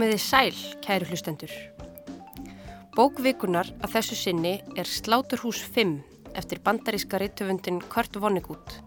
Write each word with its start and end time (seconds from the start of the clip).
Komiði 0.00 0.16
sæl, 0.16 0.54
kæru 0.80 1.04
hlustendur. 1.10 1.50
Bókvikunar 2.96 3.68
að 3.84 3.98
þessu 3.98 4.16
sinni 4.16 4.52
er 4.72 4.88
Sláturhús 4.88 5.58
5 5.74 5.90
eftir 6.40 6.62
bandaríska 6.64 7.20
reytöfundin 7.20 7.82
Kurt 7.92 8.16
Vonnegut 8.16 8.78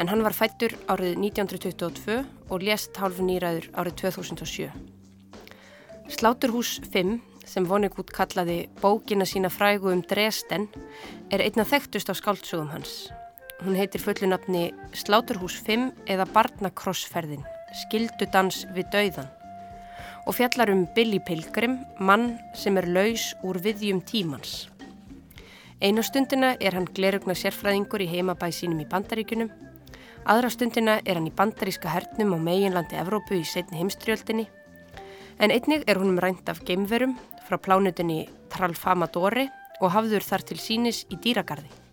en 0.00 0.08
hann 0.08 0.24
var 0.24 0.32
fættur 0.32 0.72
árið 0.88 1.20
1922 1.20 2.16
og 2.48 2.64
lést 2.64 2.96
hálf 2.96 3.20
nýraður 3.20 3.68
árið 3.76 3.98
2007. 4.06 4.72
Sláturhús 6.16 6.78
5 6.96 7.12
sem 7.44 7.68
Vonnegut 7.68 8.16
kallaði 8.16 8.62
bókina 8.80 9.28
sína 9.28 9.52
frægu 9.52 9.92
um 9.92 10.00
Dresden 10.00 10.70
er 11.28 11.44
einna 11.44 11.68
þekktust 11.68 12.08
á 12.08 12.16
skáldsögum 12.16 12.72
hans. 12.72 13.12
Hún 13.60 13.76
heitir 13.76 14.00
fullunapni 14.00 14.70
Sláturhús 14.96 15.60
5 15.60 15.90
eða 16.08 16.30
Barnakrossferðin, 16.32 17.44
skildudans 17.84 18.64
við 18.72 18.94
dauðan 18.96 19.34
og 20.26 20.34
fjallar 20.36 20.72
um 20.72 20.86
Billy 20.94 21.20
Pilgrim, 21.20 21.78
mann 22.00 22.38
sem 22.56 22.76
er 22.80 22.88
laus 22.88 23.34
úr 23.44 23.58
viðjum 23.60 24.00
tímans. 24.08 24.68
Einu 25.84 26.02
stundina 26.02 26.54
er 26.60 26.76
hann 26.78 26.88
glerugna 26.96 27.36
sérfræðingur 27.36 28.04
í 28.04 28.08
heimabæ 28.08 28.48
sínum 28.54 28.80
í 28.80 28.88
bandaríkunum, 28.88 29.50
aðra 30.24 30.50
stundina 30.50 30.98
er 31.04 31.20
hann 31.20 31.28
í 31.28 31.34
bandaríska 31.34 31.92
hernum 31.92 32.36
á 32.36 32.38
meginlandi 32.40 32.96
Evrópu 32.96 33.36
í 33.36 33.44
setni 33.44 33.82
heimstriöldinni, 33.82 34.48
en 35.38 35.52
einnig 35.52 35.84
er 35.86 36.00
húnum 36.00 36.20
rænt 36.22 36.48
af 36.48 36.64
geimverum 36.64 37.18
frá 37.44 37.60
plánutinni 37.60 38.24
Tralfamadori 38.54 39.50
og 39.82 39.92
hafður 39.92 40.24
þar 40.24 40.48
til 40.48 40.60
sínis 40.62 41.04
í 41.12 41.20
dýragarði. 41.20 41.83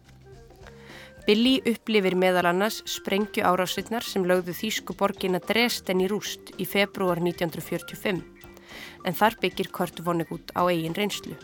Billy 1.21 1.59
upplifir 1.69 2.15
meðal 2.17 2.47
annars 2.49 2.79
sprengju 2.89 3.43
árásitnar 3.45 4.01
sem 4.01 4.23
lögðu 4.25 4.55
Þýsku 4.57 4.95
borgin 4.97 5.37
að 5.37 5.51
Dresden 5.51 6.01
í 6.01 6.07
rúst 6.09 6.49
í 6.57 6.65
februar 6.65 7.21
1945 7.21 8.23
en 9.05 9.17
þar 9.19 9.37
byggir 9.43 9.69
Kurt 9.69 10.01
Vonnegut 10.01 10.49
á 10.57 10.65
eigin 10.65 10.97
reynslu. 10.97 11.37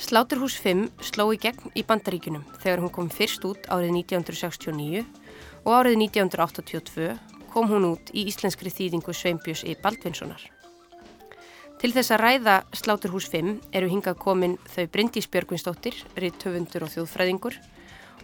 Sláturhús 0.00 0.58
5 0.58 0.88
sló 1.06 1.28
í 1.30 1.38
gegn 1.38 1.70
í 1.78 1.84
bandaríkunum 1.86 2.42
þegar 2.58 2.82
hún 2.82 2.94
kom 2.94 3.10
fyrst 3.14 3.44
út 3.46 3.70
árið 3.70 3.94
1969 4.02 5.04
og 5.62 5.72
árið 5.76 5.98
1982 6.08 7.10
kom 7.52 7.70
hún 7.70 7.92
út 7.92 8.10
í 8.10 8.24
íslenskri 8.26 8.72
þýðingu 8.74 9.14
Sveinbjörns 9.14 9.62
í 9.68 9.76
Baldvinssonar. 9.78 10.42
Til 11.80 11.92
þess 11.94 12.10
að 12.10 12.24
ræða 12.24 12.56
Sláturhús 12.74 13.30
5 13.30 13.54
eru 13.70 13.90
hingað 13.92 14.18
komin 14.18 14.58
þau 14.66 14.88
Bryndís 14.90 15.30
Björgvinsdóttir, 15.30 15.94
ritt 16.18 16.42
höfundur 16.42 16.88
og 16.88 16.92
þjóðfræðingur 16.96 17.60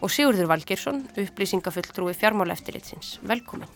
og 0.00 0.12
Sigurður 0.12 0.50
Valgersson, 0.50 1.02
upplýsingafulltrúi 1.16 2.14
fjármála 2.16 2.56
eftirlitsins. 2.56 3.16
Velkomin. 3.26 3.68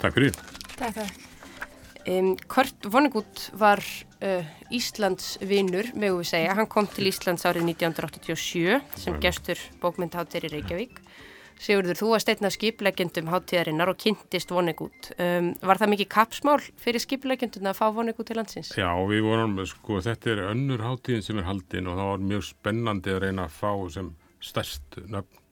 Takk 0.00 0.18
fyrir. 0.18 0.34
Takk, 0.76 0.98
takk. 1.00 1.30
Um, 2.04 2.34
Kurt 2.52 2.84
Vonnegut 2.92 3.46
var 3.56 3.80
uh, 3.80 4.44
Íslands 4.74 5.38
vinnur, 5.40 5.88
mögum 5.96 6.20
við 6.20 6.34
segja. 6.34 6.56
Hann 6.58 6.68
kom 6.68 6.88
til 6.92 7.08
Íslands 7.08 7.46
árið 7.48 7.70
1987 7.72 8.98
sem 9.00 9.16
gestur 9.22 9.60
bókmyndháttir 9.80 10.44
í 10.44 10.52
Reykjavík. 10.52 10.98
Sigurður, 11.64 11.96
þú 11.96 12.08
varst 12.10 12.28
einn 12.28 12.44
af 12.44 12.52
skiplegjendum 12.56 13.30
háttíðarinnar 13.30 13.92
og 13.92 14.00
kynntist 14.02 14.52
Vonnegut. 14.52 15.12
Um, 15.16 15.52
var 15.64 15.80
það 15.80 15.92
mikið 15.94 16.10
kapsmál 16.12 16.58
fyrir 16.82 17.00
skiplegjenduna 17.00 17.72
að 17.72 17.78
fá 17.78 17.86
Vonnegut 17.94 18.28
til 18.28 18.36
landsins? 18.36 18.74
Já, 18.76 18.90
við 19.08 19.24
vorum, 19.24 19.56
sko, 19.70 20.02
þetta 20.04 20.34
er 20.34 20.42
önnur 20.50 20.84
háttíðin 20.84 21.24
sem 21.24 21.40
er 21.40 21.48
haldin 21.48 21.88
og 21.88 21.96
það 22.00 22.10
var 22.10 22.28
mjög 22.34 22.44
spennandi 22.50 23.14
að 23.14 23.22
reyna 23.24 23.46
að 23.46 23.56
fá 23.62 23.72
sem 23.96 24.12
stærst 24.44 25.00
nöfn 25.08 25.43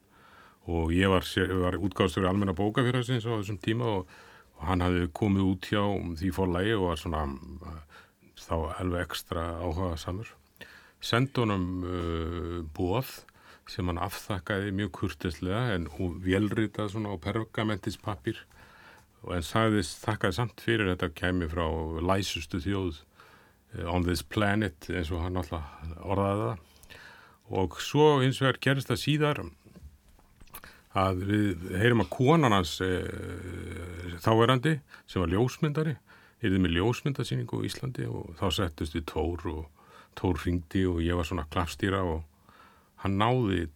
og 0.71 0.93
ég 0.95 1.11
var, 1.11 1.27
var 1.63 1.81
útgáðstöru 1.81 2.29
almenna 2.31 2.55
bókafjörðarsins 2.55 3.27
á 3.27 3.35
þessum 3.35 3.59
tíma 3.63 3.89
og 3.99 4.13
og 4.63 4.69
hann 4.71 4.85
hafði 4.85 5.09
komið 5.19 5.49
út 5.51 5.69
hjá 5.73 5.83
því 6.21 6.31
fórlægi 6.37 6.77
og 6.77 6.87
var 6.87 7.01
svona 7.01 7.25
þá 8.39 8.55
alveg 8.79 9.05
ekstra 9.09 9.47
áhuga 9.59 9.97
samur 9.99 10.31
sendi 11.03 11.43
honum 11.43 11.67
uh, 11.83 12.59
bóð 12.77 13.11
sem 13.71 13.89
hann 13.91 13.99
afþakkaði 14.03 14.75
mjög 14.79 14.93
kurtislega 15.01 15.75
en 15.75 15.89
velritað 16.23 16.93
svona 16.95 17.15
á 17.15 17.17
pergamentispappir 17.27 18.39
og 19.23 19.35
en 19.37 19.47
sagðist 19.47 20.03
þakkaði 20.07 20.39
samt 20.39 20.63
fyrir 20.63 20.93
þetta 20.93 21.11
kemi 21.19 21.51
frá 21.51 21.67
læsustu 22.13 22.63
þjóð 22.63 23.01
uh, 23.03 23.91
on 23.91 24.07
this 24.07 24.23
planet 24.23 24.91
eins 24.91 25.11
og 25.11 25.25
hann 25.27 25.43
alltaf 25.43 25.67
orðaði 26.03 26.53
það. 26.53 26.69
Og 27.53 27.75
svo 27.83 28.07
eins 28.23 28.39
og 28.43 28.53
er 28.53 28.63
gerist 28.63 28.91
það 28.91 29.03
síðar 29.03 29.43
að 30.99 31.23
við 31.29 31.69
heyrum 31.81 32.05
að 32.05 32.11
konan 32.13 32.55
hans 32.57 32.75
e, 32.85 32.91
þáverandi 34.25 34.79
sem 35.09 35.23
var 35.23 35.33
ljósmyndari 35.33 35.95
erði 36.43 36.59
með 36.61 36.77
ljósmyndasýningu 36.79 37.63
í 37.63 37.71
Íslandi 37.71 38.09
og 38.11 38.35
þá 38.41 38.47
settist 38.59 38.97
við 38.97 39.07
Tór 39.13 39.47
og 39.53 39.63
Tór 40.19 40.41
ringdi 40.45 40.85
og 40.91 41.01
ég 41.05 41.17
var 41.17 41.29
svona 41.29 41.47
klappstýra 41.53 42.03
og 42.05 42.21
hann 43.05 43.17
náði 43.21 43.67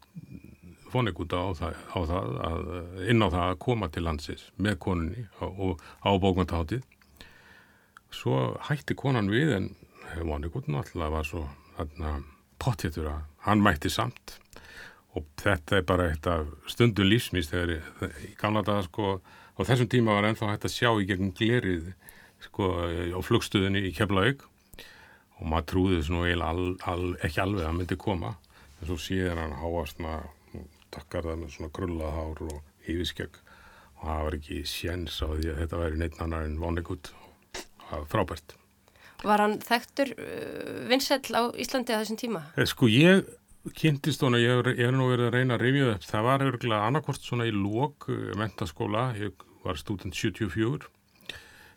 Vonnegut 0.93 1.33
á, 1.35 1.51
á 1.51 1.99
það 2.07 2.37
að, 2.47 2.69
inn 3.11 3.25
á 3.25 3.29
það 3.29 3.47
að 3.47 3.59
koma 3.65 3.89
til 3.93 4.05
landsins 4.07 4.45
með 4.57 4.79
konunni 4.85 5.25
og 5.43 5.83
á 6.05 6.11
bókmyndaháttið 6.15 6.85
svo 8.15 8.57
hætti 8.69 8.97
konan 8.99 9.33
við 9.33 9.57
en 9.57 9.71
Vonnegut 10.23 10.69
náttúrulega 10.71 11.17
var 11.17 11.27
svo 11.27 11.47
pottjættur 12.63 13.11
að 13.11 13.25
hann 13.49 13.65
mætti 13.65 13.91
samt 13.93 14.39
og 15.17 15.25
þetta 15.41 15.79
er 15.79 15.87
bara 15.89 16.11
eitt 16.13 16.27
af 16.29 16.51
stundum 16.71 17.09
lífsmýst 17.09 17.55
þegar 17.55 17.79
í 18.27 18.35
gamla 18.41 18.63
daga 18.67 18.85
sko 18.87 19.17
á 19.57 19.61
þessum 19.65 19.89
tíma 19.93 20.17
var 20.19 20.29
ennþá 20.29 20.53
hægt 20.53 20.69
að 20.69 20.75
sjá 20.75 20.91
í 20.93 21.07
gegnum 21.09 21.33
glerið 21.37 21.93
sko 22.45 22.71
á 23.17 23.21
flugstuðinni 23.25 23.87
í 23.89 23.95
Keflavík. 23.97 24.45
Og 25.37 25.49
maður 25.51 25.69
trúði 25.73 26.01
þess 26.01 26.13
nú 26.13 26.23
al, 26.25 26.61
al, 26.89 27.03
ekki 27.25 27.43
alveg 27.43 27.67
að 27.69 27.75
myndi 27.77 27.99
koma. 28.01 28.37
En 28.81 28.89
svo 28.89 28.97
síðan 29.01 29.41
hann 29.41 29.57
háast 29.61 30.01
takkar 30.95 31.27
það 31.29 31.41
með 31.43 31.55
svona 31.55 31.73
krullahár 31.77 32.43
og 32.47 32.87
yfirskjögg 32.87 33.41
og 33.97 34.05
það 34.05 34.23
var 34.27 34.37
ekki 34.39 34.61
séns 34.69 35.17
á 35.25 35.29
því 35.33 35.51
að 35.51 35.59
þetta 35.63 35.81
væri 35.81 36.01
neitt 36.01 36.21
annar 36.23 36.47
en 36.47 36.61
vonlegut 36.61 37.11
og 37.97 38.07
frábært. 38.13 38.57
Var 39.25 39.43
hann 39.43 39.57
þekktur 39.65 40.13
uh, 40.13 40.87
vinsell 40.91 41.33
á 41.33 41.43
Íslandi 41.57 41.97
á 41.97 42.01
þessum 42.03 42.21
tíma? 42.21 42.43
Eh, 42.57 42.69
sko 42.69 42.89
ég 42.93 43.25
kynntist 43.75 44.23
hún 44.23 44.37
að 44.39 44.45
ég 44.45 44.69
er 44.87 44.95
nú 44.95 45.09
verið 45.11 45.29
að 45.29 45.35
reyna 45.35 45.57
að 45.57 45.65
rifja 45.65 45.91
upp. 45.95 46.07
Það 46.07 46.27
var 46.27 46.45
örgulega 46.47 46.87
annarkort 46.87 47.25
svona 47.25 47.47
í 47.49 47.55
lók 47.55 48.07
eh, 48.13 48.33
mentaskóla, 48.39 49.09
ég 49.19 49.47
var 49.65 49.81
student 49.81 50.15
74 50.15 50.87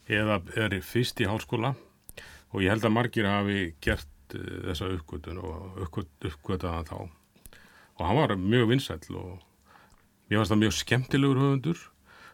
eða 0.09 0.39
er 0.57 0.75
fyrst 0.85 1.21
í 1.21 1.27
hálskóla 1.29 1.75
og 2.49 2.63
ég 2.63 2.73
held 2.73 2.85
að 2.85 2.95
margir 2.95 3.27
hafi 3.29 3.59
gert 3.81 4.33
uh, 4.33 4.41
þessa 4.65 4.87
uppgötun 4.95 5.37
og 5.37 5.81
uppgötaðan 5.85 6.87
þá. 6.89 6.97
Og 7.99 8.03
hann 8.07 8.17
var 8.17 8.33
mjög 8.41 8.71
vinsæll 8.71 9.17
og 9.19 9.43
mér 10.29 10.39
fannst 10.39 10.53
það 10.55 10.61
mjög 10.63 10.75
skemmtilegur 10.79 11.41
höfundur. 11.43 11.83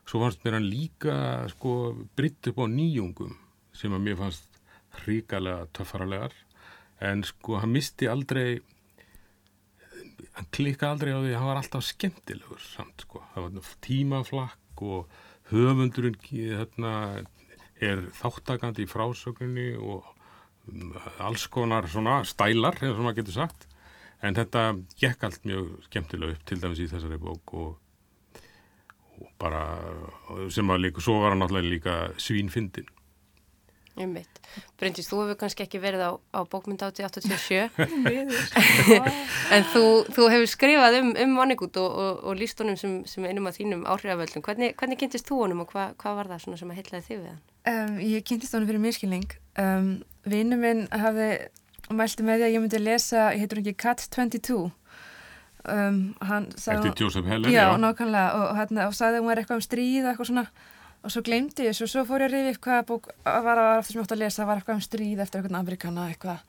Svo 0.08 0.22
fannst 0.24 0.46
mér 0.46 0.60
hann 0.60 0.70
líka 0.70 1.18
sko 1.52 1.74
britt 2.16 2.48
upp 2.52 2.64
á 2.64 2.66
nýjungum 2.72 3.36
sem 3.76 3.92
að 3.92 4.06
mér 4.08 4.20
fannst 4.24 4.62
hríkalega 5.02 5.68
töffaralegar 5.76 6.36
en 7.04 7.26
sko 7.28 7.60
hann 7.60 7.74
misti 7.76 8.08
aldrei 8.08 8.62
hann 10.36 10.50
klikka 10.56 10.90
aldrei 10.92 11.14
á 11.16 11.20
því 11.20 11.32
að 11.32 11.40
hann 11.40 11.50
var 11.50 11.62
alltaf 11.62 11.86
skemmtilegur 11.86 12.64
samt 12.64 13.06
sko, 13.06 13.22
það 13.34 13.48
var 13.48 13.72
tímaflakk 13.86 14.84
og 14.86 15.16
höfundurinn 15.52 16.18
hérna, 16.26 16.92
er 17.84 18.04
þáttakandi 18.18 18.86
í 18.86 18.90
frásökunni 18.90 19.70
og 19.78 20.08
mm, 20.72 20.94
alls 21.28 21.48
konar 21.52 21.88
svona 21.92 22.22
stælar, 22.28 22.80
eða 22.82 22.98
svona 22.98 23.16
getur 23.18 23.36
sagt. 23.36 23.68
En 24.24 24.38
þetta 24.38 24.72
gekk 24.98 25.26
allt 25.28 25.44
mjög 25.46 25.74
skemmtilega 25.90 26.38
upp 26.38 26.46
til 26.48 26.62
dæmis 26.62 26.82
í 26.82 26.90
þessari 26.90 27.20
bók 27.22 27.54
og, 27.60 27.74
og 29.20 29.32
bara 29.42 29.66
sem 30.54 30.72
að 30.72 30.88
líka, 30.88 31.04
svo 31.04 31.20
var 31.22 31.36
hann 31.36 31.44
náttúrulega 31.44 31.74
líka 31.76 31.98
svínfindin 32.18 32.90
Ummitt. 33.96 34.40
Bryndis, 34.80 35.08
þú 35.08 35.22
hefur 35.22 35.38
kannski 35.40 35.64
ekki 35.64 35.80
verið 35.80 36.02
á, 36.04 36.12
á 36.36 36.40
bókmyndáti 36.52 37.06
87 37.08 37.70
en 39.56 39.68
þú, 39.72 39.84
þú 40.12 40.28
hefur 40.34 40.52
skrifað 40.52 41.00
um, 41.00 41.12
um 41.24 41.36
Vonnegut 41.40 41.80
og, 41.80 42.00
og, 42.04 42.24
og 42.28 42.40
líst 42.40 42.60
honum 42.60 42.80
sem, 42.80 42.98
sem 43.08 43.28
einum 43.28 43.48
af 43.48 43.60
þínum 43.60 43.86
áhrifavöldum. 43.88 44.44
Hvernig, 44.46 44.76
hvernig 44.80 45.00
kynntist 45.00 45.30
þú 45.30 45.46
honum 45.46 45.64
og 45.64 45.72
hva, 45.72 45.90
hvað 46.02 46.20
var 46.20 46.32
það 46.34 46.48
sem 46.60 46.72
að 46.74 46.80
heitlaði 46.82 47.08
þig 47.08 47.22
við 47.22 47.30
hann? 47.32 47.44
Um, 47.66 48.00
ég 48.04 48.26
kynntist 48.28 48.58
honum 48.58 48.70
fyrir 48.70 48.84
myrskilning. 48.84 49.38
Um, 49.62 49.92
Vinnu 50.28 50.60
minn 50.60 50.88
hafði 50.92 51.30
mælti 51.94 52.26
með 52.26 52.42
því 52.42 52.48
að 52.48 52.56
ég 52.56 52.64
myndi 52.64 52.82
lesa, 52.82 53.30
ég 53.36 53.46
heitur 53.46 53.62
ekki 53.62 53.76
Cat 53.86 54.04
22 54.12 54.58
um, 55.70 56.00
Eftir 56.22 56.94
Joseph 56.98 57.28
Heller, 57.28 57.50
já. 57.50 57.62
Já, 57.62 57.78
nákvæmlega 57.78 58.32
og, 58.34 58.48
og, 58.50 58.56
hérna, 58.60 58.88
og 58.90 58.96
sagði 58.98 59.20
að 59.20 59.24
hún 59.24 59.30
var 59.32 59.42
eitthvað 59.42 59.62
um 59.62 59.66
stríð 59.66 60.04
og 60.04 60.12
eitthvað 60.12 60.30
svona 60.32 60.46
og 61.06 61.14
svo 61.14 61.22
glemdi 61.26 61.68
ég 61.68 61.76
þessu 61.76 61.86
og 61.86 61.92
svo 61.92 62.04
fór 62.10 62.26
ég 62.26 62.32
að 62.32 62.36
rifja 62.36 62.56
upp 62.56 62.66
hvaða 62.66 62.86
bók 62.90 63.10
var 63.24 63.62
að 63.62 63.72
aftur 63.78 63.94
sem 63.94 64.00
ég 64.00 64.08
átt 64.08 64.16
að 64.16 64.22
lesa, 64.24 64.48
var 64.50 64.62
eitthvað 64.62 64.80
um 64.80 64.86
stríð 64.86 65.22
eftir 65.22 65.42
eitthvað 65.42 65.60
amerikana 65.60 66.08
eitthvað. 66.10 66.40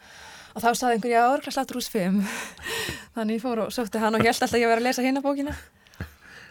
Og 0.56 0.64
þá 0.64 0.68
saði 0.72 0.96
einhver, 0.96 1.12
já, 1.12 1.22
orðlega 1.28 1.52
slattur 1.52 1.80
úr 1.80 1.84
svim 1.84 2.22
þannig 3.16 3.36
ég 3.36 3.44
fór 3.44 3.62
og 3.66 3.74
sótti 3.76 4.00
hann 4.00 4.16
og 4.16 4.24
held 4.24 4.32
alltaf 4.32 4.56
að 4.56 4.64
ég 4.64 4.72
var 4.72 4.80
að 4.80 4.88
lesa 4.88 5.04
hérna 5.04 5.24
bókina. 5.24 5.52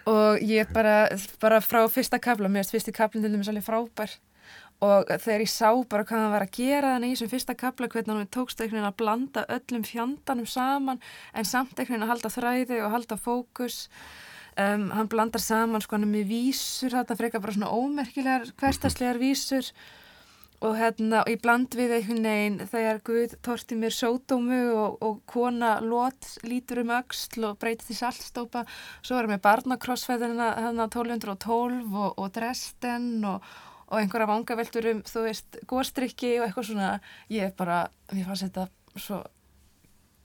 Og 0.05 0.45
ég 0.45 0.69
bara, 0.73 0.95
bara 1.41 1.57
frá 1.65 1.81
fyrsta 1.89 2.21
kafla, 2.21 2.51
mér 2.51 2.61
erst 2.61 2.75
fyrsti 2.75 2.93
kaflin 2.93 3.25
til 3.25 3.33
dæmis 3.33 3.49
alveg 3.49 3.65
frábær. 3.65 4.13
Og 4.85 5.09
þegar 5.09 5.41
ég 5.41 5.49
sá 5.49 5.71
bara 5.89 6.05
hvað 6.05 6.21
hann 6.21 6.33
var 6.35 6.45
að 6.45 6.55
gera 6.59 6.93
þannig 6.93 7.13
í 7.13 7.15
þessum 7.15 7.31
fyrsta 7.31 7.55
kapla 7.57 7.87
hvernig 7.89 8.19
hann 8.19 8.29
tókst 8.35 8.59
einhvern 8.59 8.81
veginn 8.81 8.89
að 8.91 8.97
blanda 8.99 9.45
öllum 9.55 9.85
fjandanum 9.87 10.49
saman 10.51 10.99
en 11.33 11.47
samt 11.47 11.79
einhvern 11.79 11.95
veginn 11.95 12.05
að 12.05 12.11
halda 12.11 12.31
þræði 12.35 12.81
og 12.83 12.91
halda 12.93 13.17
fókus 13.17 13.77
um, 14.61 14.87
hann 14.95 15.11
blandar 15.11 15.43
saman 15.43 15.83
sko 15.83 15.97
hann 15.97 16.07
er 16.07 16.13
með 16.13 16.31
vísur 16.31 16.95
þetta 16.95 17.17
frekar 17.19 17.43
bara 17.43 17.55
svona 17.55 17.71
ómerkilegar 17.75 18.49
hverstaslegar 18.59 19.21
vísur. 19.21 19.69
Og 20.63 20.77
hérna 20.79 21.19
og 21.21 21.29
ég 21.29 21.41
bland 21.43 21.75
við 21.75 21.91
einhvern 21.97 22.25
veginn 22.25 22.69
þegar 22.71 23.01
Guð 23.05 23.35
torti 23.43 23.75
mér 23.77 23.93
sódómu 23.93 24.59
og, 24.71 24.95
og 25.03 25.17
kona 25.29 25.75
lót 25.83 26.29
lítur 26.47 26.81
um 26.85 26.93
öxl 26.95 27.49
og 27.49 27.59
breytið 27.61 27.91
í 27.91 27.97
saltstópa 27.99 28.63
svo 29.03 29.19
erum 29.19 29.35
við 29.35 29.43
barnakrossfæðina 29.43 30.47
hérna 30.63 30.87
1212 30.87 31.91
og, 31.91 32.15
og 32.15 32.31
Dresden 32.33 33.27
og, 33.27 33.43
og 33.91 33.99
einhverja 33.99 34.31
vangaveltur 34.31 34.89
um 34.93 35.03
þú 35.05 35.25
veist 35.27 35.59
góstrykki 35.67 36.37
og 36.39 36.47
eitthvað 36.47 36.69
svona. 36.71 36.91
Ég 37.29 37.51
er 37.51 37.55
bara, 37.59 37.83
mér 38.15 38.31
fannst 38.31 38.47
þetta 38.47 38.69
svo 38.95 39.21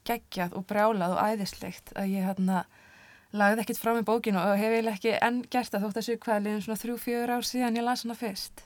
geggjað 0.09 0.55
og 0.57 0.65
brjálað 0.71 1.17
og 1.19 1.25
æðislegt 1.27 1.93
að 1.99 2.15
ég 2.15 2.31
hérna 2.31 2.65
lagði 3.33 3.63
ekkit 3.65 3.79
frá 3.79 3.93
mig 3.95 4.07
bókinu 4.09 4.41
og 4.41 4.59
hef 4.59 4.73
eiginlega 4.75 4.97
ekki 4.99 5.15
enn 5.23 5.45
gert 5.53 5.71
það 5.71 5.87
þótt 5.87 6.01
að 6.01 6.07
séu 6.07 6.19
hvaðliðin 6.25 6.65
svona 6.65 6.83
þrjú-fjögur 6.83 7.33
ár 7.37 7.47
síðan 7.47 7.79
ég 7.79 7.87
las 7.87 8.05
hana 8.05 8.19
fyrst. 8.19 8.65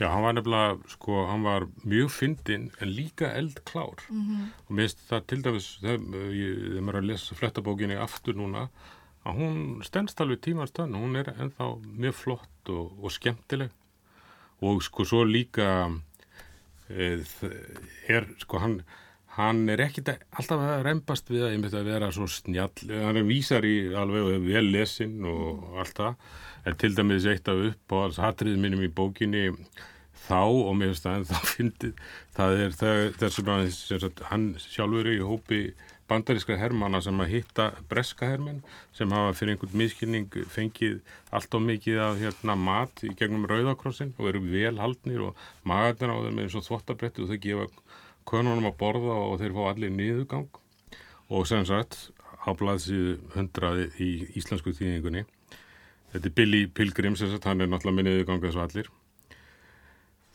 Já, 0.00 0.08
hann 0.08 0.24
var 0.24 0.34
nefnilega, 0.36 0.76
sko, 0.88 1.24
hann 1.28 1.42
var 1.44 1.66
mjög 1.84 2.08
fyndinn 2.14 2.70
en 2.80 2.92
líka 2.96 3.32
eldklár. 3.36 4.00
Mm 4.08 4.22
-hmm. 4.22 4.46
og 4.68 4.70
mér 4.76 4.88
finnst 4.88 5.04
það 5.10 5.26
til 5.26 5.42
dæmis 5.44 5.68
þegar 5.80 6.00
ég 6.32 6.88
er 6.88 6.96
að 6.96 7.08
lesa 7.10 7.34
flettabókinni 7.34 7.96
aftur 7.96 8.34
núna, 8.34 8.68
að 9.24 9.36
hún 9.36 9.84
stendst 9.84 10.20
alveg 10.20 10.40
tímans 10.40 10.72
tönn, 10.72 10.96
hún 10.96 11.16
er 11.16 11.34
ennþá 11.36 11.66
mjög 11.84 12.14
flott 12.14 12.68
og, 12.68 13.04
og 13.04 13.12
skemmtileg. 13.12 13.70
Og 14.60 14.82
sko 14.82 15.04
svo 15.04 15.24
líka 15.24 15.92
e, 16.88 17.24
er, 18.08 18.26
sko, 18.38 18.58
hann 18.58 18.82
hann 19.40 19.62
er 19.72 19.82
ekkit 19.86 20.12
alltaf 20.12 20.62
að 20.62 20.84
reymbast 20.86 21.30
við 21.32 21.46
að 21.48 21.76
að 21.80 21.90
vera 21.90 22.10
svo 22.14 22.28
snjall, 22.30 22.72
hann 22.88 23.20
er 23.20 23.28
vísar 23.28 23.66
í 23.66 23.76
alveg 23.96 24.44
vel 24.46 24.66
lesin 24.70 25.20
og 25.28 25.78
allt 25.80 26.00
það. 26.00 26.34
En 26.68 26.76
til 26.76 26.92
dæmis 26.96 27.28
eitt 27.28 27.48
af 27.48 27.62
upp 27.70 27.94
og 27.96 28.04
alls 28.06 28.20
hatrið 28.20 28.58
minnum 28.60 28.84
í 28.84 28.92
bókinni 28.92 29.46
þá 30.26 30.42
og 30.44 30.74
mér 30.76 30.92
finnst 30.92 31.06
það 31.06 31.20
en 31.20 31.30
þá 31.30 31.38
fyndið. 31.54 32.02
Það 32.36 32.64
er 32.64 32.76
þessum 33.22 33.54
að 33.54 34.20
hann 34.30 34.50
sjálfur 34.60 35.08
er 35.08 35.16
í 35.16 35.24
hópi 35.24 35.62
bandaríska 36.10 36.56
hermana 36.58 36.98
sem 37.04 37.20
að 37.22 37.30
hitta 37.36 37.68
breska 37.90 38.26
hermen 38.26 38.60
sem 38.96 39.12
hafa 39.14 39.34
fyrir 39.38 39.54
einhvern 39.54 39.78
miskilning 39.78 40.26
fengið 40.50 40.98
allt 41.36 41.54
og 41.54 41.62
mikið 41.68 42.00
af 42.02 42.18
hérna, 42.18 42.56
mat 42.58 43.04
í 43.06 43.12
gegnum 43.18 43.46
rauðakrossin 43.50 44.14
og 44.18 44.32
eru 44.32 44.42
velhaldnir 44.42 45.28
og 45.28 45.44
magarnir 45.68 46.10
á 46.10 46.16
þeim 46.24 46.38
með 46.38 46.48
eins 46.48 46.58
og 46.58 46.66
þvottabretti 46.66 47.24
og 47.24 47.30
þau 47.30 47.40
gefa 47.46 47.68
konunum 48.28 48.68
að 48.70 48.78
borða 48.80 49.16
og 49.26 49.36
þeir 49.40 49.54
fá 49.56 49.60
allir 49.70 49.92
niðurgang. 49.94 50.48
Og 51.30 51.46
sem 51.46 51.64
sagt 51.66 52.10
á 52.42 52.50
blaðsíðu 52.56 53.18
hundraði 53.34 53.90
í 54.00 54.10
íslensku 54.40 54.72
tíðingunni 54.74 55.26
þetta 56.10 56.26
er 56.26 56.34
Billy 56.34 56.62
Pilgrim 56.66 57.16
sem 57.18 57.30
sagt 57.30 57.46
hann 57.46 57.60
er 57.62 57.70
náttúrulega 57.70 57.98
með 57.98 58.08
niðurgang 58.08 58.42
þessu 58.44 58.62
allir. 58.64 58.88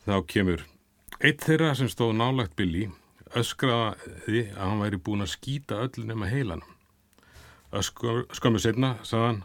Þá 0.06 0.16
kemur 0.32 0.64
eitt 1.20 1.44
þeirra 1.44 1.74
sem 1.76 1.90
stóð 1.92 2.16
nálagt 2.20 2.56
Billy 2.60 2.88
öskraði 3.36 4.46
að 4.54 4.62
hann 4.62 4.84
væri 4.84 5.02
búin 5.02 5.26
að 5.26 5.34
skýta 5.34 5.82
öll 5.84 6.06
nema 6.08 6.30
heilan. 6.32 6.64
Öskömmu 7.76 8.62
setna 8.62 8.96
sagðan 9.04 9.44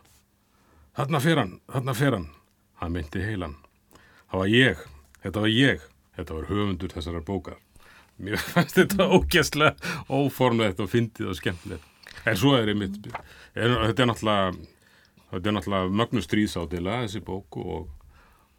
þarna 0.94 1.22
fer 1.24 1.40
hann, 1.40 1.56
þarna 1.72 1.96
fer 1.96 2.18
hann. 2.18 2.28
Hann 2.80 2.94
myndi 2.94 3.20
heilan. 3.24 3.56
Það 4.30 4.40
var 4.40 4.52
ég, 4.52 4.84
þetta 5.24 5.42
var 5.42 5.50
ég 5.52 5.88
þetta 6.20 6.36
var 6.36 6.48
höfundur 6.50 6.92
þessarar 6.94 7.24
bókar 7.26 7.58
mér 8.20 8.40
fannst 8.52 8.78
þetta 8.78 9.08
ógæslega 9.08 9.94
óformlegt 10.08 10.82
og 10.82 10.90
fyndið 10.92 11.32
og 11.32 11.38
skemmtilegt 11.38 12.26
en 12.26 12.36
svo 12.36 12.56
er 12.58 12.72
einmitt 12.72 13.00
þetta 13.54 14.04
er 14.04 14.10
náttúrulega 14.10 14.52
þetta 15.30 15.46
er 15.46 15.56
náttúrulega 15.56 15.96
mögnu 16.02 16.24
stríðsátila 16.24 17.00
þessi 17.04 17.24
bók 17.24 17.60
og 17.62 17.88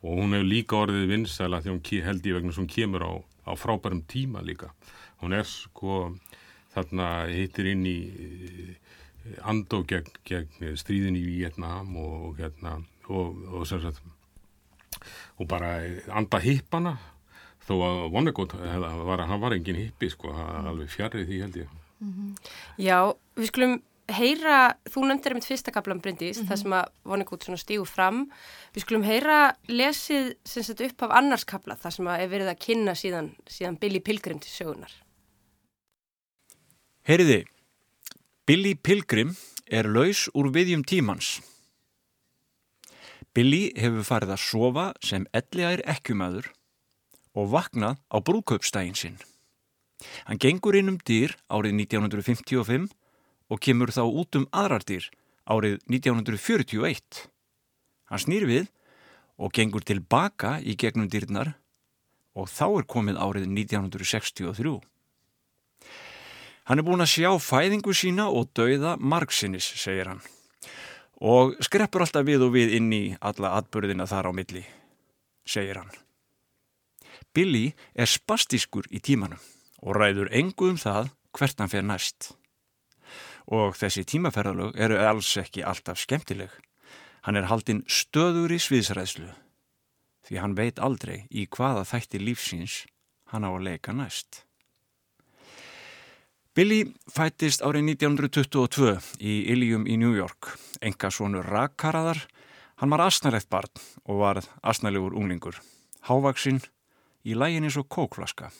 og 0.02 0.18
hún 0.18 0.34
hefur 0.34 0.48
líka 0.50 0.78
orðið 0.81 1.12
vinsæla 1.12 1.62
því 1.62 1.74
hún 1.75 2.06
held 2.08 2.25
ég 2.25 2.38
vegna 2.38 2.54
sem 2.56 2.66
hún 2.66 2.74
kemur 2.74 3.04
á, 3.06 3.12
á 3.22 3.52
frábærum 3.54 4.02
tíma 4.10 4.42
líka. 4.42 4.72
Hún 5.22 5.36
er 5.38 5.46
sko 5.46 6.16
þarna 6.74 7.28
hittir 7.30 7.69
inn 7.75 7.86
í 7.86 8.00
andó 9.46 9.84
gegn, 9.86 10.10
gegn 10.25 10.74
stríðin 10.80 11.19
í 11.19 11.22
Vietnam 11.22 11.94
og 12.02 12.40
hérna 12.42 12.80
og, 13.10 13.38
og 13.54 13.68
sem 13.69 13.81
sagt 13.84 14.02
og 15.38 15.48
bara 15.50 15.78
anda 16.10 16.40
hippana 16.42 16.96
þó 17.68 17.75
að 17.86 18.02
Vonnegut 18.16 18.56
var, 18.58 19.25
hann 19.30 19.42
var 19.44 19.56
engin 19.56 19.80
hippi 19.80 20.10
sko, 20.12 20.34
alveg 20.34 20.90
fjarrið 20.92 21.30
því 21.30 21.40
held 21.46 21.62
ég. 21.62 21.78
Mm 22.02 22.13
-hmm. 22.13 22.52
Já, 22.78 23.13
við 23.38 23.48
skulum 23.52 23.81
heyra, 24.12 24.75
þú 24.90 25.06
nefndir 25.08 25.34
einmitt 25.34 25.48
fyrsta 25.48 25.72
kaplan 25.72 26.02
Bryndís, 26.02 26.38
mm 26.38 26.44
-hmm. 26.44 26.50
það 26.50 26.62
sem 26.62 26.74
að 26.74 26.86
Vonnegut 27.04 27.44
stígur 27.60 27.88
fram. 27.88 28.31
Við 28.74 28.81
skulum 28.81 29.04
heyra 29.04 29.56
lesið 29.68 30.36
sagt, 30.46 30.81
upp 30.81 31.04
af 31.04 31.12
annars 31.12 31.44
kapla, 31.44 31.75
það 31.75 31.92
sem 31.92 32.06
að 32.06 32.19
er 32.19 32.30
verið 32.30 32.50
að 32.50 32.60
kynna 32.60 32.92
síðan, 32.96 33.36
síðan 33.48 33.80
Billy 33.80 34.00
Pilgrim 34.00 34.40
til 34.40 34.50
sögunar. 34.50 34.92
Heyriði, 37.04 37.46
Billy 38.46 38.75
Pilgrim 38.75 39.36
er 39.68 39.84
laus 39.84 40.30
úr 40.34 40.52
viðjum 40.52 40.84
tímans. 40.84 41.42
Billy 43.34 43.72
hefur 43.78 44.04
farið 44.04 44.34
að 44.36 44.44
sofa 44.44 44.94
sem 45.00 45.25
elliðær 45.34 45.81
ekkjumæður 45.86 46.52
og 47.38 47.51
vaknað 47.54 48.00
á 48.12 48.18
brúköpstægin 48.19 48.98
sinn. 48.98 49.18
Hann 50.25 50.42
gengur 50.42 50.75
inn 50.75 50.91
um 50.91 51.00
dýr 51.00 51.36
árið 51.50 51.77
1955 51.86 52.89
og 53.51 53.62
kemur 53.62 53.94
þá 53.94 54.03
út 54.08 54.38
um 54.39 54.48
aðrardir 54.51 55.10
árið 55.46 55.79
1941. 55.88 57.25
Hann 58.10 58.24
snýr 58.24 58.48
við 58.50 58.70
og 59.41 59.53
gengur 59.56 59.86
tilbaka 59.86 60.60
í 60.62 60.75
gegnum 60.75 61.10
dýrnar 61.10 61.56
og 62.38 62.50
þá 62.50 62.67
er 62.82 62.88
komið 62.88 63.20
árið 63.20 63.48
1963. 63.50 64.79
Hann 66.70 66.79
er 66.79 66.88
búin 66.88 67.03
að 67.03 67.13
sjá 67.15 67.32
fæðingu 67.41 67.94
sína 67.98 68.29
og 68.29 68.51
dauða 68.56 68.96
margsinnis, 69.00 69.65
segir 69.82 70.12
hann. 70.12 70.22
Og 71.22 71.58
skreppur 71.62 72.06
alltaf 72.06 72.25
við 72.25 72.46
og 72.46 72.53
við 72.56 72.77
inn 72.77 72.94
í 72.94 73.03
alla 73.20 73.58
atbyrðina 73.60 74.08
þar 74.10 74.29
á 74.29 74.38
milli, 74.38 74.63
segir 75.46 75.82
hann. 75.82 75.91
Billy 77.34 77.72
er 77.96 78.10
spastískur 78.10 78.88
í 78.92 79.00
tímanum 79.00 79.40
og 79.82 79.98
ræður 79.98 80.32
engu 80.36 80.74
um 80.74 80.78
það 80.80 81.10
hvert 81.38 81.60
hann 81.60 81.72
fer 81.72 81.86
næst 81.88 82.34
og 83.52 83.76
þessi 83.78 84.04
tímaferðalög 84.08 84.78
eru 84.80 85.00
alls 85.02 85.32
ekki 85.42 85.64
alltaf 85.68 86.00
skemmtileg. 86.00 86.52
Hann 87.26 87.38
er 87.38 87.50
haldinn 87.52 87.84
stöður 87.90 88.54
í 88.56 88.60
sviðsræðslu 88.62 89.30
því 90.28 90.40
hann 90.40 90.56
veit 90.58 90.80
aldrei 90.80 91.26
í 91.30 91.48
hvaða 91.50 91.84
þætti 91.90 92.22
lífsins 92.22 92.86
hann 93.34 93.46
á 93.46 93.50
að 93.52 93.66
leika 93.68 93.94
næst. 93.94 94.46
Billy 96.56 96.84
fættist 97.08 97.64
árið 97.64 97.94
1922 97.96 98.98
í 99.24 99.36
Ilium 99.54 99.86
í 99.88 99.96
New 99.96 100.12
York, 100.18 100.52
enga 100.84 101.08
svonu 101.12 101.40
rakkaraðar. 101.46 102.20
Hann 102.82 102.92
var 102.92 103.06
asnalegt 103.06 103.48
barn 103.50 103.72
og 104.04 104.20
var 104.20 104.42
asnalegur 104.62 105.16
unglingur, 105.16 105.56
hávaksinn 106.10 106.60
í 107.25 107.38
lægin 107.38 107.68
eins 107.68 107.78
og 107.80 107.90
kókflaska. 107.92 108.51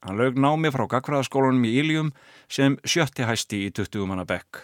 Hann 0.00 0.16
lög 0.16 0.38
námi 0.40 0.70
frá 0.72 0.86
Gagfræðaskólanum 0.88 1.66
í 1.68 1.74
Íljum 1.82 2.14
sem 2.48 2.78
sjötti 2.88 3.26
hæsti 3.28 3.66
í 3.66 3.72
20 3.76 4.08
manna 4.08 4.24
bekk 4.24 4.62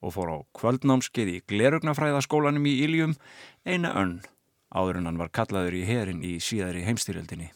og 0.00 0.14
fór 0.16 0.32
á 0.32 0.38
kvöldnámskeið 0.56 1.30
í 1.32 1.40
Glerugnafræðaskólanum 1.48 2.68
í 2.68 2.74
Íljum 2.84 3.16
eina 3.64 3.94
önn 3.96 4.20
áður 4.68 5.00
en 5.00 5.08
hann 5.10 5.20
var 5.20 5.32
kallaður 5.32 5.76
í 5.80 5.86
herin 5.88 6.22
í 6.24 6.36
síðari 6.44 6.84
heimstýrjöldinni. 6.86 7.50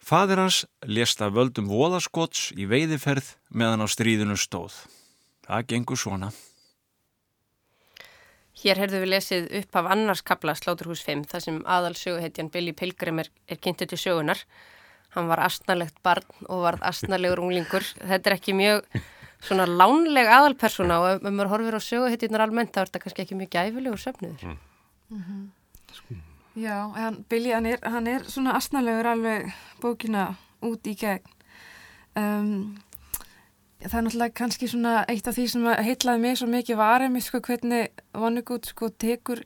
Fadir 0.00 0.38
hans 0.38 0.64
lesta 0.86 1.28
völdum 1.34 1.68
voðaskots 1.70 2.52
í 2.54 2.66
veiðiferð 2.70 3.32
meðan 3.50 3.84
á 3.84 3.86
stríðinu 3.90 4.36
stóð. 4.38 4.76
Það 5.46 5.66
gengur 5.72 6.00
svona. 6.00 6.30
Hér 8.66 8.80
herðu 8.82 9.04
við 9.04 9.12
lesið 9.12 9.44
upp 9.60 9.76
af 9.78 9.88
annars 9.94 10.24
kapla 10.26 10.56
Sláturhús 10.58 11.04
5 11.06 11.28
þar 11.30 11.44
sem 11.44 11.60
aðalsöguhetjan 11.70 12.50
Billy 12.50 12.72
Pilgrim 12.74 13.20
er, 13.22 13.30
er 13.46 13.60
kynntu 13.62 13.86
til 13.86 13.98
sögunar 14.00 14.42
hann 15.16 15.28
var 15.30 15.42
astnalegt 15.46 16.00
barn 16.04 16.26
og 16.48 16.64
varð 16.66 16.84
astnalegur 16.86 17.40
unglingur. 17.44 17.84
Þetta 17.96 18.30
er 18.30 18.36
ekki 18.36 18.54
mjög 18.56 18.88
svona 19.46 19.66
lánleg 19.68 20.28
aðalpersona 20.32 20.98
og 21.02 21.08
ef 21.14 21.28
maður 21.28 21.52
horfir 21.54 21.78
á 21.78 21.80
söguhettirnar 21.86 22.44
almennt 22.46 22.74
þá 22.74 22.82
er 22.82 22.90
þetta 22.90 23.02
kannski 23.04 23.24
ekki 23.24 23.38
mjög 23.38 23.52
gæfilegur 23.56 24.02
söfnuður. 24.02 24.44
Mm. 24.44 24.58
Mm 25.10 25.22
-hmm. 25.28 26.20
Já, 26.56 26.76
hann, 26.96 27.24
Billy 27.28 27.52
hann 27.52 27.66
er, 27.66 27.78
hann 27.82 28.06
er 28.06 28.24
svona 28.24 28.56
astnalegur 28.56 29.06
alveg 29.06 29.52
bókina 29.80 30.36
út 30.62 30.86
í 30.86 30.94
gegn. 30.96 31.32
Um, 32.16 32.80
það 33.84 33.98
er 33.98 34.04
náttúrulega 34.06 34.36
kannski 34.40 34.68
svona 34.70 34.92
eitt 35.10 35.26
af 35.28 35.36
því 35.36 35.46
sem 35.52 35.66
heitlaði 35.84 36.22
mig 36.22 36.38
svo 36.40 36.48
mikið 36.48 36.78
var 36.80 37.04
einmitt 37.04 37.26
sko 37.26 37.40
hvernig 37.44 37.90
Vonnegut 38.16 38.70
sko 38.70 38.88
tekur 38.88 39.42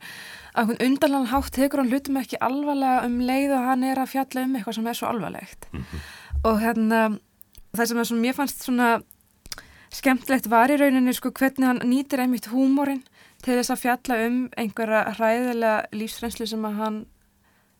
á 0.54 0.62
hún 0.62 0.78
undanlann 0.78 1.30
hátt 1.32 1.50
tekur 1.56 1.82
hann 1.82 1.90
hlutum 1.90 2.20
ekki 2.20 2.38
alvarlega 2.40 3.06
um 3.08 3.18
leið 3.26 3.56
og 3.56 3.66
hann 3.66 3.84
er 3.84 3.98
að 3.98 4.12
fjalla 4.14 4.44
um 4.46 4.54
eitthvað 4.54 4.78
sem 4.78 4.86
er 4.86 4.98
svo 5.00 5.10
alvarlegt 5.10 5.66
mm 5.72 5.80
-hmm. 5.80 6.04
og 6.44 6.60
hérna 6.60 7.00
það 7.76 7.86
sem, 7.86 8.04
sem 8.04 8.22
mér 8.22 8.38
fannst 8.38 8.62
svona 8.62 9.02
skemmtlegt 9.90 10.50
var 10.50 10.70
í 10.70 10.78
rauninni 10.78 11.12
sko 11.12 11.32
hvernig 11.34 11.66
hann 11.66 11.82
nýtir 11.84 12.22
einmitt 12.22 12.50
húmórin 12.52 13.02
til 13.42 13.56
þess 13.58 13.70
að 13.70 13.82
fjalla 13.82 14.26
um 14.26 14.48
einhverja 14.56 15.14
hræðilega 15.18 15.86
lífsrenslu 15.92 16.46
sem 16.46 16.64
að 16.64 16.78
hann 16.82 17.06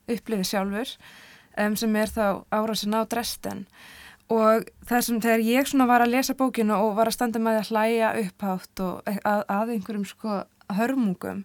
upplifið 0.08 0.46
sjálfur 0.50 0.94
um, 1.58 1.76
sem 1.76 1.96
er 1.96 2.10
þá 2.10 2.44
árásin 2.50 2.96
á 2.98 3.06
Dresden 3.06 3.66
og 4.30 4.70
það 4.86 5.04
sem 5.06 5.20
þegar 5.24 5.44
ég 5.48 5.68
svona 5.68 5.88
var 5.90 6.04
að 6.04 6.14
lesa 6.14 6.36
bókinu 6.38 6.76
og 6.76 6.96
var 6.98 7.10
að 7.10 7.16
standa 7.18 7.42
með 7.42 7.60
að 7.60 7.70
hlæja 7.72 8.14
upphátt 8.22 8.82
og 8.86 9.10
að, 9.10 9.44
að 9.50 9.72
einhverjum 9.74 10.06
sko 10.08 10.42
hörmungum 10.70 11.44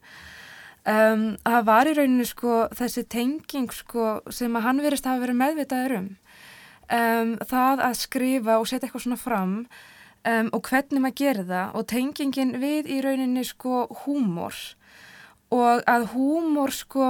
um, 0.85 1.25
það 1.41 1.65
var 1.69 1.89
í 1.89 1.95
rauninu 1.97 2.27
sko 2.29 2.59
þessi 2.77 3.05
tenging 3.11 3.73
sko 3.73 4.19
sem 4.33 4.55
að 4.55 4.67
hann 4.67 4.83
verist 4.85 5.07
að 5.07 5.15
hafa 5.15 5.25
verið 5.25 5.41
meðvitaður 5.41 5.97
um. 5.99 6.07
Um, 6.85 7.31
það 7.49 7.81
að 7.87 7.99
skrifa 8.03 8.59
og 8.61 8.67
setja 8.69 8.85
eitthvað 8.85 9.05
svona 9.07 9.17
fram 9.17 9.53
um, 9.65 10.49
og 10.53 10.69
hvernig 10.69 11.01
maður 11.01 11.19
gerir 11.21 11.47
það 11.49 11.79
og 11.79 11.87
tengingin 11.89 12.57
við 12.61 12.91
í 12.93 12.99
rauninu 13.01 13.45
sko 13.47 13.85
húmor. 14.03 14.59
Og 15.53 15.81
að 15.89 16.09
húmor 16.13 16.73
sko 16.73 17.09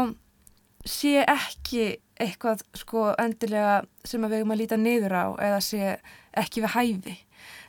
sé 0.88 1.26
ekki 1.26 1.96
eitthvað 2.22 2.64
sko 2.78 3.10
endilega 3.22 3.82
sem 4.08 4.24
að 4.24 4.36
við 4.36 4.42
erum 4.42 4.54
að 4.56 4.62
líta 4.62 4.80
niður 4.80 5.16
á 5.16 5.26
eða 5.48 5.62
sé 5.64 5.96
ekki 6.36 6.64
við 6.66 6.76
hæfi. 6.76 7.18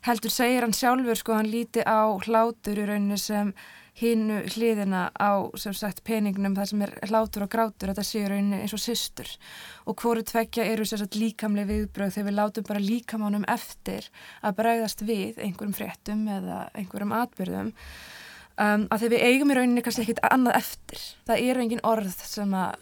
Heldur 0.07 0.33
segir 0.33 0.63
hann 0.65 0.77
sjálfur 0.77 1.19
sko 1.19 1.35
hann 1.39 1.51
líti 1.51 1.83
á 1.83 2.07
hlátur 2.27 2.79
í 2.79 2.87
rauninu 2.87 3.19
sem 3.21 3.53
hinnu 3.97 4.43
hliðina 4.53 5.09
á 5.17 5.49
sem 5.57 5.73
sagt 5.77 6.03
peningnum 6.05 6.57
það 6.57 6.69
sem 6.71 6.83
er 6.85 6.93
hlátur 7.09 7.47
og 7.47 7.53
grátur 7.53 7.91
þetta 7.91 8.05
sé 8.05 8.21
í 8.27 8.29
rauninu 8.29 8.59
eins 8.61 8.75
og 8.77 8.83
systur 8.83 9.31
og 9.89 9.97
hvoru 10.03 10.25
tvekja 10.27 10.67
eru 10.69 10.85
sem 10.85 11.01
sagt 11.01 11.17
líkamlega 11.17 11.71
viðbröð 11.71 12.13
þegar 12.13 12.29
við 12.29 12.37
látum 12.37 12.67
bara 12.69 12.85
líkamánum 12.85 13.47
eftir 13.49 14.11
að 14.45 14.59
bregðast 14.61 15.05
við 15.09 15.41
einhverjum 15.41 15.79
fréttum 15.79 16.27
eða 16.29 16.59
einhverjum 16.77 17.17
atbyrðum 17.17 17.73
um, 17.73 18.85
að 18.85 18.99
þegar 18.99 19.15
við 19.15 19.27
eigum 19.31 19.55
í 19.55 19.59
rauninu 19.61 19.87
kannski 19.87 20.05
ekkit 20.05 20.23
annað 20.29 20.61
eftir 20.61 21.09
það 21.31 21.49
eru 21.49 21.65
engin 21.65 21.85
orð 21.95 22.21
sem 22.21 22.53
að 22.53 22.77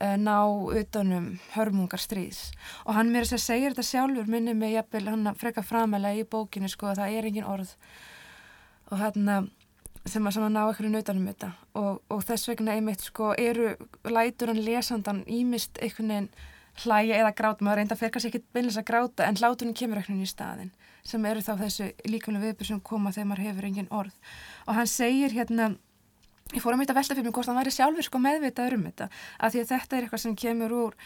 ná 0.00 0.38
utanum 0.80 1.28
hörmungar 1.54 2.02
stríðs 2.02 2.50
og 2.84 2.94
hann 2.98 3.12
mér 3.12 3.24
þess 3.24 3.38
að 3.38 3.46
segja 3.46 3.70
þetta 3.70 3.86
sjálfur 3.90 4.28
minni 4.30 4.54
mig 4.54 4.74
jafnvel 4.76 5.06
hann 5.08 5.30
að 5.30 5.40
freka 5.40 5.64
framælega 5.64 6.24
í 6.24 6.28
bókinu 6.28 6.68
sko 6.68 6.90
að 6.90 7.00
það 7.02 7.16
er 7.16 7.30
engin 7.30 7.48
orð 7.48 7.76
og 8.90 9.00
sem 10.06 10.26
að, 10.26 10.34
sem 10.36 10.44
að 10.46 10.52
ná 10.54 10.60
eitthvað 10.64 10.98
utanum 11.00 11.30
þetta. 11.30 11.52
Og, 11.78 12.02
og 12.12 12.26
þess 12.26 12.50
vegna 12.50 12.76
einmitt 12.76 13.04
sko 13.04 13.32
eru 13.38 13.72
lætur 14.06 14.52
hann 14.52 14.62
lesandan 14.64 15.24
ímist 15.26 15.80
einhvern 15.82 16.12
veginn 16.12 16.28
hlæja 16.84 17.20
eða 17.22 17.32
gráta, 17.32 17.64
maður 17.64 17.80
reynda 17.80 17.96
fyrir 17.96 18.12
kannski 18.12 18.30
ekki 18.30 18.52
beinleins 18.52 18.76
að 18.76 18.88
gráta 18.90 19.24
en 19.26 19.38
hlátunum 19.40 19.76
kemur 19.76 20.00
eitthvað 20.00 20.26
í 20.26 20.28
staðin 20.28 20.72
sem 21.06 21.24
eru 21.24 21.40
þá 21.40 21.52
þessu 21.62 21.86
líkamlega 22.04 22.50
viðbjörn 22.50 22.68
sem 22.68 22.82
koma 22.84 23.12
þegar 23.14 23.28
maður 23.30 23.44
hefur 23.46 23.68
engin 23.68 23.92
orð. 23.94 24.14
Og 24.66 24.76
hann 24.76 24.90
segir 24.90 25.32
hérna 25.32 25.68
ég 26.54 26.62
fór 26.62 26.76
að 26.76 26.80
mynda 26.80 26.94
að 26.94 27.00
velta 27.00 27.16
fyrir 27.16 27.26
mig 27.26 27.34
hvort 27.34 27.50
hann 27.50 27.58
væri 27.58 27.72
sjálfur 27.74 28.06
sko 28.06 28.20
meðvitað 28.22 28.76
um 28.76 28.84
þetta. 28.86 29.08
Af 29.42 29.54
því 29.54 29.62
að 29.62 29.70
þetta 29.72 29.96
er 29.96 30.04
eitthvað 30.04 30.22
sem 30.22 30.36
kemur 30.42 30.74
úr 30.76 30.98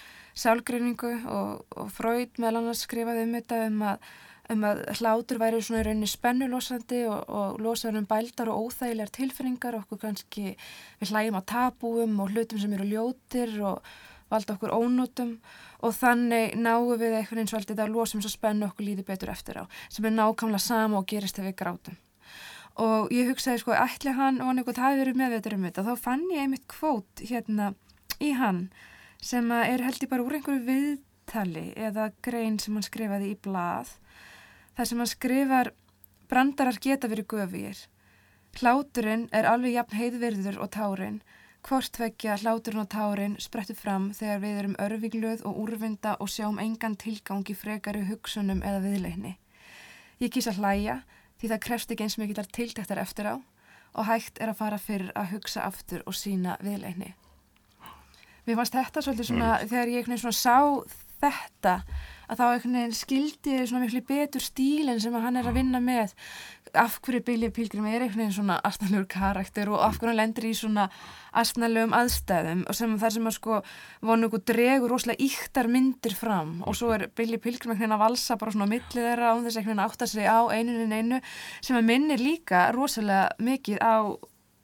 sálgreiningu 0.43 1.13
og, 1.37 1.63
og 1.77 1.95
Freud 1.95 2.41
meðal 2.41 2.61
annars 2.61 2.85
skrifaði 2.87 3.25
um 3.27 3.33
þetta 3.39 3.63
um 3.69 3.81
að, 3.89 4.11
um 4.53 4.67
að 4.69 4.83
hlátur 4.99 5.41
væri 5.41 5.63
svona 5.65 5.81
í 5.81 5.87
rauninni 5.89 6.11
spennulosandi 6.11 7.01
og, 7.09 7.25
og 7.41 7.65
losaður 7.65 8.03
um 8.03 8.11
bældar 8.11 8.53
og 8.53 8.69
óþægilegar 8.69 9.15
tilfinningar 9.17 9.81
okkur 9.81 10.03
kannski 10.05 10.47
við 11.01 11.15
hlægjum 11.15 11.41
á 11.41 11.43
tabúum 11.55 12.21
og 12.21 12.35
hlutum 12.35 12.61
sem 12.61 12.77
eru 12.77 12.91
ljótir 12.93 13.57
og 13.65 13.81
valda 14.31 14.55
okkur 14.55 14.77
ónótum 14.77 15.35
og 15.81 15.97
þannig 15.97 16.55
náum 16.61 16.93
við 17.01 17.17
eitthvað 17.19 17.43
eins 17.43 17.55
og 17.55 17.59
allt 17.61 17.73
þetta 17.73 17.89
að 17.89 17.97
losum 17.97 18.23
svo 18.23 18.31
spennu 18.31 18.69
okkur 18.69 18.87
líði 18.87 19.07
betur 19.09 19.33
eftir 19.33 19.63
á 19.63 19.65
sem 19.89 20.07
er 20.07 20.15
nákvæmlega 20.15 20.63
sama 20.63 21.01
og 21.01 21.09
gerist 21.11 21.41
ef 21.41 21.49
við 21.49 21.59
grátum 21.59 21.99
og 22.79 23.11
ég 23.15 23.31
hugsaði 23.31 23.63
sko 23.63 23.75
ætli 23.75 24.15
hann 24.17 24.41
og 24.41 24.51
hann 24.51 24.63
eitthvað 24.63 24.83
hafi 24.85 25.01
verið 25.03 25.21
meðveitur 25.21 25.57
um 25.57 25.67
þetta 25.69 25.87
þá 25.89 25.95
fann 26.07 26.27
ég 26.33 26.45
einmitt 26.45 26.67
kvót 26.71 27.25
hérna 27.27 27.73
í 28.21 28.33
hann 28.39 28.69
sem 29.21 29.51
er 29.53 29.85
held 29.85 30.03
ég 30.05 30.11
bara 30.11 30.25
úr 30.25 30.39
einhverju 30.39 30.65
viðtali 30.69 31.67
eða 31.77 32.11
grein 32.23 32.59
sem 32.63 32.77
hann 32.77 32.87
skrifaði 32.87 33.33
í 33.35 33.39
blað 33.43 33.97
þar 34.77 34.91
sem 34.91 35.03
hann 35.03 35.13
skrifar 35.15 35.73
brandarar 36.31 36.79
geta 36.81 37.11
verið 37.11 37.33
göfir 37.35 37.87
hláturinn 38.59 39.29
er 39.33 39.47
alveg 39.47 39.77
jafn 39.77 39.95
heiðverður 39.95 40.57
og 40.65 40.73
tárin. 40.75 41.21
Hvort 41.67 41.99
vekja 42.01 42.39
hláturinn 42.41 42.83
og 42.83 42.89
tárin 42.91 43.37
sprettu 43.39 43.77
fram 43.77 44.09
þegar 44.17 44.41
við 44.43 44.59
erum 44.63 44.77
örfigluð 44.81 45.45
og 45.47 45.59
úrvinda 45.65 46.17
og 46.19 46.31
sjáum 46.33 46.59
engan 46.59 46.97
tilgang 46.97 47.45
í 47.53 47.55
frekari 47.55 48.07
hugsunum 48.09 48.63
eða 48.65 48.81
viðleikni 48.87 49.37
ég 50.21 50.33
kýsa 50.33 50.53
hlæja 50.57 51.01
því 51.41 51.53
það 51.53 51.63
krefst 51.67 51.95
ekki 51.95 52.07
eins 52.07 52.19
og 52.19 52.25
mikillar 52.25 52.51
tiltæktar 52.53 53.01
eftir 53.01 53.31
á 53.33 53.35
og 53.91 54.07
hægt 54.07 54.39
er 54.39 54.53
að 54.53 54.61
fara 54.61 54.79
fyrir 54.79 55.11
að 55.19 55.33
hugsa 55.35 55.65
aftur 55.67 56.05
og 56.07 56.15
sína 56.15 56.57
viðleginni. 56.63 57.15
Mér 58.47 58.61
fannst 58.61 58.77
þetta 58.77 59.03
svolítið 59.05 59.31
svona, 59.31 59.51
mm. 59.57 59.71
þegar 59.73 59.93
ég 59.95 60.11
svona 60.21 60.37
sá 60.37 60.57
þetta, 61.21 61.75
að 62.31 62.41
þá 62.41 62.93
skildi 62.95 63.57
svona 63.67 63.85
miklu 63.85 64.03
betur 64.07 64.43
stílinn 64.43 65.01
sem 65.03 65.15
hann 65.15 65.39
er 65.41 65.49
að 65.51 65.59
vinna 65.59 65.81
með. 65.83 66.15
Af 66.79 67.01
hverju 67.03 67.25
Billy 67.27 67.49
Pilgrim 67.51 67.89
er 67.91 68.05
einhvern 68.05 68.21
veginn 68.21 68.37
svona 68.37 68.61
astnælugur 68.63 69.09
karakter 69.11 69.73
og 69.73 69.81
af 69.83 69.99
hverju 69.99 70.13
hann 70.13 70.21
lendur 70.21 70.47
í 70.47 70.53
svona 70.55 70.85
astnælegum 71.35 71.97
aðstæðum 71.99 72.63
og 72.71 72.79
sem 72.79 72.95
þar 73.01 73.15
sem 73.17 73.27
að 73.27 73.35
sko 73.35 73.59
vonu 74.07 74.29
ykkur 74.31 74.45
dregur 74.53 74.95
rosalega 74.95 75.27
íktar 75.27 75.71
myndir 75.71 76.15
fram. 76.15 76.61
Og 76.63 76.79
svo 76.79 76.93
er 76.95 77.09
Billy 77.09 77.41
Pilgrim 77.43 77.75
einhvern 77.75 77.83
veginn 77.83 77.97
að 77.99 78.05
valsa 78.05 78.39
bara 78.39 78.55
svona 78.55 78.71
á 78.71 78.73
millið 78.77 79.09
þeirra 79.09 79.35
og 79.35 79.43
þess 79.43 79.57
að 79.57 79.63
einhvern 79.65 79.75
veginn 79.75 79.85
átta 79.89 80.11
sig 80.13 80.31
á 80.31 80.41
einunin 80.55 80.95
einu 80.95 81.21
sem 81.59 81.81
að 81.81 81.91
minnir 81.91 82.23
líka 82.23 82.69
rosalega 82.77 83.35
mikið 83.43 83.83
á, 83.83 84.15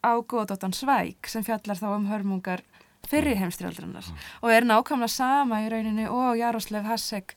á 0.07 0.13
Góðdóttan 0.23 0.77
Svæk 0.77 1.27
sem 1.27 1.43
fjallar 1.43 1.83
þá 1.83 1.91
um 1.97 2.07
hörmungar 2.13 2.63
fyrir 3.11 3.39
heimstyrjaldarinnar 3.41 4.09
mm. 4.11 4.27
og 4.43 4.53
er 4.55 4.67
nákvæmlega 4.67 5.13
sama 5.13 5.63
í 5.65 5.71
rauninni 5.73 6.09
og 6.11 6.37
Jaroslav 6.39 6.89
Hasek 6.89 7.37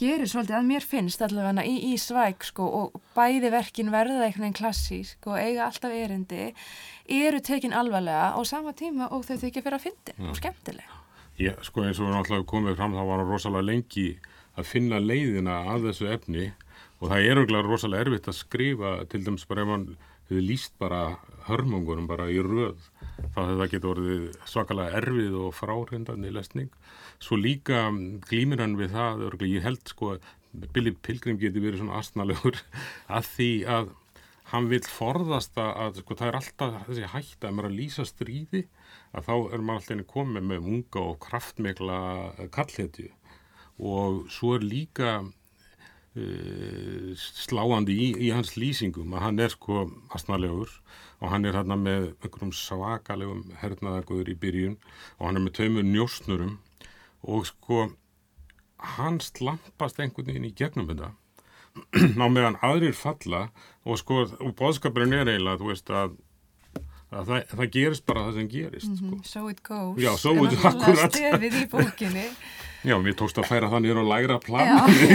gerir 0.00 0.28
svolítið 0.30 0.56
að 0.56 0.68
mér 0.68 0.86
finnst 0.86 1.22
allavega 1.24 1.64
í, 1.66 1.74
í 1.92 1.98
svæk 2.00 2.46
sko 2.48 2.68
og 2.78 3.02
bæði 3.16 3.50
verkin 3.52 3.92
verða 3.92 4.24
einhvern 4.24 4.46
veginn 4.46 4.56
klassísk 4.56 5.28
og 5.28 5.36
eiga 5.40 5.66
alltaf 5.66 5.92
erindi 5.92 6.50
eru 7.10 7.42
tekin 7.44 7.76
alvarlega 7.76 8.32
á 8.32 8.40
sama 8.48 8.72
tíma 8.76 9.10
og 9.12 9.26
þau 9.28 9.36
þykja 9.42 9.64
fyrir 9.66 9.76
að 9.76 9.86
fyndi 9.88 10.16
og 10.30 10.38
skemmtilega. 10.38 10.98
Já, 11.40 11.54
sko 11.64 11.84
eins 11.84 12.00
og 12.00 12.08
við 12.08 12.16
náttúrulega 12.16 12.48
komum 12.48 12.76
fram 12.76 12.96
þá 12.96 13.02
var 13.02 13.22
það 13.22 13.32
rosalega 13.34 13.68
lengi 13.68 14.08
að 14.60 14.68
finna 14.68 15.00
leiðina 15.00 15.62
að 15.72 15.90
þessu 15.90 16.10
efni 16.14 16.50
og 17.00 17.08
það 17.12 17.26
er 17.26 17.42
örgulega 17.42 17.68
rosalega 17.68 18.06
erfitt 18.06 18.28
að 18.28 18.38
skrifa 18.40 18.94
til 19.10 19.22
dæms 19.26 19.46
bara 19.48 19.64
ef 19.64 19.70
mann 19.70 19.86
hefur 20.30 20.46
líst 20.46 20.76
bara 20.80 21.02
hörmungunum 21.48 22.06
bara 22.10 22.28
í 22.30 22.38
röð 22.44 22.78
þá 23.34 23.38
hefur 23.42 23.56
það 23.60 23.70
getið 23.74 23.88
orðið 23.92 24.26
svakalega 24.48 25.00
erfið 25.00 25.38
og 25.44 25.56
fráhrindandi 25.58 26.34
lesning. 26.34 26.70
Svo 27.20 27.38
líka 27.40 27.88
glýmir 28.28 28.62
hann 28.62 28.78
við 28.78 28.94
það 28.94 29.24
örgulega, 29.28 29.58
ég 29.58 29.66
held 29.66 29.82
sko 29.90 30.14
Billy 30.74 30.94
Pilgrim 30.94 31.38
geti 31.38 31.62
verið 31.62 31.82
svona 31.82 32.00
astnalegur 32.00 32.58
að 33.16 33.32
því 33.34 33.50
að 33.76 33.90
hann 34.50 34.66
vil 34.70 34.82
forðast 34.82 35.58
að 35.62 36.00
sko 36.02 36.16
það 36.18 36.28
er 36.30 36.38
alltaf 36.40 36.78
þessi 36.88 37.10
hægt 37.12 37.44
að 37.46 37.54
maður 37.54 37.70
að 37.70 37.76
lýsa 37.78 38.06
stríði 38.08 38.64
að 39.14 39.28
þá 39.28 39.34
er 39.36 39.62
maður 39.62 39.76
alltaf 39.76 39.94
einnig 39.94 40.10
komið 40.10 40.48
með 40.50 40.70
unga 40.72 41.04
og 41.04 41.20
kraftmegla 41.26 42.00
kallhetju 42.56 43.10
og 43.90 44.24
svo 44.32 44.56
er 44.56 44.66
líka 44.66 45.12
uh, 46.16 47.12
sláandi 47.14 47.94
í, 47.94 48.08
í 48.26 48.32
hans 48.34 48.56
lýsingum 48.58 49.14
að 49.14 49.24
hann 49.26 49.44
er 49.44 49.54
sko 49.54 49.86
astnalegur 50.16 50.72
og 51.20 51.32
hann 51.32 51.46
er 51.46 51.58
hérna 51.58 51.76
með 51.78 52.10
einhverjum 52.24 52.52
svakalegum 52.56 53.44
hernaðaguður 53.60 54.32
í 54.32 54.38
byrjun 54.40 54.76
og 55.18 55.26
hann 55.26 55.40
er 55.40 55.44
með 55.46 55.56
taumur 55.60 55.86
njóstnurum 55.86 56.56
og 57.28 57.46
sko 57.50 57.90
hann 58.96 59.20
slampast 59.20 60.00
einhvern 60.00 60.30
veginn 60.30 60.48
í 60.48 60.54
gegnum 60.56 60.88
þetta 60.88 61.12
á 62.24 62.26
meðan 62.32 62.58
aðrir 62.64 62.96
falla 62.96 63.46
og 63.84 64.00
sko 64.00 64.24
og 64.26 64.56
bóðskapurinn 64.58 65.14
er 65.20 65.30
eiginlega 65.30 65.60
þú 65.60 65.70
veist 65.70 65.92
að, 65.94 66.16
að 67.12 67.30
það, 67.30 67.44
það 67.52 67.70
gerist 67.76 68.06
bara 68.08 68.24
það 68.26 68.40
sem 68.40 68.48
gerist 68.54 68.88
mm 68.88 68.96
-hmm. 68.96 69.20
sko. 69.20 69.28
So 69.28 69.48
it 69.48 69.62
goes 69.62 70.02
Já, 70.02 70.16
so 70.16 70.34
it 70.44 70.64
akkurat 70.64 71.12
stefið 71.12 71.60
í 71.62 71.68
bókinni 71.70 72.26
Já, 72.86 72.96
við 73.04 73.16
tókst 73.20 73.40
að 73.40 73.48
færa 73.50 73.68
það 73.72 73.82
nýra 73.84 74.02
og 74.02 74.08
lægra 74.08 74.38
plan. 74.40 74.70
Við 75.00 75.12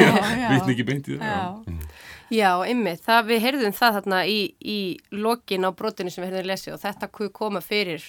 veitum 0.51 0.73
ekki 0.75 0.85
beintið 0.89 1.23
Já, 2.33 2.51
ymmið, 2.65 3.09
við 3.27 3.41
heyrðum 3.43 3.73
það 3.77 3.97
þarna 3.99 4.19
í, 4.25 4.39
í 4.65 4.77
lokin 5.13 5.67
á 5.67 5.69
brotinu 5.77 6.09
sem 6.09 6.23
við 6.23 6.31
heyrðum 6.31 6.49
lesið 6.49 6.73
og 6.73 6.79
þetta 6.81 7.09
koma 7.37 7.61
fyrir 7.61 8.05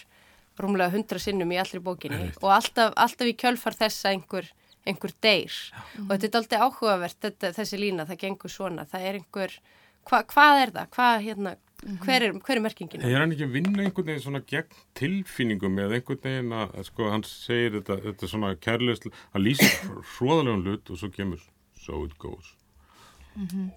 rúmlega 0.57 0.95
hundra 0.95 1.21
sinnum 1.21 1.53
í 1.53 1.59
allri 1.61 1.83
bókinni 1.85 2.31
og 2.41 2.49
alltaf, 2.57 2.95
alltaf 2.97 3.29
í 3.29 3.35
kjölfar 3.37 3.77
þessa 3.77 4.15
einhver, 4.15 4.49
einhver 4.89 5.13
deyr. 5.21 5.53
Já. 5.53 5.83
og 6.01 6.15
þetta 6.15 6.31
er 6.31 6.41
alltaf 6.41 6.65
áhugavert 6.65 7.19
þetta, 7.27 7.53
þessi 7.59 7.81
lína, 7.83 8.09
það 8.09 8.23
gengur 8.25 8.55
svona. 8.55 8.89
Það 8.89 9.05
er 9.11 9.21
einhver 9.21 9.59
hva, 10.07 10.23
hvað 10.33 10.63
er 10.63 10.73
það? 10.79 10.91
Hvað, 10.97 11.17
hérna, 11.27 11.55
hver, 12.03 12.25
er, 12.27 12.35
hver 12.43 12.59
er 12.59 12.63
merkingin? 12.65 13.03
Er 13.05 13.21
hann 13.21 13.35
ekki 13.35 13.47
að 13.47 13.55
vinna 13.57 13.85
einhvern 13.85 14.09
veginn 14.09 14.25
svona 14.25 14.43
gegn 14.49 14.79
tilfinningum 14.99 15.79
eða 15.85 15.99
einhvern 15.99 16.23
veginn 16.25 16.55
að, 16.57 16.75
sko, 16.89 17.11
hann 17.13 17.25
segir 17.29 17.77
þetta, 17.79 17.99
þetta 18.09 18.31
svona 18.33 18.53
kærleist, 18.63 19.09
hann 19.35 19.45
lýsir 19.45 19.77
hróðalegum 20.17 20.65
hlut 20.67 20.93
og 20.93 21.01
svo 21.01 21.11
kemur 21.15 21.43
so 21.79 22.03
it 22.05 22.17
goes. 22.19 22.53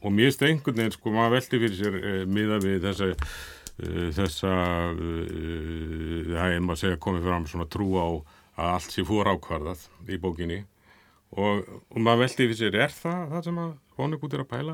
Og 0.01 0.11
mér 0.15 0.29
finnst 0.29 0.45
einhvern 0.47 0.81
veginn, 0.81 0.95
sko, 0.95 1.13
maður 1.13 1.37
veldi 1.37 1.61
fyrir 1.65 1.77
sér 1.77 1.99
uh, 1.99 2.19
miða 2.37 2.59
við 2.63 2.87
þessa, 2.87 3.11
uh, 3.13 4.09
þessa, 4.17 4.55
uh, 4.95 6.33
það 6.33 6.57
er 6.57 6.65
maður 6.65 6.77
að 6.77 6.83
segja 6.85 7.03
komið 7.05 7.29
fram 7.29 7.47
svona 7.51 7.69
trú 7.69 7.91
á 7.99 8.07
að 8.59 8.73
allt 8.73 8.95
sé 8.95 9.05
fór 9.07 9.29
ákvarðað 9.35 9.85
í 10.09 10.19
bókinni 10.19 10.63
og, 11.37 11.67
og 11.93 11.99
maður 12.01 12.25
veldi 12.25 12.47
fyrir 12.47 12.59
sér, 12.59 12.79
er 12.87 12.95
það 12.95 13.35
það 13.35 13.45
sem 13.49 13.61
að 13.67 13.77
Vonnegut 13.99 14.31
er 14.31 14.45
að 14.45 14.51
pæla? 14.53 14.73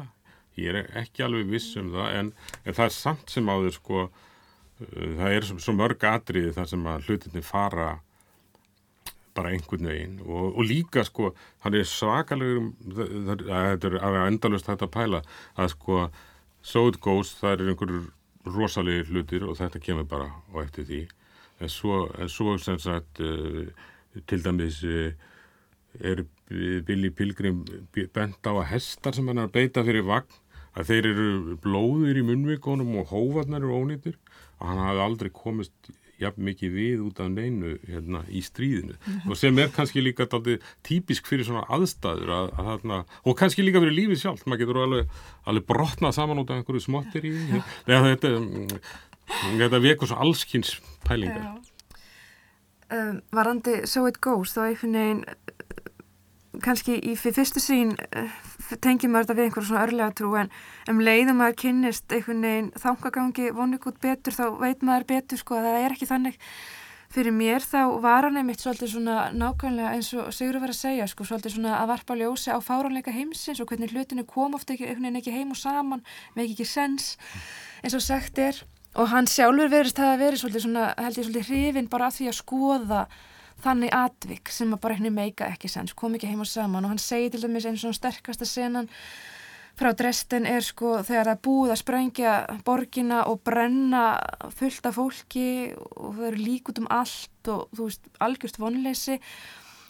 Ég 0.55 0.71
er 0.71 0.89
ekki 1.01 1.25
alveg 1.25 1.49
viss 1.51 1.75
um 1.79 1.91
það 1.93 2.17
en, 2.19 2.31
en 2.63 2.77
það 2.77 2.85
er 2.87 2.95
samt 2.95 3.31
sem 3.33 3.49
áður 3.51 3.75
sko 3.75 4.01
uh, 4.05 5.11
það 5.19 5.37
er 5.37 5.47
svo, 5.51 5.75
mörg 5.75 6.05
atriði 6.07 6.53
þar 6.55 6.69
sem 6.71 6.85
að 6.91 7.09
hlutinni 7.09 7.43
fara 7.45 7.89
bara 9.35 9.51
einhvern 9.51 9.89
veginn. 9.89 10.19
Og, 10.23 10.53
og 10.55 10.63
líka 10.63 11.03
sko 11.03 11.33
hann 11.65 11.75
er 11.75 11.87
svakalegur 11.89 12.69
þetta 12.95 13.89
er 13.89 13.97
að 13.99 14.21
endalust 14.29 14.69
hægt 14.71 14.85
að 14.85 14.93
pæla 14.93 15.21
að 15.59 15.73
sko 15.75 16.05
so 16.65 16.87
it 16.89 17.01
goes 17.03 17.33
það 17.41 17.57
er 17.57 17.73
einhverjur 17.73 18.07
rosalegir 18.55 19.11
hlutir 19.11 19.43
og 19.49 19.57
þetta 19.59 19.81
kemur 19.83 20.07
bara 20.07 20.29
á 20.31 20.55
eftir 20.63 20.87
því. 20.87 21.01
En 21.63 21.71
svo, 21.71 22.05
en 22.19 22.31
svo 22.31 22.55
sem 22.61 22.79
sagt 22.79 23.19
uh, 23.23 23.65
til 24.27 24.43
dæmis 24.43 24.79
uh, 24.87 25.11
er 25.99 26.23
Billy 26.85 27.09
Pilgrim 27.09 27.63
bent 28.13 28.45
á 28.45 28.51
að 28.53 28.67
hestar 28.75 29.15
sem 29.15 29.27
hann 29.27 29.39
er 29.41 29.47
að 29.47 29.55
beita 29.55 29.83
fyrir 29.87 30.05
vagn 30.05 30.41
að 30.75 30.89
þeir 30.91 31.11
eru 31.11 31.59
blóðir 31.63 32.19
í 32.19 32.25
munvíkonum 32.27 32.97
og 33.01 33.13
hóvarnar 33.13 33.63
eru 33.63 33.83
ónýttir 33.83 34.17
að 34.59 34.67
hann 34.71 34.83
hafi 34.85 35.05
aldrei 35.05 35.31
komist 35.35 35.93
jafn 36.19 36.45
mikið 36.47 36.75
við 36.75 37.03
út 37.03 37.19
af 37.19 37.29
neinu 37.31 37.73
hérna, 37.89 38.21
í 38.31 38.41
stríðinu. 38.43 38.95
Og 39.27 39.35
sem 39.39 39.57
er 39.59 39.71
kannski 39.75 40.03
líka 40.03 40.27
dálítið 40.31 40.63
típisk 40.87 41.27
fyrir 41.27 41.47
svona 41.47 41.65
aðstæður 41.75 42.31
að, 42.37 42.51
að, 42.61 42.85
að, 42.97 43.17
og 43.27 43.37
kannski 43.39 43.65
líka 43.65 43.81
fyrir 43.83 43.97
lífið 43.97 44.21
sjálf 44.21 44.45
maður 44.47 44.63
getur 44.63 44.81
alveg, 44.85 45.17
alveg 45.51 45.67
brotnað 45.71 46.15
saman 46.15 46.41
út 46.43 46.53
af 46.53 46.61
einhverju 46.61 46.85
smottir 46.85 47.27
í 47.27 47.33
þetta, 47.89 48.33
þetta 49.59 49.83
vekur 49.83 50.11
svo 50.11 50.21
allskynns 50.23 50.77
pælingar. 51.07 51.57
Um, 52.93 53.19
Varandi 53.33 53.81
So 53.89 54.05
It 54.07 54.21
Goes 54.23 54.55
þá 54.55 54.69
einhvern 54.69 54.99
veginn 54.99 55.23
kannski 56.63 56.95
í 57.03 57.15
fyrstu 57.19 57.59
sín 57.59 57.95
uh, 58.15 58.35
tengjum 58.81 59.13
maður 59.13 59.27
þetta 59.27 59.37
við 59.37 59.47
einhverjum 59.47 59.67
svona 59.69 59.83
örlega 59.85 60.15
trú 60.17 60.31
en 60.39 60.49
um 60.91 61.03
leiðum 61.03 61.37
maður 61.41 61.59
kynnist 61.61 62.15
einhvern 62.15 62.47
veginn 62.47 62.71
þangagangi 62.81 63.51
vonið 63.55 63.87
út 63.91 64.01
betur 64.01 64.35
þá 64.35 64.45
veit 64.61 64.81
maður 64.85 65.07
betur 65.11 65.41
sko 65.41 65.59
að 65.59 65.67
það 65.69 65.83
er 65.83 65.95
ekki 65.95 66.09
þannig. 66.09 66.39
Fyrir 67.15 67.31
mér 67.31 67.63
þá 67.63 67.81
var 68.03 68.25
hann 68.27 68.39
einmitt 68.41 68.59
svolítið 68.59 68.89
svona 68.91 69.17
nákvæmlega 69.31 69.91
eins 69.95 70.09
og 70.17 70.33
Sigur 70.35 70.57
var 70.59 70.73
að 70.73 70.79
segja 70.81 71.05
sko 71.07 71.23
svolítið 71.27 71.53
svona 71.53 71.77
að 71.77 71.91
varpa 71.93 72.17
ljósi 72.19 72.51
á 72.51 72.59
fáranleika 72.59 73.13
heimsins 73.15 73.61
og 73.63 73.69
hvernig 73.69 73.93
hlutinu 73.93 74.25
kom 74.27 74.57
ofta 74.57 74.73
einhvern 74.73 75.05
veginn 75.05 75.21
ekki 75.21 75.35
heim 75.35 75.53
og 75.53 75.59
saman 75.61 76.03
með 76.35 76.49
ekki 76.49 76.67
sens 76.67 77.13
eins 77.85 77.95
og 77.95 78.03
sagt 78.03 78.41
er. 78.41 78.59
Og 78.99 79.11
hann 79.11 79.29
sjálfur 79.29 79.71
verist 79.71 79.99
að 79.99 80.17
verið 80.25 80.41
svolítið 80.41 80.65
svona 80.65 80.89
held 80.97 81.21
ég 81.21 81.29
svolítið 81.29 81.49
hrifin 81.53 81.89
bara 81.91 82.09
að 82.09 82.17
því 82.17 82.29
að 82.31 82.37
skoða 82.41 83.01
þannig 83.63 83.93
atvik 83.95 84.51
sem 84.51 84.73
að 84.75 84.81
bara 84.83 84.97
henni 84.97 85.13
meika 85.13 85.47
ekki 85.53 85.71
sens, 85.71 85.93
kom 85.93 86.17
ekki 86.17 86.29
heim 86.29 86.43
og 86.43 86.49
saman. 86.49 86.85
Og 86.85 86.93
hann 86.93 87.01
segi 87.01 87.31
til 87.33 87.45
dæmis 87.45 87.67
eins 87.69 87.85
og 87.87 87.95
sterkasta 87.95 88.47
senan 88.47 88.89
frá 89.75 89.91
Dresden 89.97 90.45
er 90.47 90.63
sko 90.63 91.01
þegar 91.03 91.33
það 91.33 91.41
búið 91.47 91.73
að 91.73 91.81
sprengja 91.81 92.35
borgina 92.67 93.23
og 93.27 93.41
brenna 93.47 94.05
fullt 94.55 94.87
af 94.87 94.95
fólki 94.95 95.49
og 95.75 96.15
það 96.15 96.27
eru 96.29 96.45
lík 96.45 96.71
út 96.71 96.79
um 96.79 96.87
allt 96.95 97.51
og 97.51 97.65
þú 97.75 97.89
veist 97.89 98.09
algjörst 98.23 98.59
vonleysi 98.61 99.19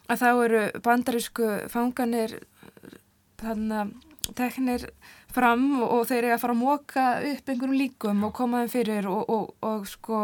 að 0.10 0.24
þá 0.24 0.28
eru 0.32 0.64
bandarísku 0.86 1.52
fanganir 1.74 2.40
þannig 3.42 3.78
að 3.84 3.94
teknir 4.38 4.88
fram 5.36 5.68
og 5.84 6.08
þeir 6.10 6.24
eru 6.24 6.36
að 6.36 6.42
fara 6.42 6.56
að 6.56 6.64
móka 6.64 7.06
upp 7.30 7.50
einhverjum 7.52 7.78
líkum 7.78 8.26
og 8.26 8.34
koma 8.34 8.64
þeim 8.64 8.74
fyrir 8.74 9.10
og, 9.12 9.30
og, 9.30 9.52
og 9.62 9.86
sko 9.90 10.22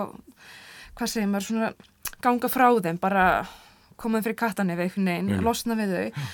hvað 0.98 1.12
segir 1.12 1.30
maður 1.30 1.50
svona 1.52 1.72
ganga 2.24 2.50
frá 2.52 2.68
þeim, 2.82 3.00
bara 3.02 3.26
koma 4.00 4.20
þeim 4.20 4.30
fyrir 4.30 4.40
kattan 4.40 4.74
ef 4.74 4.82
einhvern 4.82 5.12
veginn, 5.12 5.32
mm. 5.36 5.46
losna 5.46 5.78
við 5.80 5.96
þau 5.96 6.26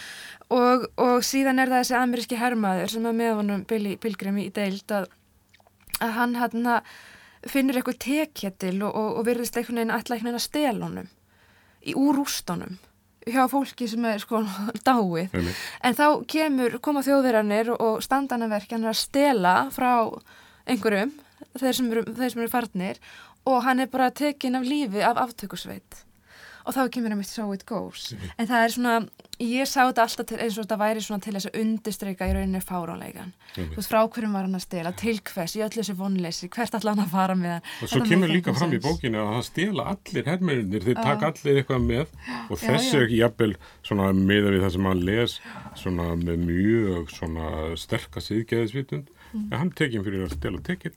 og, 0.55 0.87
og 1.03 1.25
síðan 1.25 1.59
er 1.59 1.71
það 1.71 1.83
þessi 1.83 1.97
ameríski 1.99 2.39
hermaður 2.39 2.93
sem 2.93 3.05
er 3.09 3.15
með 3.17 3.35
honum 3.41 3.67
Billy 3.67 3.97
Pilgrim 3.99 4.39
í 4.41 4.47
deild 4.55 4.95
að, 4.95 5.09
að 5.99 6.17
hann 6.17 6.35
hann 6.39 6.71
finnur 7.47 7.79
eitthvað 7.79 7.99
tekjetil 8.03 8.75
og, 8.81 8.91
og, 8.91 9.19
og 9.19 9.27
virðist 9.27 9.57
einhvern 9.59 9.81
veginn 9.81 9.95
alltaf 9.95 10.15
einhvern 10.15 10.31
veginn 10.31 10.41
að 10.41 10.47
stela 10.47 10.87
honum 10.87 11.09
í 11.87 11.95
úrústunum 11.97 12.77
hjá 13.27 13.43
fólki 13.51 13.87
sem 13.91 14.05
er 14.07 14.23
sko 14.23 14.41
dáið 14.87 15.33
Heim. 15.35 15.53
en 15.83 15.97
þá 15.97 16.07
kemur, 16.31 16.79
koma 16.83 17.03
þjóðverðanir 17.05 17.73
og 17.75 18.01
standanaverkjan 18.05 18.87
að 18.87 18.99
stela 19.01 19.55
frá 19.75 19.91
einhverjum 20.67 21.13
þeir 21.57 21.75
sem 21.75 21.91
eru, 21.91 22.03
þeir 22.17 22.33
sem 22.33 22.43
eru 22.43 22.51
farnir 22.51 23.01
og 23.47 23.63
hann 23.67 23.79
er 23.85 23.87
bara 23.93 24.11
tekin 24.11 24.59
af 24.59 24.67
lífi 24.67 25.01
af 25.07 25.15
aftökusveit. 25.27 26.03
Og 26.67 26.75
þá 26.75 26.89
kemur 26.91 27.13
hann 27.13 27.21
mitt 27.21 27.29
so 27.31 27.45
it 27.55 27.61
goes. 27.63 28.09
En 28.35 28.43
það 28.49 28.63
er 28.65 28.71
svona, 28.73 28.93
ég 29.39 29.69
sá 29.71 29.85
þetta 29.87 30.03
alltaf 30.03 30.25
til, 30.27 30.39
eins 30.43 30.57
og 30.59 30.65
þetta 30.65 30.77
væri 30.81 31.03
svona 31.05 31.23
til 31.23 31.31
þess 31.37 31.47
að 31.47 31.55
undistreika 31.61 32.27
í 32.27 32.33
rauninni 32.35 32.59
fáránleikan, 32.59 33.29
þú 33.55 33.77
veist 33.77 33.87
frá 33.93 34.01
hverjum 34.03 34.35
var 34.35 34.43
hann 34.49 34.57
að 34.59 34.65
stela, 34.65 34.91
til 34.99 35.13
hvers, 35.29 35.55
í 35.55 35.63
öllu 35.63 35.79
þessu 35.79 35.95
vonleysi 36.01 36.49
hvert 36.51 36.75
ætla 36.75 36.91
hann 36.91 37.05
að 37.05 37.13
fara 37.15 37.37
með 37.39 37.53
hann? 37.53 37.71
Og 37.87 37.93
svo 37.93 38.01
kemur 38.09 38.33
líka 38.35 38.51
fram 38.57 38.75
í 38.75 38.81
bókinu 38.83 39.21
að 39.23 39.31
það 39.37 39.47
stela 39.47 39.85
allir 39.93 40.27
hermerinir, 40.33 40.83
þeir 40.89 40.99
Já. 40.99 41.03
taka 41.07 41.31
allir 41.31 41.61
eitthvað 41.61 41.87
með. 41.87 42.05
Og 42.51 42.59
þessi 42.65 42.91
já. 42.91 42.99
er 42.99 43.07
ekki 43.07 43.21
jafnvel 43.23 43.51
svona 43.87 44.11
meða 44.19 44.51
við 44.57 44.65
það 44.67 44.75
sem 44.75 44.91
hann 44.91 45.05
les 45.13 45.37
svona 45.85 46.09
með 46.19 46.43
mjög 46.51 47.15
svona 47.15 47.53
sterka 47.79 48.19
síðgeðisvitund 48.27 49.13
Mm. 49.27 49.49
en 49.51 49.57
hann 49.59 49.71
tekinn 49.75 50.05
fyrir 50.05 50.21
að 50.23 50.37
stela 50.37 50.59
tekinn 50.63 50.93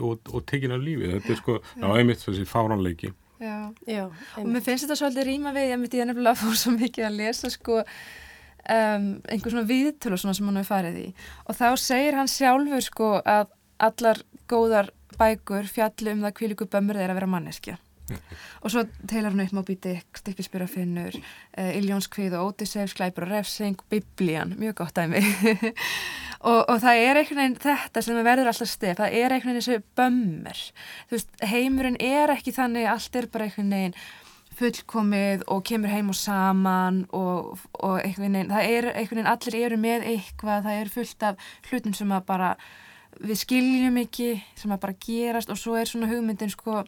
og, 0.00 0.32
og 0.32 0.46
tekinn 0.48 0.74
af 0.76 0.82
lífi, 0.82 1.10
þetta 1.16 1.34
er 1.34 1.40
sko 1.42 1.58
já, 1.60 1.86
einmitt 1.90 2.24
þessi 2.24 2.48
fáránleiki. 2.48 3.12
Já. 3.42 3.56
Já, 3.90 4.04
og 4.38 4.46
mér 4.46 4.62
finnst 4.62 4.86
þetta 4.86 4.98
svolítið 5.00 5.28
rýma 5.28 5.54
við 5.56 5.72
ég 5.72 5.80
myndi 5.82 5.98
ég 5.98 6.06
nefnilega 6.08 6.38
fór 6.38 6.58
svo 6.58 6.74
mikið 6.76 7.08
að 7.08 7.16
lesa 7.18 7.50
sko 7.50 7.80
um, 7.82 9.08
einhver 9.26 9.50
svona 9.50 9.66
viðtölu 9.66 10.18
svona 10.20 10.36
sem 10.38 10.46
hann 10.46 10.60
hefur 10.60 10.76
farið 10.76 11.00
í. 11.02 11.06
Og 11.48 11.58
þá 11.58 11.68
segir 11.82 12.18
hann 12.20 12.30
sjálfur 12.30 12.86
sko 12.86 13.14
að 13.20 13.50
allar 13.82 14.22
góðar 14.50 14.92
bækur 15.18 15.66
fjalli 15.70 16.14
um 16.14 16.22
það 16.22 16.36
kvíliku 16.38 16.68
bömmur 16.70 17.00
þeir 17.00 17.12
að 17.12 17.18
vera 17.20 17.32
manneskja 17.34 17.78
og 18.62 18.72
svo 18.72 18.84
teilar 19.08 19.32
hann 19.32 19.44
upp 19.44 19.54
Moby 19.56 19.76
Dick, 19.82 20.18
Stikkispyrir 20.18 20.66
að 20.66 20.74
finnur 20.76 21.18
uh, 21.18 21.70
Iljónskvið 21.78 22.36
og 22.38 22.52
Ódisefs, 22.52 22.96
Glæpur 22.98 23.26
og 23.26 23.32
Refsing 23.32 23.80
Biblían, 23.92 24.56
mjög 24.60 24.80
gott 24.82 24.98
dæmi. 24.98 25.22
Og, 26.42 26.64
og 26.66 26.80
það 26.82 26.96
er 26.98 27.18
einhvern 27.20 27.38
veginn 27.38 27.60
þetta 27.62 28.00
sem 28.02 28.16
verður 28.26 28.48
alltaf 28.50 28.66
stef, 28.66 28.96
það 28.98 29.12
er 29.14 29.30
einhvern 29.30 29.52
veginn 29.52 29.62
þessu 29.62 29.84
bömmur, 29.94 30.62
þú 31.06 31.14
veist, 31.14 31.28
heimurinn 31.46 31.98
er 32.02 32.32
ekki 32.34 32.50
þannig, 32.56 32.88
allt 32.90 33.18
er 33.20 33.28
bara 33.30 33.46
einhvern 33.46 33.70
veginn 33.70 33.94
fullkomið 34.58 35.44
og 35.54 35.62
kemur 35.68 35.92
heim 35.92 36.10
og 36.10 36.18
saman 36.18 37.04
og, 37.14 37.62
og 37.78 38.00
einhvern 38.00 38.34
veginn, 38.34 38.50
það 38.50 38.72
er 38.72 38.88
einhvern 38.90 39.20
veginn, 39.20 39.30
allir 39.36 39.58
eru 39.60 39.78
með 39.84 40.08
eitthvað, 40.16 40.66
það 40.66 40.80
er 40.80 40.90
fullt 40.96 41.28
af 41.28 41.46
hlutum 41.70 41.94
sem 42.00 42.16
að 42.18 42.26
bara 42.32 42.50
við 43.22 43.42
skiljum 43.44 44.02
ekki, 44.02 44.32
sem 44.58 44.74
að 44.74 44.82
bara 44.82 44.98
gerast 45.06 45.54
og 45.54 45.62
svo 45.62 45.78
er 45.78 45.86
svona 45.86 46.10
hugmyndin 46.10 46.50
sko 46.50 46.82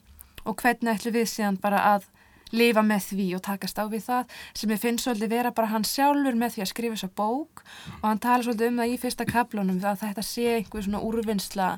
og 0.44 0.60
hvernig 0.60 0.94
ætlum 0.94 1.16
við 1.16 1.30
síðan 1.32 1.60
bara 1.62 1.82
að 1.94 2.08
lifa 2.54 2.84
með 2.86 3.08
því 3.10 3.26
og 3.38 3.42
takast 3.44 3.80
á 3.80 3.84
við 3.90 4.06
það? 4.06 4.36
Sem 4.54 4.74
ég 4.74 4.82
finn 4.82 5.00
svolítið 5.00 5.34
vera 5.34 5.52
bara 5.56 5.72
hann 5.72 5.86
sjálfur 5.88 6.38
með 6.38 6.56
því 6.56 6.64
að 6.64 6.70
skrifa 6.70 6.98
þessa 6.98 7.10
bók. 7.18 7.64
Og 8.00 8.06
hann 8.08 8.22
tala 8.22 8.46
svolítið 8.46 8.70
um 8.70 8.80
það 8.82 8.92
í 8.92 9.00
fyrsta 9.02 9.26
kaplunum 9.28 9.82
að 9.82 10.00
þetta 10.04 10.26
sé 10.28 10.46
einhver 10.58 10.86
svona 10.86 11.02
úrvinnsla 11.08 11.68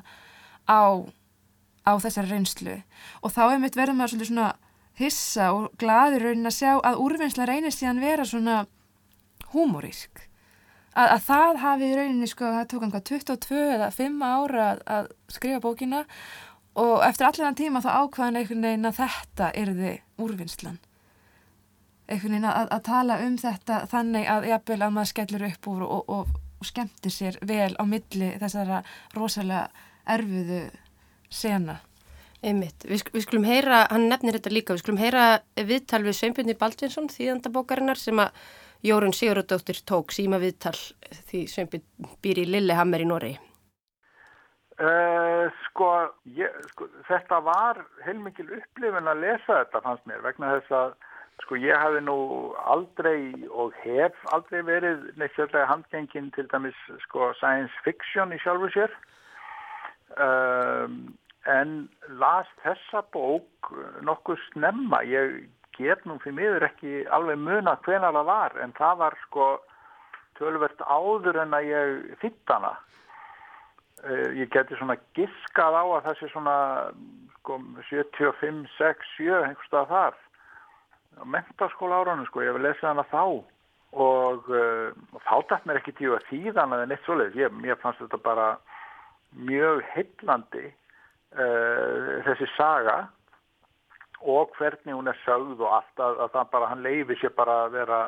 á, 0.67 0.81
á 1.87 1.91
þessari 2.03 2.33
reynslu. 2.33 2.77
Og 3.23 3.33
þá 3.33 3.43
er 3.47 3.61
mitt 3.63 3.79
verður 3.79 3.99
maður 3.99 4.15
svolítið 4.15 4.31
svona 4.33 4.53
hissa 4.97 5.51
og 5.53 5.67
gladur 5.81 6.25
raunin 6.25 6.49
að 6.49 6.57
sjá 6.57 6.71
að 6.77 7.03
úrvinnsla 7.05 7.45
reynir 7.49 7.73
síðan 7.73 8.01
vera 8.01 8.25
svona 8.25 8.63
húmorísk. 9.53 10.23
Að, 10.97 11.11
að 11.13 11.25
það 11.27 11.59
hafi 11.61 11.89
rauninni 11.93 12.27
sko, 12.29 12.47
það 12.55 12.69
tók 12.71 12.83
hann 12.83 12.93
hvað 12.95 13.03
22 13.11 13.59
eða 13.75 13.89
5 13.93 14.23
ára 14.25 14.63
að, 14.71 14.79
að 14.95 15.09
skrifa 15.35 15.61
bókina 15.61 15.99
og 16.77 17.05
eftir 17.05 17.27
allir 17.27 17.47
hann 17.47 17.57
tíma 17.57 17.81
þá 17.83 17.89
ákvaðan 18.03 18.41
einhvern 18.41 18.67
veginn 18.67 18.89
að 18.89 18.99
þetta 19.01 19.49
yrði 19.61 19.93
úrvinnslan 20.21 20.79
einhvern 22.07 22.37
veginn 22.37 22.49
að, 22.49 22.69
að 22.71 22.83
tala 22.87 23.19
um 23.25 23.37
þetta 23.41 23.79
þannig 23.91 24.29
að 24.31 24.49
jafnvel 24.51 24.81
að 24.81 24.93
maður 24.95 25.11
skellur 25.13 25.47
upp 25.49 25.71
úr 25.73 25.87
og, 25.87 26.13
og, 26.17 26.37
og 26.61 26.69
skemmtir 26.69 27.13
sér 27.13 27.39
vel 27.41 27.73
á 27.75 27.83
milli 27.89 28.31
þessara 28.41 28.83
rosalega 29.17 29.67
erfiðu 30.07 30.63
sena 31.29 31.81
Einmitt. 32.45 32.85
Við, 32.85 33.01
við 33.15 33.23
skulum 33.25 33.47
heyra, 33.47 33.81
hann 33.89 34.05
nefnir 34.11 34.37
þetta 34.37 34.51
líka, 34.53 34.75
við 34.75 34.83
skulum 34.83 35.01
heyra 35.01 35.23
viðtal 35.57 36.03
við 36.05 36.19
Sveinbjörni 36.19 36.55
Baldvinsson, 36.59 37.09
þýðandabókarinnar 37.09 37.97
sem 37.97 38.21
að 38.21 38.43
Jórun 38.85 39.15
Sigurðardóttir 39.17 39.81
tók 39.89 40.13
síma 40.13 40.37
viðtal 40.41 40.75
því 41.31 41.47
Sveinbjörn 41.49 42.11
býr 42.21 42.43
í 42.43 42.45
Lillehammer 42.51 43.01
í 43.01 43.09
Norri. 43.09 43.33
Uh, 44.77 45.47
sko, 45.65 45.87
ég, 46.37 46.53
sko, 46.69 46.85
þetta 47.07 47.39
var 47.41 47.79
heilmikil 48.05 48.45
upplifin 48.59 49.09
að 49.09 49.23
lesa 49.23 49.63
þetta 49.63 49.81
fannst 49.81 50.05
mér 50.05 50.21
vegna 50.21 50.51
þess 50.59 50.75
að 50.77 50.91
sko 51.41 51.57
ég 51.57 51.81
hafi 51.81 52.03
nú 52.05 52.17
aldrei 52.61 53.47
og 53.49 53.73
hef 53.81 54.13
aldrei 54.37 54.61
verið 54.67 55.07
neitt 55.17 55.33
sérlega 55.33 55.65
handgengin 55.71 56.29
til 56.35 56.45
dæmis 56.53 56.77
sko 57.07 57.31
science 57.39 57.73
fiction 57.87 58.35
í 58.35 58.37
sjálfu 58.43 58.69
sér. 58.75 58.93
Um, 60.21 61.17
en 61.49 61.75
las 62.21 62.49
þessa 62.61 63.01
bók 63.17 63.73
nokkuð 64.05 64.45
snemma. 64.51 65.01
Ég 65.09 65.47
get 65.77 66.05
nú 66.05 66.21
fyrir 66.21 66.37
miður 66.37 66.69
ekki 66.69 67.05
alveg 67.17 67.41
muna 67.41 67.79
hvenar 67.81 68.13
það 68.13 68.29
var 68.29 68.61
en 68.61 68.77
það 68.77 69.01
var 69.01 69.17
sko 69.25 69.55
tölvert 70.37 70.85
áður 70.85 71.41
en 71.47 71.57
að 71.57 71.71
ég 71.73 72.19
þitt 72.21 72.53
hana 72.53 72.77
ég 74.37 74.51
geti 74.53 74.77
svona 74.77 74.97
giskað 75.17 75.73
á 75.73 75.83
að 75.83 76.03
það 76.05 76.19
sé 76.19 76.29
svona 76.31 76.57
sko 77.47 77.59
75, 77.89 78.65
6, 78.77 79.11
7 79.17 79.43
einhverstað 79.47 79.91
þar. 79.91 80.17
Á 81.17 81.23
mentaskóla 81.25 82.01
árunum 82.01 82.27
sko, 82.27 82.43
ég 82.43 82.51
hef 82.51 82.61
lesið 82.61 82.89
hana 82.89 83.05
þá. 83.11 83.23
Og, 83.97 84.49
uh, 84.51 84.91
og 85.15 85.21
þá 85.23 85.35
dætt 85.49 85.65
mér 85.65 85.79
ekki 85.79 85.93
tíu 85.95 86.11
að 86.17 86.25
þýðan 86.27 86.75
eða 86.75 86.87
neitt 86.89 87.05
svoleiðis, 87.05 87.37
ég, 87.39 87.53
mér 87.55 87.79
fannst 87.79 88.01
þetta 88.03 88.19
bara 88.25 88.47
mjög 89.47 89.79
heillandi 89.93 90.65
uh, 90.67 92.09
þessi 92.27 92.49
saga 92.57 92.97
og 94.19 94.51
hvernig 94.57 94.91
hún 94.91 95.07
er 95.07 95.17
sögð 95.23 95.63
og 95.63 95.77
allt 95.79 96.03
að, 96.03 96.19
að 96.25 96.35
það 96.35 96.51
bara, 96.51 96.69
hann 96.73 96.83
leiði 96.83 97.17
sér 97.21 97.33
bara 97.37 97.57
að 97.63 97.77
vera 97.77 98.01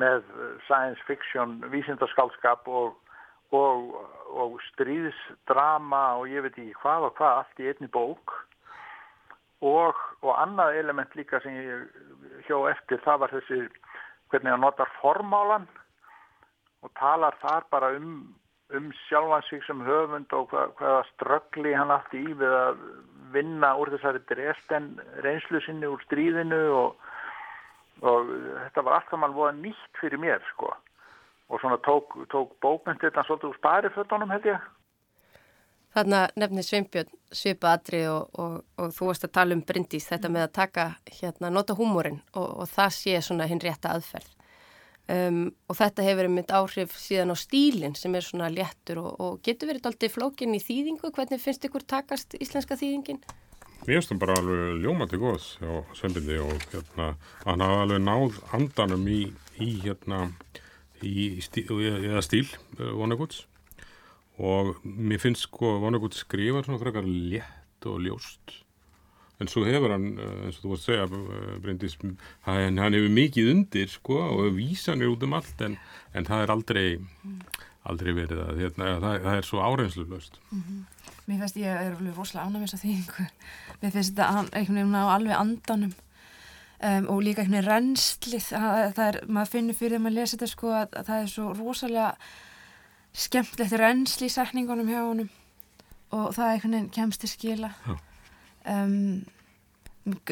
með 0.00 0.24
science 0.64 1.04
fiction 1.04 1.58
vísindaskálskap 1.74 2.68
og, 2.72 2.96
og, 3.52 3.92
og 4.32 4.56
stríðsdrama 4.70 6.02
og 6.20 6.32
ég 6.32 6.44
veit 6.46 6.56
ekki 6.56 6.80
hvað 6.80 7.08
og 7.08 7.14
hvað 7.18 7.38
allt 7.42 7.62
í 7.62 7.68
einni 7.72 7.90
bók. 7.92 8.34
Og, 9.62 9.98
og 10.24 10.32
annað 10.34 10.80
element 10.80 11.12
líka 11.14 11.38
sem 11.44 11.54
ég 11.54 12.46
hjó 12.48 12.64
eftir 12.70 13.02
það 13.04 13.20
var 13.22 13.34
þessi 13.36 13.60
hvernig 14.32 14.54
hann 14.54 14.64
notar 14.64 14.90
formálan 14.98 15.68
og 16.82 16.90
talar 16.98 17.36
þar 17.42 17.68
bara 17.70 17.92
um, 17.94 18.32
um 18.74 18.88
sjálfansvík 19.04 19.62
sem 19.68 19.84
höfund 19.86 20.32
og 20.34 20.48
hvað, 20.50 20.72
hvaða 20.80 21.02
ströggli 21.12 21.74
hann 21.76 21.94
afti 21.94 22.24
í 22.24 22.34
við 22.40 22.56
að 22.58 22.80
vinna 23.36 23.74
úr 23.78 23.92
þessari 23.94 24.24
dresten 24.32 24.88
reynslu 25.24 25.60
sinni 25.62 25.86
úr 25.88 26.02
stríðinu 26.08 26.62
og, 26.80 27.12
og 28.02 28.32
þetta 28.32 28.86
var 28.88 28.98
allt 28.98 29.14
saman 29.14 29.36
voða 29.36 29.54
nýtt 29.60 30.00
fyrir 30.00 30.20
mér 30.20 30.42
sko 30.50 30.72
og 31.52 31.60
svona 31.60 31.76
tók, 31.84 32.14
tók 32.32 32.54
bókmyndið 32.64 33.10
þetta 33.10 33.26
svolítið 33.28 33.50
úr 33.50 33.58
sparifötunum 33.60 34.32
held 34.32 34.48
ég 34.54 34.70
Þarna 35.92 36.22
nefnir 36.40 36.64
Sveinbjörn 36.64 37.10
svipa 37.36 37.74
aðri 37.76 38.06
og, 38.08 38.30
og, 38.40 38.54
og 38.80 38.94
þú 38.96 39.08
varst 39.10 39.26
að 39.26 39.34
tala 39.36 39.56
um 39.56 39.64
Bryndís 39.68 40.06
þetta 40.08 40.30
með 40.32 40.46
að 40.46 40.54
taka, 40.56 40.86
hérna, 41.20 41.50
nota 41.52 41.76
húmórin 41.76 42.22
og, 42.32 42.46
og 42.62 42.70
það 42.72 42.94
sé 42.96 43.18
svona 43.20 43.48
hinn 43.50 43.60
rétta 43.60 43.92
aðferð 43.92 44.30
um, 45.12 45.42
og 45.68 45.76
þetta 45.76 46.06
hefur 46.06 46.30
mynd 46.32 46.54
áhrif 46.56 46.96
síðan 46.96 47.34
á 47.34 47.36
stílinn 47.36 47.96
sem 47.98 48.16
er 48.16 48.24
svona 48.24 48.48
léttur 48.52 49.02
og 49.04 49.42
getur 49.44 49.68
verið 49.68 49.90
alltaf 49.90 50.16
flókin 50.16 50.56
í 50.56 50.62
þýðingu, 50.64 51.12
hvernig 51.12 51.44
finnst 51.44 51.68
ykkur 51.68 51.84
takast 51.84 52.38
íslenska 52.40 52.78
þýðingin? 52.80 53.20
Mér 53.82 53.98
finnst 53.98 54.14
það 54.14 54.22
bara 54.22 54.38
alveg 54.40 54.82
ljómandi 54.86 55.20
góð 55.20 55.46
á 55.60 55.72
Sveinbjörni 55.98 56.40
og 56.40 56.66
hérna 56.72 57.12
hann 57.44 57.64
hafa 57.66 57.84
alveg 57.84 58.04
náð 58.06 58.42
andanum 58.56 59.08
í, 59.10 59.22
í 59.60 59.72
hérna 59.82 60.28
í 61.04 61.40
stíl, 61.44 61.66
eða 61.68 62.22
stíl 62.24 62.46
vonaguts 62.78 63.46
og 64.40 64.76
mér 64.82 65.20
finnst 65.20 65.46
sko 65.46 65.76
Vonnegut 65.82 66.16
skrifa 66.16 66.62
svona 66.64 66.80
frekar 66.80 67.06
létt 67.06 67.86
og 67.88 68.00
ljóst. 68.00 68.62
En 69.40 69.48
svo 69.50 69.64
hefur 69.66 69.90
hann, 69.90 70.18
eh, 70.18 70.46
eins 70.46 70.58
og 70.58 70.64
þú 70.64 70.70
varst 70.70 70.88
að 70.88 70.92
segja 70.92 71.04
eh, 71.04 71.58
Bryndis, 71.62 71.96
hann, 72.46 72.78
hann 72.78 72.94
hefur 72.94 73.12
mikið 73.12 73.50
undir 73.50 73.88
sko 73.90 74.20
og 74.22 74.54
vísan 74.56 75.02
er 75.02 75.10
út 75.10 75.22
um 75.22 75.34
allt 75.34 75.60
en, 75.60 75.76
en 76.14 76.24
það 76.24 76.42
er 76.42 76.54
aldrei 76.54 76.86
aldrei 77.82 78.12
verið 78.14 78.38
að 78.38 78.60
hérna, 78.62 78.90
það, 79.02 79.16
það 79.24 79.36
er 79.36 79.46
svo 79.48 79.58
áreinslu 79.58 80.04
löst 80.06 80.38
mm 80.52 80.62
-hmm. 80.62 80.82
Mér 81.26 81.38
finnst 81.38 81.56
ég 81.56 81.66
er 81.66 81.94
alveg 81.96 82.16
rosalega 82.16 82.60
þess 82.60 82.74
að 82.74 82.82
því 82.82 82.94
mér 83.82 83.90
finnst 83.90 84.14
þetta 84.14 84.46
einhvern 84.52 84.78
veginn 84.78 84.94
á 84.94 85.14
alveg 85.16 85.34
andanum 85.36 85.92
um, 86.82 87.08
og 87.12 87.22
líka 87.22 87.42
einhvern 87.42 87.58
veginn 87.58 87.68
reynslið 87.70 88.48
það 88.50 89.04
er, 89.06 89.20
maður 89.28 89.52
finnir 89.52 89.78
fyrir 89.78 89.98
að 89.98 90.04
maður 90.06 90.18
lesa 90.18 90.36
þetta 90.36 90.50
sko 90.52 90.72
að, 90.76 90.96
að 90.98 91.10
það 91.10 91.20
er 91.20 91.30
svo 91.32 91.52
rosalega 91.58 92.08
skemmtilegt 93.12 93.76
reynsli 93.76 94.28
í 94.28 94.32
sækningunum 94.32 94.90
hjá 94.90 95.00
honum. 95.02 95.30
Og 96.12 96.32
það 96.36 96.50
einhvern 96.54 96.76
veginn 96.76 96.90
kemst 96.96 97.22
til 97.22 97.30
skila. 97.32 97.72
Um, 98.68 99.24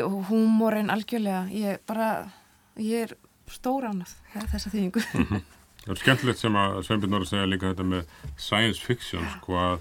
og 0.05 0.19
húmórin 0.31 0.93
algjörlega. 0.93 1.47
Ég 1.55 1.81
bara, 1.89 2.11
ég 2.81 3.09
er 3.09 3.17
stóránað 3.51 4.13
þessa 4.35 4.71
þýðingu. 4.73 5.05
Mm 5.15 5.27
-hmm. 5.31 5.49
Það 5.85 5.95
er 5.95 6.01
skemmtilegt 6.03 6.39
sem 6.39 6.57
að 6.57 6.83
Sveinbjörn 6.85 7.15
að 7.15 7.29
segja 7.29 7.47
líka 7.49 7.71
þetta 7.71 7.85
með 7.89 8.05
science 8.37 8.81
fiction 8.85 9.25
sko 9.39 9.57
að 9.57 9.81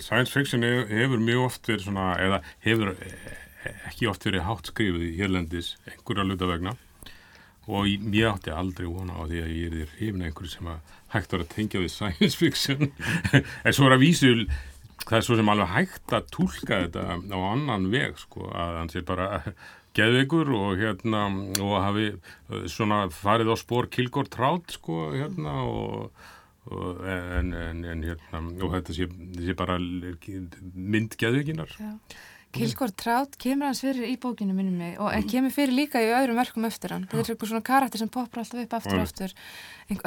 science 0.00 0.32
fiction 0.32 0.62
hefur 0.62 1.20
mjög 1.20 1.44
oft 1.44 1.68
verið 1.68 1.84
svona, 1.84 2.06
eða 2.18 2.40
hefur 2.64 2.94
ekki 3.90 4.08
oft 4.10 4.26
verið 4.26 4.46
hátt 4.48 4.70
skrifið 4.72 5.06
í 5.08 5.14
Hérlendis 5.18 5.74
einhverja 5.88 6.26
luta 6.28 6.48
vegna. 6.50 6.74
Og 7.64 7.88
ég 7.88 8.28
átti 8.28 8.52
aldrei 8.52 8.84
vona 8.90 9.16
á 9.16 9.24
því 9.24 9.40
að 9.40 9.54
ég 9.56 9.66
er 9.70 9.74
því 9.74 9.86
hrifna 9.94 10.28
einhverju 10.28 10.52
sem 10.52 10.68
að 10.68 10.96
hægt 11.14 11.32
var 11.32 11.44
að 11.44 11.52
tengja 11.54 11.80
við 11.80 11.92
science 11.94 12.36
fiction. 12.36 12.90
En 13.64 13.76
svo 13.76 13.88
er 13.88 13.96
að 13.96 14.04
vísu 14.04 14.34
það 15.04 15.16
er 15.18 15.24
svo 15.26 15.38
sem 15.38 15.50
alveg 15.52 15.72
hægt 15.72 16.14
að 16.16 16.28
tólka 16.34 16.82
þetta 16.84 17.06
á 17.18 17.38
annan 17.50 17.88
veg 17.92 18.20
sko 18.20 18.50
að 18.52 18.78
hann 18.80 18.92
sé 18.92 19.02
bara 19.06 19.40
geðvegur 19.94 20.52
og 20.58 20.78
hérna 20.80 21.24
og 21.62 21.74
hafi 21.78 22.06
uh, 22.14 22.64
svona 22.70 23.04
farið 23.14 23.52
á 23.54 23.56
spór 23.60 23.88
Kilgór 23.92 24.30
Trátt 24.32 24.76
sko 24.78 25.10
hérna 25.14 25.56
og, 25.68 26.24
en, 27.04 27.52
en, 27.52 27.82
en 27.84 28.06
hérna 28.06 28.44
og 28.64 28.76
þetta 28.78 28.96
sé, 28.96 29.08
sé 29.38 29.56
bara 29.58 29.78
mynd 29.78 31.18
geðveginar 31.20 31.76
Já 31.78 31.92
Kilgór 32.54 32.92
Trátt 32.94 33.38
kemur 33.40 33.68
hans 33.68 33.80
fyrir 33.82 34.06
í 34.06 34.14
bókinu 34.20 34.54
minnum 34.54 34.76
mig 34.78 34.98
og 35.02 35.14
kemur 35.30 35.52
fyrir 35.54 35.74
líka 35.74 36.02
í 36.02 36.12
öðrum 36.14 36.38
verkum 36.38 36.66
eftir 36.68 36.94
hann. 36.94 37.06
Þetta 37.10 37.24
er 37.24 37.34
eitthvað 37.34 37.50
svona 37.50 37.66
karakter 37.66 38.02
sem 38.02 38.12
poppar 38.12 38.44
alltaf 38.44 38.62
upp 38.62 38.76
aftur 38.78 39.00
og 39.00 39.06
aftur. 39.08 39.34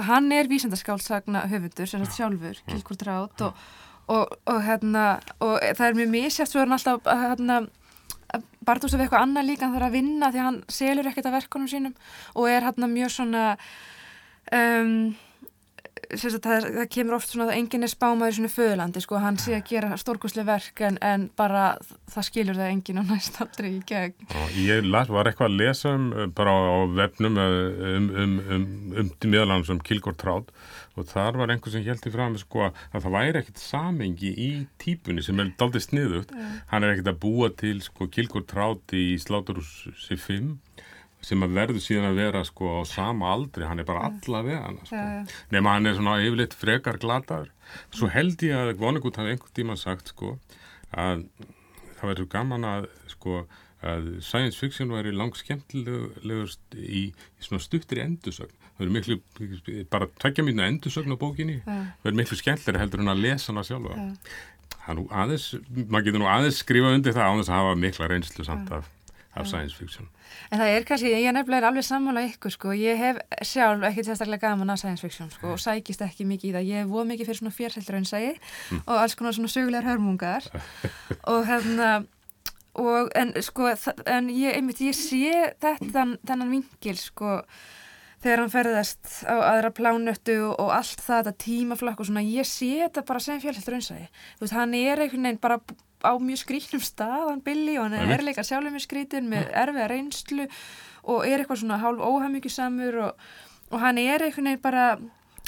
Hann 0.09 0.31
er 0.35 0.51
vísendaskálsagna 0.51 1.43
höfundur 1.51 1.89
sem 1.91 2.05
er 2.05 2.13
sjálfur, 2.15 2.61
Kilgór 2.69 3.01
Trátt 3.03 3.43
og, 3.47 3.67
og, 4.07 4.37
og, 4.47 4.61
hérna, 4.63 5.05
og 5.43 5.59
það 5.67 5.85
er 5.89 5.99
mjög 5.99 6.15
mísjátt 6.15 6.53
svo 6.53 6.63
er 6.63 6.69
hann 6.69 6.79
alltaf 6.79 7.11
hérna, 7.11 7.61
Bartús 8.67 8.95
af 8.95 9.03
eitthvað 9.03 9.23
annað 9.23 9.47
líka 9.51 9.67
hann 9.67 9.77
þarf 9.77 9.87
að 9.87 9.95
vinna 9.95 10.31
því 10.33 10.43
hann 10.43 10.57
selur 10.71 11.07
ekkert 11.07 11.29
af 11.29 11.37
verkunum 11.37 11.69
sínum 11.71 11.93
og 12.35 12.49
er 12.51 12.65
hérna 12.67 12.89
mjög 12.91 13.13
svona 13.15 13.45
um 14.51 15.15
það, 16.13 16.67
það 16.77 16.87
kemur 16.93 17.17
oft 17.17 17.31
svona 17.31 17.47
að 17.49 17.57
enginn 17.57 17.85
er 17.85 17.91
spámaður 17.91 18.33
í 18.33 18.37
svona 18.37 18.51
föðlandi 18.53 19.03
sko, 19.03 19.19
hann 19.23 19.39
sé 19.41 19.55
að 19.57 19.65
gera 19.71 19.99
stórkoslega 19.99 20.47
verk 20.47 20.81
en, 20.87 20.99
en 21.03 21.27
bara 21.39 21.65
það 22.13 22.27
skilur 22.29 22.59
það 22.59 22.71
enginn 22.71 23.01
og 23.01 23.11
næst 23.11 23.39
aldrei 23.43 23.69
í 23.73 23.81
gegn. 23.87 24.27
Ég 24.61 24.87
las, 24.87 25.11
var 25.11 25.29
eitthvað 25.29 25.51
að 25.51 25.59
lesa 25.61 25.93
um, 25.97 26.09
bara 26.37 26.55
á 26.55 26.77
vefnum 26.97 27.39
um, 27.43 27.55
um, 27.91 28.09
um, 28.23 28.37
um, 28.57 28.67
um 29.03 29.31
meðlan 29.31 29.65
sem 29.67 29.81
Kilgór 29.83 30.17
Trátt 30.19 30.53
og 30.97 31.09
þar 31.11 31.37
var 31.41 31.53
einhver 31.53 31.73
sem 31.73 31.85
heldur 31.85 32.13
fram 32.15 32.37
sko, 32.41 32.71
að 32.71 33.03
það 33.03 33.17
væri 33.17 33.41
ekkit 33.41 33.61
samengi 33.61 34.31
í 34.33 34.51
típunni 34.81 35.25
sem 35.25 35.37
er 35.43 35.51
daldið 35.59 35.85
sniðugt, 35.85 36.33
yeah. 36.33 36.55
hann 36.71 36.85
er 36.85 36.95
ekkit 36.95 37.11
að 37.11 37.19
búa 37.21 37.51
til 37.53 37.77
sko, 37.85 38.09
Kilgór 38.13 38.47
Trátt 38.49 38.95
í 38.97 39.11
Sláturúsi 39.21 40.17
5 40.17 40.55
sem 41.25 41.43
að 41.43 41.55
verður 41.57 41.81
síðan 41.83 42.11
að 42.11 42.19
vera 42.21 42.41
sko 42.45 42.71
á 42.77 42.81
sama 42.87 43.31
aldri, 43.33 43.65
hann 43.67 43.81
er 43.81 43.87
bara 43.87 44.07
alla 44.07 44.41
við 44.45 44.59
hann 44.61 44.79
sko. 44.85 44.95
nema 45.51 45.73
hann 45.75 45.89
er 45.89 45.95
svona 45.97 46.17
yfirleitt 46.23 46.53
frekar 46.55 46.99
glataður. 47.01 47.49
Svo 47.91 48.09
held 48.13 48.43
ég 48.45 48.55
að 48.55 48.75
Vonnegut 48.79 49.17
hafi 49.19 49.33
einhvern 49.33 49.55
tíma 49.57 49.77
sagt 49.79 50.13
sko 50.13 50.37
að 50.93 51.25
það 51.97 52.11
verður 52.11 52.29
gaman 52.31 52.67
að 52.69 52.89
sko 53.11 53.41
að 53.87 54.07
science 54.25 54.57
fiction 54.57 54.89
væri 54.89 55.11
langt 55.13 55.37
skemmtilegust 55.37 56.77
í, 56.77 57.09
í 57.11 57.45
svona 57.45 57.61
stuttir 57.61 58.01
endursögn. 58.01 58.53
Það 58.77 58.83
verður 58.83 58.95
miklu, 58.95 59.17
bara 59.89 60.07
tveggja 60.21 60.45
mínu 60.45 60.63
endursögn 60.65 61.13
á 61.13 61.17
bókinni, 61.17 61.59
verður 62.03 62.17
miklu 62.21 62.37
skemmtilega 62.39 62.83
heldur 62.83 63.03
en 63.03 63.13
að 63.13 63.23
lesa 63.25 63.51
hana 63.51 63.65
sjálfa. 63.65 64.11
Aðeins, 64.87 65.49
maður 65.89 66.05
getur 66.07 66.21
nú 66.23 66.29
aðeins 66.31 66.61
skrifa 66.63 66.93
undir 66.95 67.13
það 67.17 67.29
á 67.29 67.33
þess 67.41 67.51
að 67.51 67.59
hafa 67.59 67.79
mikla 67.81 68.09
reynslu 68.13 68.45
samt 68.47 68.71
af 68.71 68.87
af 69.39 69.47
science 69.49 69.77
fiction. 69.77 70.09
En 70.51 70.61
það 70.61 70.73
er 70.73 70.87
kannski, 70.87 71.13
ég 71.13 71.33
nefnilega 71.35 71.63
er 71.63 71.69
alveg 71.69 71.87
sammála 71.87 72.25
ykkur 72.31 72.53
sko, 72.53 72.73
ég 72.77 72.99
hef 72.99 73.21
sjálf 73.45 73.85
ekki 73.89 74.05
sérstaklega 74.07 74.49
gaman 74.49 74.73
af 74.73 74.81
science 74.81 75.05
fiction 75.05 75.31
sko 75.33 75.55
og 75.55 75.63
sækist 75.63 76.03
ekki 76.05 76.27
mikið 76.27 76.49
í 76.49 76.53
það, 76.57 76.69
ég 76.71 76.83
hef 76.83 76.91
voð 76.91 77.09
mikið 77.13 77.31
fyrir 77.31 77.41
svona 77.41 78.05
segi 78.11 78.35
mm. 78.35 78.83
og 78.85 78.93
alls 78.97 79.17
konar 79.17 79.37
svona 79.37 79.53
sögulegar 79.53 79.89
hörmungar 79.91 80.47
og 81.31 81.47
hérna 81.47 81.89
og 82.77 83.09
en 83.17 83.33
sko 83.41 83.71
en 84.05 84.29
ég, 84.29 84.53
einmitt, 84.53 84.83
ég 84.85 84.95
sé 84.95 85.53
þetta 85.61 86.05
þennan 86.27 86.53
vingil 86.53 86.97
sko 87.01 87.41
þegar 88.23 88.43
hann 88.43 88.53
ferðast 88.53 89.11
á 89.29 89.35
aðra 89.53 89.71
plánöttu 89.77 90.37
og, 90.49 90.71
allt 90.73 91.01
það, 91.01 91.29
þetta 91.29 91.43
tímaflakk 91.43 92.01
og 92.01 92.09
svona, 92.09 92.23
ég 92.25 92.47
sé 92.49 92.71
þetta 92.83 93.03
bara 93.07 93.23
sem 93.23 93.41
fjallhættur 93.43 93.77
raunsæði. 93.77 94.07
Þú 94.37 94.45
veist, 94.45 94.55
hann 94.57 94.73
er 94.77 95.03
einhvern 95.03 95.27
veginn 95.29 95.43
bara 95.43 95.59
á 96.07 96.13
mjög 96.15 96.41
skrítnum 96.43 96.83
stað, 96.83 97.27
hann 97.31 97.43
Billy, 97.43 97.75
og 97.77 97.89
hann 97.89 98.13
er 98.15 98.23
líka 98.23 98.45
sjálfur 98.47 98.73
mjög 98.73 98.85
skrítin 98.87 99.29
með 99.31 99.51
erfiða 99.51 99.89
reynslu 99.91 100.47
og 101.07 101.27
er 101.27 101.41
eitthvað 101.41 101.61
svona 101.61 101.79
hálf 101.81 102.03
óhafmyggjusamur 102.03 102.99
og, 103.05 103.27
og 103.71 103.83
hann 103.83 103.99
er 104.01 104.25
einhvern 104.25 104.49
veginn 104.49 104.63
bara, 104.63 104.85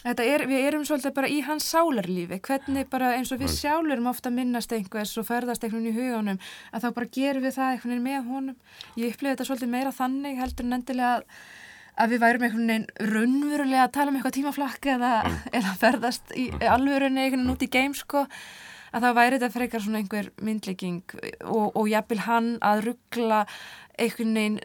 er, 0.05 0.45
við 0.49 0.65
erum 0.67 0.83
svolítið 0.87 1.15
bara 1.15 1.31
í 1.31 1.39
hans 1.47 1.67
sálarlífi, 1.71 2.41
hvernig 2.47 2.89
bara 2.91 3.13
eins 3.17 3.31
og 3.35 3.41
við 3.43 3.55
sjálfurum 3.55 4.11
ofta 4.11 4.31
minnast 4.33 4.75
einhvers 4.75 5.15
og 5.19 5.27
ferðast 5.27 5.63
einhvern 5.63 5.87
í 5.87 5.95
huganum, 5.95 6.43
að 6.73 6.85
þá 6.85 6.89
bara 6.99 7.13
gerum 7.19 7.47
við 7.47 7.57
það 7.57 7.73
einhvern 7.73 7.95
veginn 7.95 8.07
með 8.07 8.29
honum. 8.33 8.59
Ég 8.99 9.15
upplifði 9.15 9.33
þetta 9.35 9.49
svolítið 9.49 9.73
meira 9.73 9.95
þannig 9.95 10.39
heldur 10.43 10.69
en 10.69 10.79
endilega 10.79 11.15
að 11.17 11.33
að 11.99 12.13
við 12.13 12.21
værum 12.23 12.45
einhvern 12.47 12.69
veginn 12.71 13.11
raunverulega 13.11 13.85
að 13.85 13.93
tala 13.97 14.11
um 14.11 14.17
eitthvað 14.19 14.35
tímaflakk 14.37 14.89
eða, 14.93 15.13
eða 15.51 15.75
ferðast 15.81 16.33
í 16.37 16.47
alvörunni 16.63 17.25
einhvern 17.25 17.43
veginn 17.43 17.55
út 17.55 17.65
í 17.65 17.71
geim 17.73 17.95
sko 17.97 18.25
að 18.93 19.05
það 19.05 19.19
væri 19.19 19.37
þetta 19.37 19.53
frekar 19.55 19.85
svona 19.85 20.01
einhver 20.01 20.33
myndlegging 20.41 21.15
og, 21.45 21.69
og 21.75 21.85
jafnvel 21.91 22.25
hann 22.25 22.51
að 22.65 22.83
ruggla 22.89 23.45
einhvern 23.99 24.35
veginn 24.39 24.59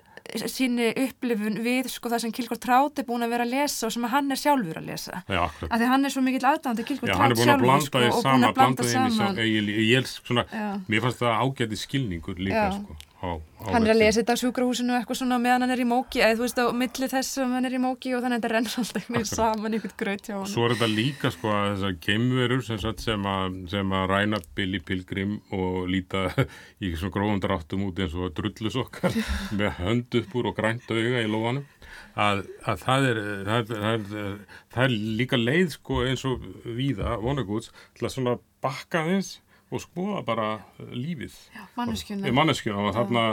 síni 0.48 0.86
upplifun 1.04 1.58
við 1.62 1.90
sko 1.92 2.08
það 2.08 2.22
sem 2.22 2.32
Kilgór 2.34 2.58
Trátt 2.62 3.00
er 3.02 3.06
búin 3.06 3.26
að 3.26 3.34
vera 3.34 3.44
að 3.44 3.52
lesa 3.52 3.86
og 3.86 3.92
sem 3.92 4.06
hann 4.08 4.32
er 4.32 4.40
sjálfur 4.40 4.78
að 4.80 4.86
lesa. 4.88 5.20
Já, 5.28 5.42
af 5.44 5.74
því 5.74 5.88
hann 5.90 6.08
er 6.08 6.14
svo 6.14 6.22
mikill 6.24 6.46
aðdáðandi 6.48 6.86
Kilgór 6.88 7.12
Trátt 7.12 7.42
sjálfur 7.42 7.84
sko, 7.84 8.04
og 8.08 8.22
búin 8.24 8.48
að 8.48 8.54
blanda 8.56 8.86
saman. 8.88 9.40
Ég, 9.42 9.68
ég, 9.68 9.82
ég, 9.92 10.08
svona, 10.08 10.46
Mér 10.88 11.04
fannst 11.04 11.20
það 11.20 11.44
ágæti 11.44 11.80
skilningur 11.82 12.40
líka 12.40 12.70
sko 12.78 12.96
á, 13.24 13.28
á 13.40 13.66
hann 13.72 13.86
er 13.86 13.94
að 13.94 14.00
lesa 14.02 14.20
þetta 14.20 14.36
á 14.36 14.42
sjúkrahúsinu 14.42 14.94
eitthvað 14.98 15.18
svona 15.20 15.38
meðan 15.40 15.64
hann 15.64 15.74
er 15.74 15.82
í 15.82 15.86
móki 15.88 16.20
eða 16.20 16.36
þú 16.36 16.44
veist 16.44 16.60
á 16.60 16.66
milli 16.76 17.08
þess 17.14 17.38
að 17.40 17.54
hann 17.56 17.68
er 17.68 17.76
í 17.76 17.80
móki 17.80 18.12
og 18.12 18.24
þannig 18.24 18.36
að 18.36 18.44
þetta 18.44 18.52
rennur 18.52 18.76
alltaf 18.82 19.08
einhvern 19.08 19.30
saman 19.30 19.76
ykkur 19.78 19.94
gröt 20.02 20.28
hjá 20.28 20.34
hann 20.36 20.50
Svo 20.52 20.66
er 20.66 20.74
þetta 20.74 20.90
líka 20.92 21.32
sko 21.34 21.52
að 21.54 21.68
þessar 21.72 21.96
geimverur 22.06 22.64
sem, 22.66 22.82
sem, 23.06 23.28
sem 23.72 23.94
að 24.00 24.06
ræna 24.12 24.42
Billy 24.58 24.82
Pilgrim 24.84 25.38
og 25.56 25.78
líta 25.90 26.26
í 26.84 26.92
svona 26.92 27.14
gróðum 27.16 27.40
dráttum 27.44 27.86
út 27.88 28.02
eins 28.04 28.18
og 28.18 28.34
drullusokkar 28.36 29.16
með 29.58 29.80
hönd 29.80 30.20
upp 30.20 30.36
úr 30.38 30.50
og 30.52 30.58
grænt 30.58 30.90
auga 30.92 31.24
í 31.24 31.30
lóanum 31.30 31.64
að, 32.14 32.44
að 32.66 32.82
það, 32.82 33.08
er, 33.08 33.22
það, 33.46 33.56
er, 33.56 33.80
það, 33.84 34.18
er, 34.24 34.58
það 34.74 34.84
er 34.84 34.98
líka 35.20 35.40
leið 35.40 35.72
sko 35.78 36.02
eins 36.04 36.26
og 36.28 36.44
víða 36.64 37.16
vonagúts 37.22 37.72
til 37.96 38.06
að 38.06 38.14
svona 38.16 38.36
bakka 38.64 39.04
þess 39.08 39.40
og 39.72 39.82
skoða 39.82 40.20
bara 40.26 40.48
eh, 40.78 40.92
lífið. 40.92 41.38
Manneskjuna. 41.76 42.84
Og 42.84 42.92
þarna 42.96 43.24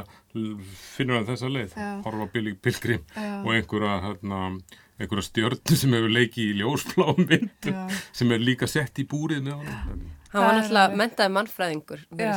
finnur 0.94 1.20
hann 1.20 1.28
þessa 1.28 1.52
leið. 1.52 1.76
Horfa 2.06 2.30
Billy 2.34 2.56
Pilgrim 2.56 3.04
Já. 3.15 3.41
og 3.41 3.52
einhverja 3.56 3.98
hérna, 4.08 4.41
einhverja 5.02 5.28
stjörn 5.28 5.76
sem 5.84 5.98
hefur 5.98 6.15
leikið 6.15 6.48
í 6.48 6.58
ljósfláum 6.62 7.22
mynd 7.28 7.72
sem 8.15 8.34
er 8.34 8.44
líka 8.44 8.70
sett 8.70 9.02
í 9.02 9.08
búrið 9.10 9.41
með 9.50 9.56
hann 9.65 10.10
hann 10.32 10.46
var 10.46 10.54
náttúrulega 10.58 10.98
mentaði 11.00 11.32
mannfræðingur 11.36 12.02
en 12.17 12.28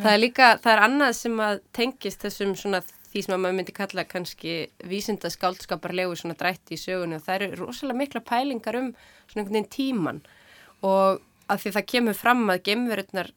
það 0.00 0.12
er 0.12 0.20
líka 0.20 0.46
það 0.62 0.72
er 0.72 0.80
annað 0.86 1.12
sem 1.18 1.40
að 1.42 1.54
tengist 1.76 2.22
þessum 2.24 2.52
svona 2.58 2.80
því 3.10 3.20
sem 3.24 3.34
að 3.36 3.42
maður 3.42 3.56
myndi 3.58 3.74
kalla 3.76 4.02
kannski 4.08 4.52
vísinda 4.88 5.28
skáldskaparlegu 5.32 6.12
svona 6.18 6.38
drætti 6.38 6.70
í 6.76 6.80
sögunni 6.80 7.18
og 7.18 7.24
það 7.26 7.36
eru 7.46 7.64
rosalega 7.64 8.00
mikla 8.02 8.20
pælingar 8.26 8.74
um 8.80 8.88
svona 9.26 9.40
einhvern 9.42 9.56
veginn 9.56 9.74
tíman 9.76 10.18
og 10.86 11.06
að 11.50 11.62
því 11.62 11.74
það 11.76 11.90
kemur 11.92 12.18
fram 12.18 12.46
að 12.52 12.62
gemverurnar 12.68 13.32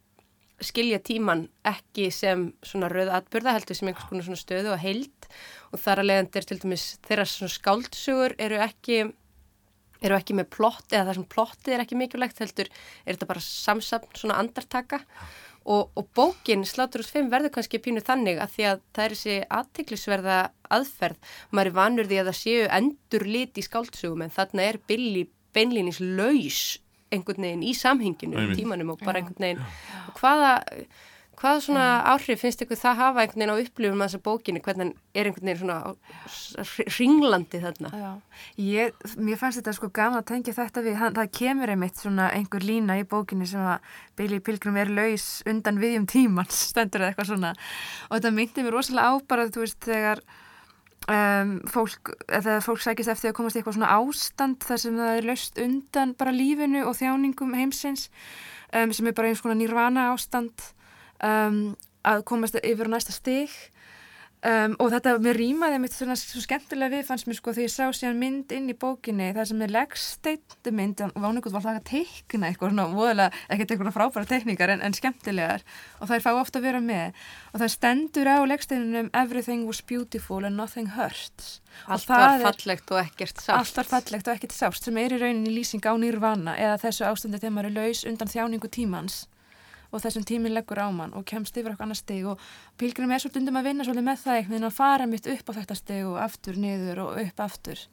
skilja 0.63 0.99
tíman 1.03 1.45
ekki 1.67 2.09
sem 2.13 2.49
svona 2.65 2.89
rauð 2.91 3.11
atbyrða 3.15 3.55
heldur 3.55 3.77
sem 3.77 3.89
einhvers 3.89 4.09
konar 4.09 4.27
svona 4.27 4.41
stöðu 4.41 4.73
og 4.73 4.81
heild. 4.83 5.27
Og 5.71 5.81
þar 5.81 6.01
að 6.01 6.09
leiðandir 6.09 6.47
til 6.49 6.59
dæmis 6.63 6.85
þeirra 7.07 7.27
svona 7.29 7.55
skáldsögur 7.55 8.35
eru 8.41 8.61
ekki 8.65 9.03
eru 9.99 10.15
ekki 10.15 10.35
með 10.37 10.47
plott 10.55 10.93
eða 10.93 11.09
það 11.09 11.17
sem 11.17 11.29
plotti 11.33 11.75
er 11.75 11.83
ekki 11.83 11.99
mikilvægt 11.99 12.39
heldur 12.39 12.69
er 12.71 13.13
þetta 13.13 13.29
bara 13.29 13.43
samsapn 13.43 14.19
svona 14.19 14.39
andartaka. 14.39 15.01
Og, 15.69 15.91
og 15.99 16.05
bókin 16.15 16.63
Sláturús 16.65 17.11
5 17.11 17.27
verður 17.29 17.51
kannski 17.57 17.81
pínu 17.83 18.01
þannig 18.01 18.39
að 18.41 18.53
því 18.53 18.67
að 18.69 18.83
það 18.95 19.03
er 19.03 19.15
þessi 19.15 19.35
aðtiklisverða 19.57 20.37
aðferð. 20.71 21.33
Maður 21.51 21.69
er 21.69 21.75
vanur 21.75 22.09
því 22.09 22.21
að 22.21 22.29
það 22.31 22.37
séu 22.39 22.69
endur 22.79 23.25
lit 23.27 23.59
í 23.59 23.65
skáldsögum 23.67 24.23
en 24.23 24.33
þarna 24.33 24.65
er 24.65 24.79
Billy 24.87 25.25
beinlýnis 25.53 25.99
laus 25.99 26.79
einhvern 27.13 27.45
veginn 27.45 27.67
í 27.67 27.75
samhenginu 27.77 28.49
í 28.49 28.57
tímanum 28.57 28.95
og 28.95 29.05
bara 29.05 29.21
einhvern 29.21 29.45
veginn. 29.45 29.63
Og 30.09 30.19
hvaða, 30.19 30.51
hvaða 31.39 31.61
svona 31.63 31.85
áhrif 32.11 32.41
finnst 32.43 32.61
ykkur 32.65 32.79
það 32.79 32.99
hafa 32.99 33.23
einhvern 33.23 33.43
veginn 33.43 33.53
á 33.55 33.61
upplifum 33.63 34.03
að 34.03 34.09
þessa 34.09 34.23
bókinu, 34.27 34.63
hvernig 34.65 34.91
er 35.15 35.29
einhvern 35.29 35.49
veginn 35.49 35.61
svona 35.61 36.89
ringlandi 36.97 37.61
þarna? 37.63 37.93
Já, 38.03 38.11
ég, 38.65 39.07
mér 39.17 39.39
fannst 39.41 39.61
þetta 39.61 39.75
sko 39.77 39.91
gama 39.99 40.21
að 40.21 40.27
tengja 40.33 40.57
þetta 40.57 40.83
við, 40.85 40.99
hann, 41.01 41.15
það 41.17 41.31
kemur 41.39 41.73
einmitt 41.73 42.03
svona 42.03 42.27
einhver 42.35 42.67
lína 42.67 42.99
í 42.99 43.07
bókinu 43.09 43.47
sem 43.49 43.71
að 43.75 43.95
Billy 44.19 44.41
Pilgrim 44.43 44.77
er 44.81 44.93
laus 44.93 45.29
undan 45.49 45.81
viðjum 45.81 46.05
tímans, 46.11 46.67
stendur 46.73 47.05
eða 47.05 47.13
eitthvað 47.13 47.33
svona. 47.33 47.55
Og 48.09 48.19
þetta 48.19 48.35
myndi 48.35 48.67
mér 48.67 48.77
rosalega 48.77 49.11
á 49.11 49.13
bara 49.29 49.49
þú 49.49 49.65
veist 49.65 49.81
þegar 49.87 50.23
Um, 51.09 51.55
fólk, 51.65 52.11
eða 52.27 52.59
fólk 52.61 52.81
sækist 52.83 53.09
eftir 53.09 53.31
að 53.31 53.37
komast 53.39 53.55
í 53.55 53.61
eitthvað 53.61 53.79
svona 53.79 53.93
ástand 53.95 54.65
þar 54.67 54.81
sem 54.83 54.97
það 54.99 55.15
er 55.15 55.27
löst 55.29 55.61
undan 55.63 56.11
bara 56.19 56.33
lífinu 56.35 56.83
og 56.85 56.97
þjáningum 56.99 57.55
heimsins 57.57 58.09
um, 58.75 58.91
sem 58.93 59.07
er 59.07 59.15
bara 59.17 59.31
eins 59.31 59.41
konar 59.41 59.57
nýrvana 59.57 60.09
ástand 60.11 60.65
um, 61.23 61.71
að 62.05 62.25
komast 62.29 62.59
yfir 62.61 62.91
næsta 62.91 63.15
stig 63.15 63.55
Um, 64.39 64.77
og 64.79 64.93
þetta 64.93 65.17
með 65.19 65.33
rýmaði 65.35 65.77
mitt 65.83 65.91
svona 65.91 66.15
svo 66.15 66.39
skemmtilega 66.39 66.93
við 66.93 67.07
fannst 67.09 67.27
mér 67.27 67.35
sko 67.35 67.51
því 67.51 67.65
ég 67.65 67.71
sá 67.73 67.89
síðan 67.91 68.21
mynd 68.21 68.53
inn 68.55 68.69
í 68.71 68.75
bókinni 68.79 69.33
það 69.35 69.49
sem 69.49 69.63
er 69.65 69.73
leggsteitu 69.73 70.71
mynd 70.77 71.01
og 71.09 71.25
ánægut 71.25 71.51
var 71.57 71.65
það 71.65 71.79
að 71.81 71.89
teikna 71.89 72.47
eitthvað 72.47 72.71
svona 72.71 72.85
voðalega, 72.93 73.41
ekkert 73.51 73.73
eitthvað 73.75 73.97
frábæra 73.97 74.29
teikningar 74.29 74.71
en, 74.71 74.85
en 74.87 74.95
skemmtilegar. 74.95 75.65
Og 75.99 76.07
það 76.07 76.15
er 76.15 76.23
fá 76.23 76.29
ofta 76.39 76.61
að 76.61 76.67
vera 76.69 76.79
með. 76.85 77.19
Og 77.51 77.59
það 77.65 77.73
stendur 77.73 78.31
á 78.31 78.37
leggsteinunum 78.53 79.09
everything 79.11 79.65
was 79.67 79.81
beautiful 79.83 80.47
and 80.47 80.55
nothing 80.55 80.93
hurts. 80.95 81.59
Allt 81.91 82.07
var 82.07 82.39
fallegt 82.39 82.95
og 82.95 83.01
ekkert 83.01 83.43
sást 83.43 83.55
Allt 83.57 83.75
var 83.81 83.89
fallegt 83.91 84.31
og 84.31 84.39
ekkert 84.39 84.55
sást 84.55 84.87
sem 84.87 84.97
er 85.03 85.15
í 85.15 85.19
rauninni 85.19 85.51
lýsing 85.51 85.83
á 85.83 85.93
nýrvana 85.99 86.55
eða 86.55 86.79
þessu 86.85 87.05
ástandi 87.11 87.43
þegar 87.43 87.55
maður 87.57 87.69
er 87.69 87.77
laus 87.77 88.05
undan 88.07 88.31
þjáningu 88.31 88.71
tímans 88.71 89.19
og 89.89 90.03
þessum 90.03 90.25
tímin 90.27 90.53
leggur 90.53 90.81
á 90.81 90.87
mann 90.93 91.15
og 91.17 91.25
kemst 91.29 91.57
yfir 91.57 91.73
okkur 91.73 91.87
annar 91.87 91.99
steg 91.99 92.27
og 92.29 92.41
pilgrim 92.79 93.11
er 93.11 93.23
svolítið 93.23 93.51
um 93.51 93.59
að 93.61 93.69
vinna 93.69 93.87
svolítið 93.87 94.07
með 94.09 94.23
það 94.23 94.39
eitthvað 94.39 94.59
en 94.59 94.69
að 94.69 94.77
fara 94.77 95.09
mitt 95.09 95.29
upp 95.33 95.49
á 95.49 95.57
þetta 95.59 95.77
steg 95.79 96.09
og 96.09 96.17
aftur, 96.21 96.59
niður 96.61 97.03
og 97.05 97.21
upp 97.23 97.45
aftur. 97.45 97.85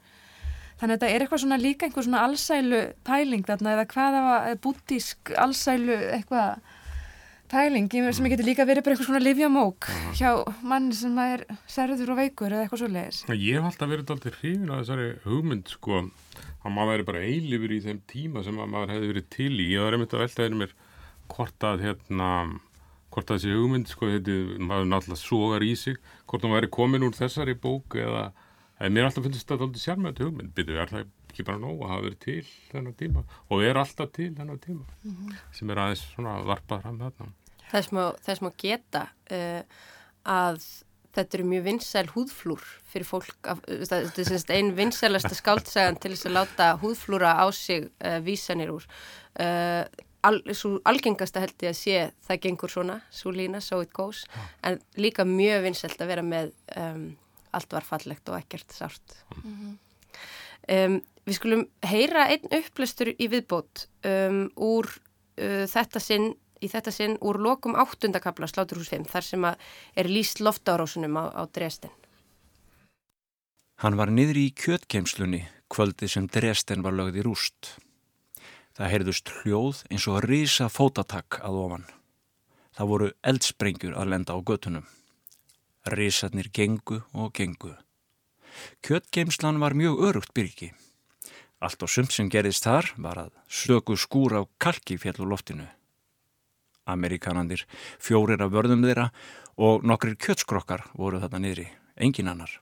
Þannig 0.76 0.92
að 0.92 0.96
þetta 0.96 1.12
er 1.12 1.22
eitthvað 1.24 1.42
svona 1.42 1.60
líka 1.60 1.86
einhver 1.86 2.04
svona 2.04 2.24
allsælu 2.26 2.80
pæling 3.08 3.46
þarna 3.48 3.76
eða 3.76 3.86
hvaða 3.94 4.56
bútísk 4.60 5.32
allsælu 5.40 5.96
eitthvað 6.18 6.58
pæling 7.48 7.86
sem 7.88 8.26
getur 8.28 8.44
líka 8.44 8.66
verið 8.66 8.84
bara 8.84 8.96
eitthvað 8.96 9.08
svona 9.08 9.22
livjamók 9.22 9.88
hjá 10.18 10.30
mann 10.66 10.90
sem 10.92 11.16
er 11.22 11.44
serður 11.70 12.12
og 12.12 12.20
veikur 12.20 12.50
eða 12.50 12.66
eitthvað 12.66 12.82
svo 12.82 12.88
leiðis 12.90 13.20
Ég 13.30 13.56
hef 13.56 13.68
alltaf 13.70 13.92
verið 13.92 14.12
alltaf 14.16 14.40
hrifin 14.40 14.72
að 14.72 14.82
þessari 14.82 15.06
hugmynd 15.24 15.70
sko. 15.70 16.02
Að 16.66 16.74
maður 16.74 16.90
væri 16.92 17.06
bara 17.08 17.22
eilifur 17.22 17.72
í 17.76 17.80
þeim 17.84 18.02
tíma 18.10 18.42
sem 18.44 18.58
maður 18.58 18.92
hefði 18.96 19.10
verið 19.12 19.28
til 19.36 19.52
í. 19.54 19.68
Ég 19.70 19.86
var 19.86 19.96
einmitt 19.96 20.16
að 20.16 20.24
veltaði 20.24 20.58
mér 20.60 20.74
hvort 21.32 21.66
að 21.66 21.84
hérna 21.86 22.30
hvort 23.16 23.30
að 23.30 23.38
þessi 23.38 23.54
hugmynd 23.56 23.88
sko 23.88 24.08
þetta 24.12 24.36
maður 24.60 24.90
náttúrulega 24.90 25.22
sogar 25.22 25.64
í 25.64 25.72
sig 25.78 25.96
hvort 26.28 26.44
hún 26.44 26.56
væri 26.56 26.72
komin 26.72 27.06
úr 27.06 27.16
þessari 27.16 27.54
bók 27.56 27.96
eða, 27.96 28.28
eða 28.76 28.92
mér 28.92 29.08
alltaf 29.08 29.24
finnst 29.24 29.46
þetta 29.46 29.56
alltaf 29.68 29.84
sérmjönd 29.84 30.22
hugmynd. 30.24 30.52
Byrju 30.56 30.80
er 30.82 30.92
það 30.92 31.06
ekki 31.30 31.46
bara 31.48 31.62
nóg 31.62 31.84
að 31.84 31.92
hafa 31.92 32.06
verið 32.06 32.18
til 32.26 32.38
þennan 32.72 32.98
tíma? 33.00 33.24
Og 33.48 33.64
er 33.64 33.80
alltaf 33.80 34.12
til 34.16 34.32
þennan 34.36 34.62
tíma 34.62 34.84
mm 34.84 35.12
-hmm. 35.12 35.36
sem 35.58 35.70
er 35.70 35.82
aðeins 35.84 36.04
svona 36.14 36.34
varpað 36.44 36.82
fram 36.82 36.98
þarna. 37.04 37.32
Þess 37.70 37.92
má, 37.92 38.02
þess 38.26 38.42
má 38.42 38.50
geta 38.56 39.08
uh, 39.30 39.62
að 40.24 40.60
þetta 41.16 41.38
eru 41.38 41.46
mjög 41.48 41.64
vinsæl 41.64 42.06
húðflúr 42.12 42.64
fyrir 42.84 43.08
fólk, 43.08 43.36
af, 43.48 43.62
þetta 43.64 44.20
er 44.20 44.56
einn 44.58 44.74
vinsælasta 44.76 45.34
skáltsagan 45.34 45.96
til 45.96 46.12
þess 46.12 46.26
að 46.26 46.36
láta 46.36 46.76
húðflúra 46.82 47.32
á 47.40 47.46
sig 47.52 47.88
uh, 48.04 48.20
vísanir 48.20 48.70
úr. 48.70 48.84
Uh, 49.40 49.84
al, 50.26 50.40
svo 50.56 50.76
algengasta 50.88 51.42
held 51.44 51.64
ég 51.64 51.72
að 51.72 51.78
sé 51.78 51.98
það 52.26 52.42
gengur 52.46 52.72
svona, 52.72 53.00
svo 53.14 53.32
lína, 53.34 53.60
so 53.64 53.80
it 53.84 53.92
goes. 53.96 54.24
Ja. 54.34 54.46
en 54.70 54.80
líka 55.00 55.26
mjög 55.28 55.66
vinnselt 55.66 56.00
að 56.00 56.12
vera 56.12 56.24
með 56.26 56.52
um, 56.76 57.04
allt 57.56 57.76
var 57.76 57.86
fallegt 57.86 58.28
og 58.28 58.38
ekkert 58.40 58.72
sárt. 58.74 59.18
Mm. 59.42 59.52
-hmm. 59.52 59.76
um, 60.78 61.02
Við 61.26 61.34
skulum 61.40 61.64
heyra 61.82 62.28
einn 62.30 62.52
upplöstur 62.54 63.08
í 63.10 63.26
viðbót 63.26 63.88
um, 64.06 64.44
úr 64.54 64.86
uh, 64.86 65.64
þetta 65.66 65.98
sinn 65.98 66.34
í 66.62 66.68
þetta 66.72 66.92
sinn 66.94 67.16
úr 67.20 67.38
lokum 67.42 67.76
áttundakabla 67.76 68.48
Sláturhús 68.48 68.88
5 68.92 69.08
þar 69.10 69.24
sem 69.26 69.44
að 69.44 69.64
er 69.98 70.08
líst 70.08 70.40
loftárásunum 70.40 71.18
á, 71.18 71.24
á 71.34 71.42
Dresden. 71.50 71.90
Hann 73.82 73.98
var 73.98 74.08
niður 74.08 74.38
í 74.40 74.46
kjötkeimslunni 74.56 75.42
kvöldi 75.68 76.08
sem 76.08 76.28
Dresden 76.32 76.84
var 76.86 76.94
lögð 76.96 77.20
í 77.20 77.26
rúst 77.26 77.74
Það 78.76 78.90
heyrðust 78.92 79.30
hljóð 79.40 79.78
eins 79.88 80.04
og 80.04 80.18
að 80.18 80.26
rýsa 80.28 80.66
fótatakk 80.68 81.38
að 81.40 81.54
ofan. 81.62 81.86
Það 82.76 82.90
voru 82.90 83.06
eldsprengjur 83.24 83.94
að 83.96 84.10
lenda 84.12 84.36
á 84.36 84.38
götunum. 84.44 84.84
Rýsarnir 85.88 86.50
gengu 86.52 87.00
og 87.16 87.32
gengu. 87.32 87.72
Kjöttgeimslan 88.84 89.62
var 89.62 89.72
mjög 89.72 90.04
örugt 90.10 90.34
byrki. 90.36 90.74
Allt 91.64 91.80
og 91.80 91.88
sumt 91.88 92.12
sem 92.12 92.28
gerðist 92.28 92.68
þar 92.68 92.92
var 93.00 93.22
að 93.24 93.32
stöku 93.48 93.96
skúr 93.96 94.36
á 94.36 94.42
kalki 94.60 95.00
fjall 95.00 95.24
úr 95.24 95.32
loftinu. 95.32 95.70
Amerikanandir, 96.84 97.64
fjórir 97.96 98.44
af 98.44 98.52
vörðum 98.52 98.84
þeirra 98.84 99.08
og 99.56 99.88
nokkrir 99.88 100.20
kjöttskrokkar 100.20 100.84
voru 100.92 101.22
þarna 101.24 101.46
niðri, 101.46 101.70
engin 101.96 102.28
annar. 102.28 102.52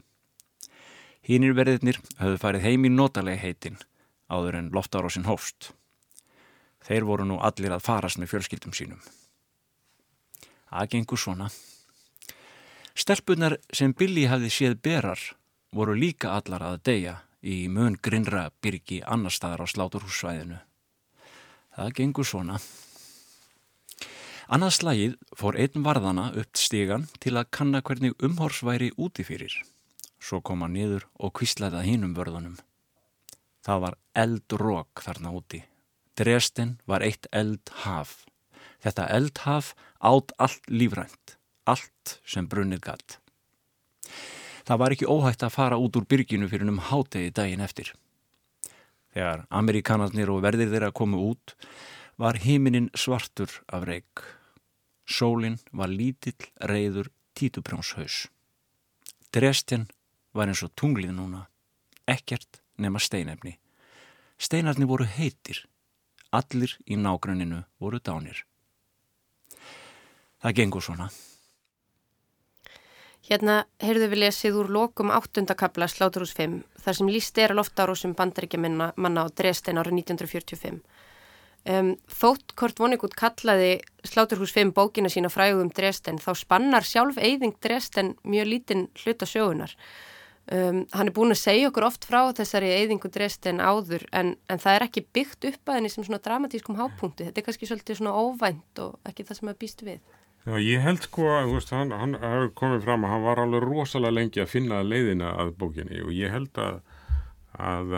Hínir 1.27 1.59
verðirnir 1.59 1.99
höfðu 2.21 2.39
farið 2.39 2.69
heim 2.69 2.87
í 2.87 2.95
notalega 2.95 3.43
heitin 3.43 3.83
áður 4.31 4.61
en 4.63 4.71
loftarósin 4.71 5.27
hófst. 5.27 5.75
Þeir 6.85 7.07
voru 7.09 7.25
nú 7.29 7.39
allir 7.41 7.73
að 7.73 7.85
farast 7.85 8.21
með 8.21 8.35
fjölskyldum 8.35 8.75
sínum. 8.77 9.01
Það 10.69 10.91
gengur 10.97 11.21
svona. 11.21 11.49
Stelpunar 12.95 13.57
sem 13.73 13.95
Billy 13.97 14.27
hafði 14.31 14.51
séð 14.53 14.77
berar 14.83 15.21
voru 15.75 15.97
líka 15.99 16.37
allar 16.37 16.63
að 16.63 16.83
deyja 16.87 17.15
í 17.43 17.65
mun 17.69 17.97
grinnra 18.01 18.49
byrki 18.63 19.01
annar 19.03 19.35
staðar 19.35 19.65
á 19.65 19.67
sláturhússvæðinu. 19.73 20.61
Það 21.75 21.95
gengur 21.99 22.29
svona. 22.29 22.61
Annað 24.45 24.75
slagið 24.77 25.15
fór 25.41 25.57
einn 25.59 25.85
varðana 25.87 26.29
upp 26.37 26.61
stígan 26.61 27.09
til 27.19 27.35
að 27.41 27.51
kanna 27.57 27.81
hvernig 27.81 28.15
umhorsværi 28.23 28.93
úti 29.01 29.25
fyrir. 29.25 29.57
Svo 30.21 30.41
kom 30.45 30.63
hann 30.65 30.77
niður 30.77 31.09
og 31.19 31.35
kvíslaði 31.39 31.81
að 31.81 31.89
hinum 31.91 32.17
vörðunum. 32.17 32.59
Það 33.65 33.87
var 33.87 33.97
eldrók 34.25 35.05
þarna 35.05 35.33
úti. 35.35 35.65
Dresden 36.15 36.79
var 36.87 37.03
eitt 37.03 37.27
eldhaf. 37.33 38.25
Þetta 38.85 39.09
eldhaf 39.11 39.73
átt 39.99 40.35
allt 40.39 40.69
lífrænt, 40.71 41.37
allt 41.67 42.19
sem 42.29 42.47
brunnið 42.47 42.83
gatt. 42.85 43.19
Það 44.65 44.81
var 44.81 44.95
ekki 44.95 45.09
óhægt 45.11 45.43
að 45.45 45.57
fara 45.57 45.81
út 45.81 45.97
úr 45.99 46.07
byrginu 46.09 46.49
fyrir 46.49 46.71
um 46.71 46.81
hátegi 46.81 47.33
daginn 47.35 47.65
eftir. 47.65 47.91
Þegar 49.15 49.45
amerikanarnir 49.51 50.31
og 50.33 50.41
verðir 50.45 50.71
þeirra 50.73 50.93
komu 50.95 51.21
út, 51.33 51.55
var 52.17 52.39
heiminin 52.39 52.89
svartur 52.95 53.51
af 53.67 53.85
reik. 53.89 54.23
Sólinn 55.05 55.59
var 55.73 55.91
lítill, 55.91 56.49
reyður, 56.63 57.11
títuprjónshaus. 57.35 58.29
Dresden 59.35 59.89
var 60.33 60.49
eins 60.49 60.63
og 60.63 60.73
tunglið 60.79 61.13
núna, 61.15 61.45
ekkert 62.07 62.63
nema 62.79 63.03
steinefni. 63.03 63.59
Steinarni 64.39 64.87
voru 64.89 65.07
heitir, 65.07 65.65
allir 66.39 66.75
í 66.87 66.99
nágranninu 66.99 67.63
voru 67.81 68.01
dánir. 68.03 68.45
Það 70.43 70.57
gengur 70.59 70.85
svona. 70.85 71.09
Hérna 73.25 73.63
heyrðu 73.81 74.11
við 74.13 74.21
lesið 74.27 74.59
úr 74.61 74.69
lokum 74.69 75.13
áttundakabla 75.15 75.87
Sláturhús 75.89 76.35
5 76.37 76.59
þar 76.85 76.97
sem 76.99 77.09
líst 77.09 77.39
er 77.41 77.55
að 77.55 77.63
loftárósum 77.63 78.13
bandaríkjamanna 78.19 79.25
á 79.25 79.33
Dresden 79.33 79.81
árið 79.81 80.03
1945. 80.03 80.83
Um, 81.65 81.95
þótt 82.05 82.53
Kort 82.61 82.77
Vonnegut 82.77 83.15
kallaði 83.17 83.79
Sláturhús 84.05 84.53
5 84.53 84.75
bókina 84.77 85.09
sína 85.09 85.31
frægum 85.33 85.71
Dresden 85.73 86.21
þá 86.21 86.35
spannar 86.37 86.85
sjálf 86.85 87.17
eyðing 87.17 87.57
Dresden 87.65 88.13
mjög 88.29 88.51
lítinn 88.51 88.85
hluta 89.01 89.25
sjögunar. 89.25 89.73
Um, 90.53 90.83
hann 90.93 91.09
er 91.09 91.15
búin 91.17 91.33
að 91.33 91.41
segja 91.41 91.71
okkur 91.71 91.87
oft 91.87 92.05
frá 92.05 92.27
þessari 92.37 92.69
eyðingu 92.75 93.09
Dresden 93.09 93.63
áður 93.65 94.03
en, 94.13 94.35
en 94.53 94.61
það 94.61 94.75
er 94.77 94.85
ekki 94.85 95.03
byggt 95.17 95.47
upp 95.49 95.71
að 95.71 95.79
henni 95.79 95.93
sem 95.93 96.05
svona 96.05 96.21
dramatískum 96.25 96.77
hápunkti. 96.77 97.31
Þetta 97.31 97.41
er 97.41 97.47
kannski 97.47 97.69
svolítið 97.71 98.01
svona 98.03 98.13
óvænt 98.13 98.83
og 98.85 98.99
ekki 99.09 99.25
það 99.25 99.39
sem 99.39 99.53
að 99.55 99.61
býst 99.65 99.85
við. 99.87 100.03
Já, 100.45 100.59
ég 100.61 100.83
held 100.85 101.01
sko 101.07 101.31
að 101.33 101.55
veist, 101.55 101.73
hann, 101.73 101.95
hann 101.97 102.19
komið 102.61 102.85
fram 102.85 103.07
að 103.07 103.15
hann 103.15 103.25
var 103.25 103.41
alveg 103.41 103.65
rosalega 103.65 104.19
lengi 104.19 104.43
að 104.45 104.51
finna 104.53 104.83
leiðina 104.85 105.31
að 105.41 105.55
bókinni 105.63 106.03
og 106.05 106.13
ég 106.13 106.35
held 106.35 106.61
að, 106.61 106.83
að, 107.57 107.97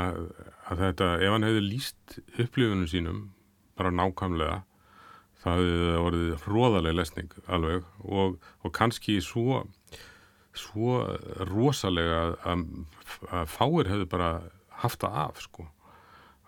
að 0.71 0.85
þetta, 0.85 1.09
ef 1.27 1.35
hann 1.35 1.47
hefði 1.49 1.65
líst 1.65 2.19
upplifunum 2.37 2.87
sínum 2.93 3.19
bara 3.75 3.91
nákvæmlega 3.91 4.61
það 5.43 5.59
hefði 5.65 5.97
orðið 6.05 6.31
hróðalega 6.45 6.99
lesning 7.01 7.35
alveg 7.51 7.91
og, 8.07 8.39
og 8.63 8.75
kannski 8.79 9.19
svo, 9.25 9.65
svo 10.59 11.01
rosalega 11.51 12.37
að, 12.49 12.67
að 13.31 13.49
fáir 13.53 13.91
hefði 13.93 14.11
bara 14.13 14.31
haft 14.83 15.03
það 15.05 15.19
af 15.25 15.43
sko. 15.45 15.67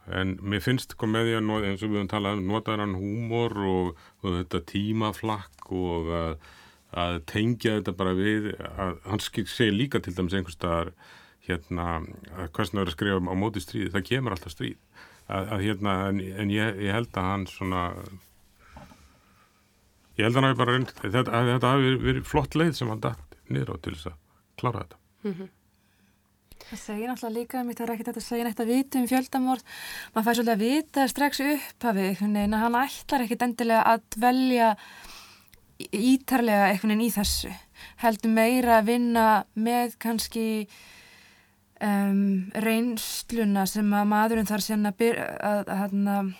En 0.09 0.38
mér 0.40 0.62
finnst 0.64 0.94
að 0.97 1.16
eins 1.37 1.83
og 1.85 1.90
við 1.90 1.99
höfum 1.99 2.09
talað 2.09 2.40
um 2.40 2.49
notaður 2.49 2.85
hann 2.85 2.97
húmor 2.97 3.55
og, 3.68 3.99
og 4.25 4.38
þetta 4.38 4.62
tímaflakk 4.71 5.73
og 5.77 6.09
að, 6.16 6.37
að 6.97 7.18
tengja 7.29 7.77
þetta 7.79 7.97
bara 7.99 8.14
við 8.16 8.55
að 8.57 8.94
hann 9.05 9.21
segir 9.21 9.77
líka 9.77 10.01
til 10.01 10.16
dæmis 10.16 10.37
einhvers 10.38 10.57
staðar 10.57 10.94
hérna 11.49 12.01
að 12.37 12.49
hvað 12.55 12.68
sem 12.68 12.79
það 12.79 12.83
er 12.83 12.88
að 12.88 12.97
skrifa 12.97 13.21
á 13.21 13.35
móti 13.37 13.64
stríði, 13.64 13.92
það 13.92 14.09
kemur 14.09 14.37
alltaf 14.37 14.55
stríð. 14.55 14.81
Að, 15.29 15.51
hérna, 15.61 15.94
en, 16.09 16.21
en 16.40 16.51
ég, 16.53 16.81
ég 16.87 16.97
held 16.97 17.12
að 17.21 17.27
hann 17.29 17.47
svona 17.53 17.83
ég 20.16 20.25
held 20.25 20.33
að 20.33 20.38
hann 20.38 20.47
hafi 20.49 20.61
bara 20.62 20.77
reynd 20.77 20.92
þetta, 21.03 21.25
þetta 21.53 21.73
hafi 21.75 21.97
verið 22.01 22.29
flott 22.29 22.57
leið 22.57 22.79
sem 22.79 22.88
hann 22.88 23.03
dætt 23.05 23.28
niður 23.55 23.75
á 23.75 23.77
til 23.83 23.95
þess 23.95 24.11
að 24.11 24.19
klára 24.59 24.83
þetta. 24.83 25.01
Mm 25.25 25.35
-hmm. 25.35 25.55
Það 26.69 26.81
segir 26.83 27.09
náttúrulega 27.09 27.39
líka 27.39 27.65
mitt 27.65 27.81
að 27.81 27.93
ekki 27.95 28.07
þetta 28.09 28.21
segja 28.21 28.45
neitt 28.45 28.61
að 28.61 28.73
vita 28.73 28.99
um 28.99 29.07
fjöldamórð 29.09 29.63
maður 30.15 30.27
fær 30.27 30.37
svolítið 30.39 30.55
að 30.55 30.65
vita 30.65 31.09
strax 31.09 31.41
upp 31.41 31.85
af 31.85 31.95
því 31.97 32.37
en 32.43 32.53
hann 32.53 32.75
ætlar 32.75 33.25
ekkit 33.25 33.43
endilega 33.47 33.83
að 33.83 34.03
dvelja 34.17 34.77
ítarlega 35.79 36.69
einhvern 36.69 36.93
veginn 36.93 37.07
í 37.07 37.15
þessu. 37.15 37.53
Heldur 38.03 38.35
meira 38.35 38.79
að 38.79 38.89
vinna 38.91 39.27
með 39.55 39.95
kannski 40.03 40.49
um, 41.81 42.51
reynsluna 42.67 43.67
sem 43.71 43.93
að 43.95 44.11
maðurinn 44.13 44.51
þarf 44.51 44.67
sérna 44.67 44.93
að, 44.93 45.19
að, 45.39 45.73
að, 45.79 45.97
að 46.17 46.33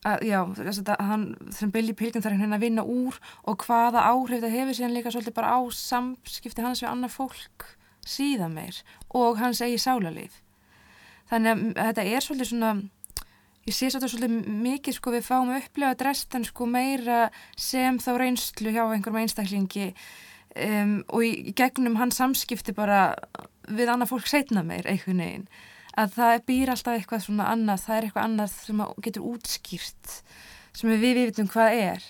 já, 0.00 0.40
að 0.48 1.02
hann 1.04 1.24
sem 1.52 1.72
Billy 1.72 1.92
Pilgrim 1.92 2.22
þarf 2.24 2.40
hérna 2.40 2.56
að 2.56 2.64
vinna 2.64 2.84
úr 2.84 3.18
og 3.44 3.66
hvaða 3.66 4.06
áhrif 4.08 4.40
það 4.40 4.56
hefur 4.56 4.78
síðan 4.78 4.94
líka 4.96 5.12
svolítið 5.12 5.36
bara 5.36 5.56
á 5.56 5.60
samskipti 5.76 6.64
hans 6.64 6.80
við 6.80 6.88
annað 6.92 7.16
fólk 7.18 7.66
síðan 8.06 8.54
meir 8.56 8.80
og 9.12 9.36
hans 9.42 9.60
eigi 9.60 9.76
sálarlíf. 9.82 10.40
Þannig 11.30 11.76
að 11.76 11.90
þetta 11.90 12.06
er 12.08 12.24
svolítið 12.24 12.50
svona 12.50 12.72
ég 13.68 13.76
sé 13.76 13.90
svolítið 13.92 14.48
mikið 14.64 14.96
sko 14.96 15.12
við 15.14 15.26
fáum 15.28 15.52
að 15.52 15.66
upplefa 15.66 15.98
Dresden 16.00 16.46
sko 16.48 16.66
meira 16.66 17.28
sem 17.60 18.00
þá 18.00 18.10
reynslu 18.22 18.72
hjá 18.72 18.82
einhverjum 18.86 19.20
einstaklingi 19.20 19.90
um, 20.56 20.94
og 21.12 21.26
í 21.26 21.52
gegnum 21.56 21.98
hans 22.00 22.18
samskipti 22.20 22.74
bara 22.76 23.12
við 23.68 23.92
annað 23.92 24.14
fólk 24.14 24.30
setna 24.30 24.64
meir 24.66 24.88
einhvern 24.88 25.22
veginn 25.22 25.46
að 26.00 26.14
það 26.16 26.46
býr 26.48 26.72
alltaf 26.72 26.96
eitthvað 26.96 27.26
svona 27.26 27.50
annað 27.52 27.84
það 27.84 27.96
er 27.96 28.06
eitthvað 28.06 28.26
annað 28.28 28.54
sem 28.54 28.80
getur 29.04 29.28
útskýrt 29.30 30.16
sem 30.76 30.90
við 30.92 31.04
við 31.04 31.20
vitum 31.30 31.50
hvað 31.50 31.76
er. 31.80 32.08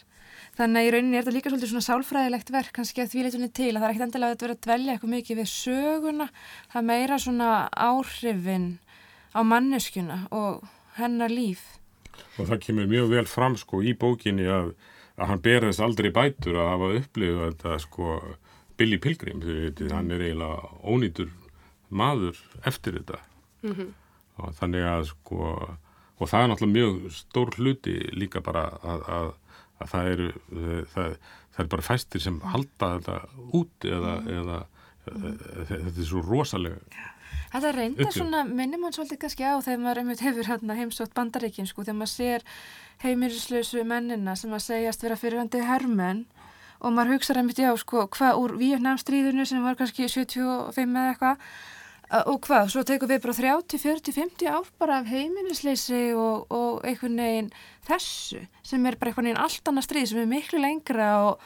Þannig 0.58 0.80
að 0.80 0.86
í 0.86 0.90
rauninni 0.92 1.16
er 1.16 1.24
þetta 1.24 1.34
líka 1.36 1.50
svolítið 1.52 1.70
svona 1.70 1.86
sálfræðilegt 1.86 2.50
verk 2.52 2.72
kannski 2.76 3.02
að 3.04 3.12
því 3.12 3.24
leitunni 3.24 3.48
til 3.56 3.70
að 3.70 3.78
það 3.78 3.86
er 3.86 3.92
ekkert 3.94 4.06
endilega 4.06 4.34
að 4.34 4.42
vera 4.44 4.56
að 4.56 4.64
dvelja 4.66 4.94
eitthvað 4.94 5.12
mikið 5.14 5.40
við 5.40 5.50
söguna. 5.52 6.26
Það 6.72 6.88
meira 6.90 7.18
svona 7.22 7.50
áhrifin 7.72 8.66
á 9.32 9.40
manneskjuna 9.46 10.18
og 10.36 10.66
hennar 10.98 11.32
líf. 11.32 11.62
Og 12.36 12.50
það 12.50 12.62
kemur 12.66 12.90
mjög 12.90 13.14
vel 13.14 13.26
fram 13.30 13.56
sko 13.56 13.80
í 13.80 13.94
bókinni 13.96 14.48
að, 14.50 14.74
að 15.16 15.32
hann 15.32 15.44
ber 15.46 15.68
þess 15.68 15.84
aldrei 15.86 16.10
bætur 16.12 16.60
að 16.60 16.72
hafa 16.74 16.92
upplifað 16.98 17.46
þetta 17.54 17.80
sko 17.86 18.20
Billy 18.80 19.00
Pilgrim 19.00 19.40
því 19.44 19.90
hann 19.94 20.12
er 20.12 20.26
eiginlega 20.26 20.70
ónýtur 20.84 21.32
maður 21.88 22.36
eftir 22.68 22.98
þetta 23.00 23.22
mm 23.62 23.72
-hmm. 23.72 23.92
og 24.36 24.54
þannig 24.60 24.84
að 24.84 25.04
sko 25.12 25.76
og 26.20 26.28
það 26.28 26.42
er 26.42 26.48
náttúrulega 26.48 26.78
mjög 26.78 27.12
stór 27.12 27.54
hluti 27.56 27.94
líka 28.12 28.40
bara 28.40 28.64
að, 28.82 29.00
að 29.08 29.32
að 29.80 29.92
það 29.94 30.10
eru 30.14 30.28
það, 30.92 31.14
það 31.54 31.62
er 31.64 31.70
bara 31.74 31.86
fæstir 31.86 32.24
sem 32.24 32.36
halda 32.52 32.90
þetta 32.96 33.16
út 33.56 33.88
eða, 33.88 34.12
mm. 34.18 34.28
eða 34.40 34.58
mm. 35.06 35.40
þetta 35.70 35.96
er 35.96 36.12
svo 36.12 36.26
rosalega 36.26 37.08
Þetta 37.50 37.70
reynda 37.74 38.06
svona, 38.14 38.40
minnir 38.46 38.78
mann 38.78 38.94
svolítið 38.94 39.18
kannski 39.24 39.42
á 39.42 39.58
þegar 39.58 39.80
maður 39.82 40.20
hefur 40.22 40.46
hérna 40.46 40.76
heimsótt 40.78 41.14
bandaríkin 41.16 41.66
sko, 41.66 41.82
þegar 41.82 41.96
maður 41.98 42.12
sér 42.12 42.44
heimirislausu 43.02 43.82
mennina 43.86 44.36
sem 44.38 44.52
að 44.54 44.62
segjast 44.68 45.02
vera 45.02 45.18
fyrirvandi 45.18 45.62
hermenn 45.66 46.24
og 46.78 46.94
maður 46.94 47.16
hugsaður 47.16 47.42
einmitt 47.42 47.58
já 47.58 47.70
sko, 47.80 48.04
hvað 48.14 48.38
úr 48.38 48.54
Víetnamstríðinu 48.60 49.46
sem 49.50 49.66
var 49.66 49.78
kannski 49.78 50.06
75 50.06 50.78
eða 50.78 51.08
eitthvað 51.10 51.42
og 52.10 52.40
hvað, 52.42 52.72
svo 52.72 52.82
tekum 52.86 53.10
við 53.10 53.22
bara 53.22 53.36
30, 53.36 53.78
40, 53.78 54.14
50 54.16 54.50
ár 54.50 54.70
bara 54.82 54.98
af 54.98 55.10
heimilisleysi 55.10 56.10
og, 56.18 56.50
og 56.50 56.80
einhvern 56.86 57.20
veginn 57.22 57.50
þessu 57.86 58.40
sem 58.66 58.86
er 58.86 58.98
bara 58.98 59.12
einhvern 59.12 59.30
veginn 59.30 59.42
allt 59.44 59.70
annað 59.70 59.86
stríð 59.86 60.08
sem 60.10 60.22
er 60.24 60.30
miklu 60.30 60.62
lengra 60.62 61.10
og, 61.28 61.44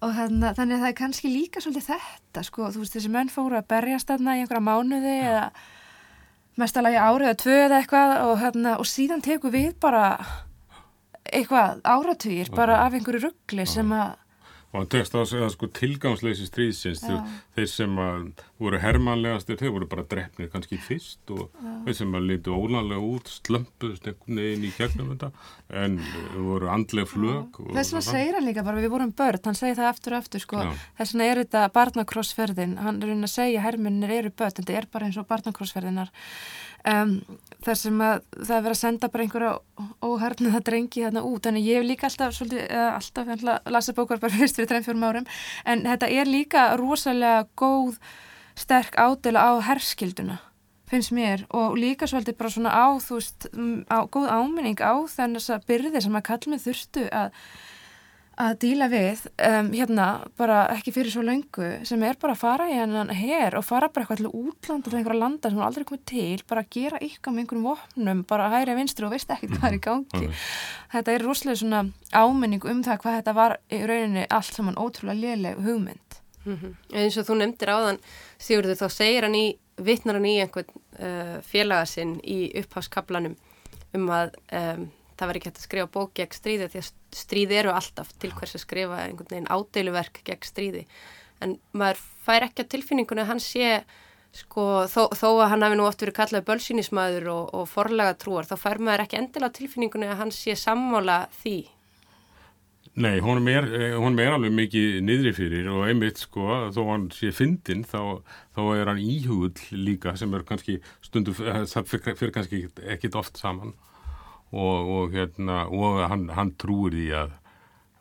og 0.00 0.14
þannig, 0.16 0.56
þannig 0.56 0.78
að 0.78 0.84
það 0.84 0.88
er 0.88 0.98
kannski 1.02 1.32
líka 1.32 1.60
svolítið 1.60 1.90
þetta 1.90 2.46
sko, 2.48 2.70
þú 2.72 2.84
veist 2.84 2.96
þessi 2.96 3.12
menn 3.12 3.32
fóru 3.32 3.60
að 3.60 3.68
berjast 3.74 4.08
þarna 4.08 4.38
í 4.38 4.44
einhverja 4.46 4.64
mánuði 4.70 5.12
ja. 5.18 5.28
eða 5.28 5.44
mestalagi 6.62 7.02
árið 7.02 7.28
eða 7.28 7.42
tvö 7.44 7.58
eða 7.66 7.82
eitthvað 7.82 8.16
og, 8.22 8.34
hérna, 8.40 8.74
og 8.80 8.88
síðan 8.88 9.24
tekum 9.24 9.52
við 9.52 9.76
bara 9.80 10.06
eitthvað 11.28 11.84
áratugir 11.84 12.50
bara 12.56 12.80
af 12.86 12.96
einhverju 12.96 13.26
ruggli 13.28 13.68
sem 13.68 13.92
að 13.96 14.16
og 14.72 14.78
hann 14.80 14.88
tekst 14.88 15.12
á 15.12 15.20
að 15.20 15.28
segja 15.28 15.48
sko 15.52 15.68
tilgangsleysi 15.76 16.46
stríðsins 16.48 17.02
þeir 17.52 17.68
sem 17.68 17.98
voru 18.62 18.78
hermanlegastir, 18.82 19.58
þeir 19.60 19.74
voru 19.74 19.88
bara 19.90 20.04
drefnir 20.08 20.50
kannski 20.52 20.78
fyrst 20.80 21.32
og 21.34 21.50
þeir 21.86 21.96
sem 21.98 22.16
að 22.16 22.28
litu 22.30 22.54
ólanlega 22.54 23.02
út, 23.02 23.30
slömpuðst 23.46 24.08
einhvern 24.08 24.40
veginn 24.42 24.66
í 24.68 24.72
gegnum 24.76 25.12
þetta 25.12 25.30
en 25.82 25.98
voru 26.36 26.70
andlega 26.72 27.10
flög. 27.10 27.60
Þess 27.72 27.94
vegna 27.94 28.04
segir 28.08 28.38
hann 28.38 28.48
líka 28.48 28.66
bara 28.66 28.82
við 28.82 28.94
vorum 28.94 29.14
börn, 29.18 29.42
hann 29.46 29.58
segir 29.58 29.78
það 29.78 29.90
aftur 29.90 30.16
og 30.16 30.22
aftur 30.22 30.44
sko, 30.44 30.66
þess 30.98 31.14
vegna 31.14 31.28
er 31.28 31.42
þetta 31.44 31.64
barnakrossferðin, 31.76 32.76
hann 32.82 33.02
er 33.02 33.14
að 33.16 33.32
segja 33.32 33.64
hermunir 33.66 34.16
eru 34.20 34.34
börn, 34.34 34.56
þetta 34.60 34.78
er 34.80 34.88
bara 34.92 35.08
eins 35.08 35.20
og 35.20 35.28
barnakrossferðinar 35.30 36.12
um, 36.88 37.14
þar 37.62 37.78
sem 37.78 38.02
að 38.02 38.24
það 38.38 38.56
er 38.56 38.66
verið 38.66 38.74
að 38.74 38.80
senda 38.80 39.10
bara 39.12 39.26
einhverja 39.26 39.52
óhærniða 40.02 40.62
drengi 40.66 41.04
þarna 41.06 41.24
út, 41.28 41.46
en 41.46 41.60
ég 41.60 41.80
hef 41.80 41.86
líka 41.86 42.08
alltaf 42.08 42.36
svolítið, 42.36 42.66
alltaf, 42.88 43.30
ég 43.30 43.46
að 43.46 43.72
lasa 43.76 43.96
bókar 43.96 44.22
bara 44.22 44.34
fyrst 44.34 44.58
fyrir 44.58 44.70
3-4 44.74 45.08
árum, 45.08 45.30
en 45.64 45.86
þetta 45.86 46.10
er 46.10 46.30
líka 46.30 46.68
rosalega 46.80 47.46
góð 47.58 47.98
sterk 48.58 48.96
ádela 48.98 49.44
á 49.48 49.50
herskilduna 49.64 50.38
finnst 50.92 51.12
mér. 51.16 51.46
Og 51.56 51.76
líka 51.80 52.04
svolítið 52.04 52.36
bara 52.36 52.52
svona 52.52 52.72
á 52.72 52.86
þú 53.00 53.16
veist, 53.16 53.46
mm, 53.52 53.84
á, 53.88 54.04
góð 54.12 54.28
áminning 54.28 54.80
á 54.84 54.92
þannig 55.08 55.48
að 55.48 55.68
byrði 55.68 56.02
sem 56.04 56.18
að 56.18 56.26
kallmið 56.28 56.66
þurftu 56.66 57.06
að 57.08 57.30
að 58.42 58.54
díla 58.62 58.86
við 58.88 59.26
um, 59.44 59.66
hérna 59.76 60.06
bara 60.40 60.62
ekki 60.72 60.94
fyrir 60.94 61.12
svo 61.12 61.20
löngu 61.24 61.66
sem 61.84 62.00
er 62.06 62.16
bara 62.20 62.32
að 62.32 62.40
fara 62.40 62.68
í 62.70 62.78
hennan 62.78 63.12
her 63.12 63.54
og 63.58 63.66
fara 63.66 63.90
bara 63.92 64.06
eitthvað 64.06 64.22
til 64.22 64.30
útlanda 64.32 64.88
til 64.88 64.98
einhverja 64.98 65.20
landa 65.20 65.50
sem 65.50 65.58
hún 65.58 65.66
aldrei 65.66 65.84
komið 65.84 66.06
til 66.08 66.44
bara 66.48 66.64
að 66.64 66.70
gera 66.72 67.00
eitthvað 67.02 67.34
með 67.34 67.44
einhverjum 67.44 67.68
vopnum 67.68 68.24
bara 68.32 68.48
að 68.48 68.56
hæra 68.56 68.78
vinstri 68.78 69.06
og 69.06 69.12
veist 69.12 69.34
ekkert 69.36 69.58
hvað 69.58 69.68
er 69.68 69.76
í 69.76 69.82
gangi. 69.84 70.32
Þetta 70.94 71.12
er 71.12 71.26
rosalega 71.28 71.60
svona 71.60 71.84
áminning 72.10 72.64
um 72.72 72.82
það 72.88 73.04
hvað 73.04 73.18
þetta 73.20 73.36
var 73.36 73.56
í 73.68 73.84
rauninni 73.84 74.26
allt 74.30 74.56
saman 74.56 74.80
ótrúlega 74.80 75.20
léleg 75.20 75.60
hugmynd 75.60 76.11
Mm 76.44 76.56
-hmm. 76.58 76.72
eins 76.98 77.16
og 77.16 77.26
þú 77.26 77.34
nefndir 77.38 77.70
áðan 77.70 77.98
Sigurður 78.38 78.80
þá 78.80 78.88
segir 78.90 79.22
hann 79.22 79.34
í 79.34 79.58
vittnar 79.76 80.18
hann 80.18 80.26
í 80.26 80.40
einhvern 80.42 80.66
uh, 80.98 81.38
félagasinn 81.42 82.20
í 82.24 82.52
upphafskablanum 82.58 83.36
um 83.94 84.10
að 84.10 84.34
um, 84.52 84.90
það 85.18 85.28
var 85.28 85.38
ekki 85.38 85.50
hægt 85.50 85.60
að 85.60 85.66
skrifa 85.68 85.90
bók 85.94 86.14
gegn 86.18 86.36
stríði 86.36 86.68
því 86.72 86.80
að 86.82 86.92
stríði 87.14 87.58
eru 87.60 87.74
alltaf 87.74 88.12
til 88.18 88.30
hvers 88.32 88.54
að 88.56 88.64
skrifa 88.64 89.02
einhvern 89.04 89.30
veginn 89.30 89.50
ádeiluverk 89.52 90.22
gegn 90.24 90.46
stríði. 90.46 90.86
En 91.40 91.58
maður 91.72 92.00
fær 92.24 92.46
ekki 92.48 92.64
að 92.64 92.72
tilfinninguna 92.76 93.22
að 93.22 93.30
hann 93.32 93.42
sé 93.42 93.84
sko 94.32 94.86
þó, 94.88 95.12
þó 95.12 95.28
að 95.42 95.48
hann 95.52 95.66
hafi 95.66 95.76
nú 95.76 95.86
oft 95.86 96.02
verið 96.02 96.16
kallað 96.16 96.46
bölsýnismæður 96.48 97.28
og, 97.34 97.54
og 97.54 97.68
forlega 97.68 98.16
trúar 98.16 98.48
þá 98.48 98.56
fær 98.56 98.80
maður 98.80 99.04
ekki 99.04 99.20
endilega 99.20 99.58
tilfinninguna 99.58 100.12
að 100.14 100.22
hann 100.22 100.32
sé 100.34 100.56
sammála 100.56 101.26
því 101.42 101.56
Nei, 102.92 103.22
honum 103.24 103.46
er, 103.48 103.64
honum 103.96 104.18
er 104.20 104.34
alveg 104.34 104.52
mikið 104.52 104.98
niðri 105.00 105.30
fyrir 105.32 105.68
og 105.72 105.86
einmitt 105.88 106.18
sko, 106.20 106.68
þó 106.76 106.82
hann 106.90 107.06
sé 107.16 107.30
fyndin 107.32 107.86
þá, 107.88 108.20
þá 108.52 108.60
er 108.74 108.90
hann 108.90 108.98
íhugull 109.00 109.78
líka 109.86 110.12
sem 110.20 110.34
er 110.36 110.44
kannski 110.44 110.74
stundu, 111.00 111.32
það 111.32 111.86
fyrir, 111.88 112.18
fyrir 112.18 112.34
kannski 112.34 112.60
ekkit 112.92 113.16
oft 113.16 113.40
saman 113.40 113.72
og, 114.52 114.90
og 114.92 115.16
hérna, 115.16 115.62
og 115.72 116.02
hann, 116.04 116.26
hann 116.36 116.52
trúir 116.60 116.92
því 116.98 117.06
að, 117.16 117.32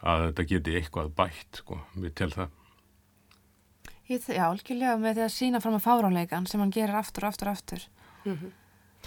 að 0.04 0.24
þetta 0.26 0.46
geti 0.50 0.74
eitthvað 0.82 1.14
bætt 1.22 1.62
sko, 1.62 1.78
við 1.96 2.18
tel 2.20 2.28
það. 2.34 2.58
Ég, 4.12 4.26
Já, 4.28 4.44
algjörlega 4.50 4.98
með 5.00 5.16
því 5.22 5.24
að 5.24 5.32
sína 5.38 5.62
fram 5.64 5.78
að 5.78 5.86
fáránleikan 5.86 6.50
sem 6.52 6.60
hann 6.60 6.74
gerir 6.76 7.00
aftur 7.00 7.30
og 7.30 7.32
aftur 7.32 7.48
og 7.48 7.56
aftur 7.56 7.86
mm 8.26 8.34
-hmm. 8.34 8.52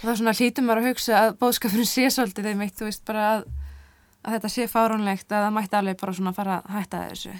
það 0.01 0.11
er 0.11 0.17
svona 0.17 0.33
hlítum 0.39 0.65
maður 0.65 0.81
að 0.81 0.89
hugsa 0.89 1.19
að 1.19 1.37
bóðskapurinn 1.43 1.91
sé 1.93 2.09
svolítið 2.09 2.49
þeim 2.49 2.65
eitt, 2.65 2.77
þú 2.79 2.89
veist 2.89 3.05
bara 3.05 3.27
að 3.35 3.45
að 4.25 4.37
þetta 4.37 4.51
sé 4.55 4.67
fáránlegt 4.71 5.31
að 5.31 5.45
það 5.45 5.55
mætti 5.59 5.79
alveg 5.79 6.01
bara 6.01 6.17
svona 6.17 6.33
fara 6.35 6.57
að 6.59 6.73
hætta 6.75 7.03
þessu. 7.09 7.37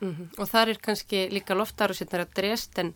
Mm 0.00 0.12
-hmm. 0.12 0.28
Og 0.38 0.48
þar 0.48 0.68
er 0.68 0.78
kannski 0.86 1.28
líka 1.32 1.54
loftarusinnar 1.56 2.24
að 2.26 2.34
drest 2.36 2.78
en 2.78 2.94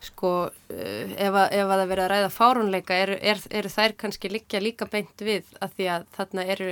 sko 0.00 0.30
uh, 0.46 1.08
ef, 1.16 1.32
að, 1.32 1.48
ef 1.52 1.66
að 1.66 1.80
það 1.80 1.88
verið 1.88 2.04
að 2.04 2.12
ræða 2.12 2.30
fáránleika 2.30 2.94
eru 2.94 3.18
er, 3.22 3.40
er 3.50 3.68
þær 3.68 3.96
kannski 3.96 4.28
líka 4.28 4.60
líka 4.60 4.86
beint 4.86 5.20
við 5.20 5.44
að 5.60 5.74
því 5.76 5.88
að 5.94 6.06
þarna 6.16 6.44
eru 6.44 6.70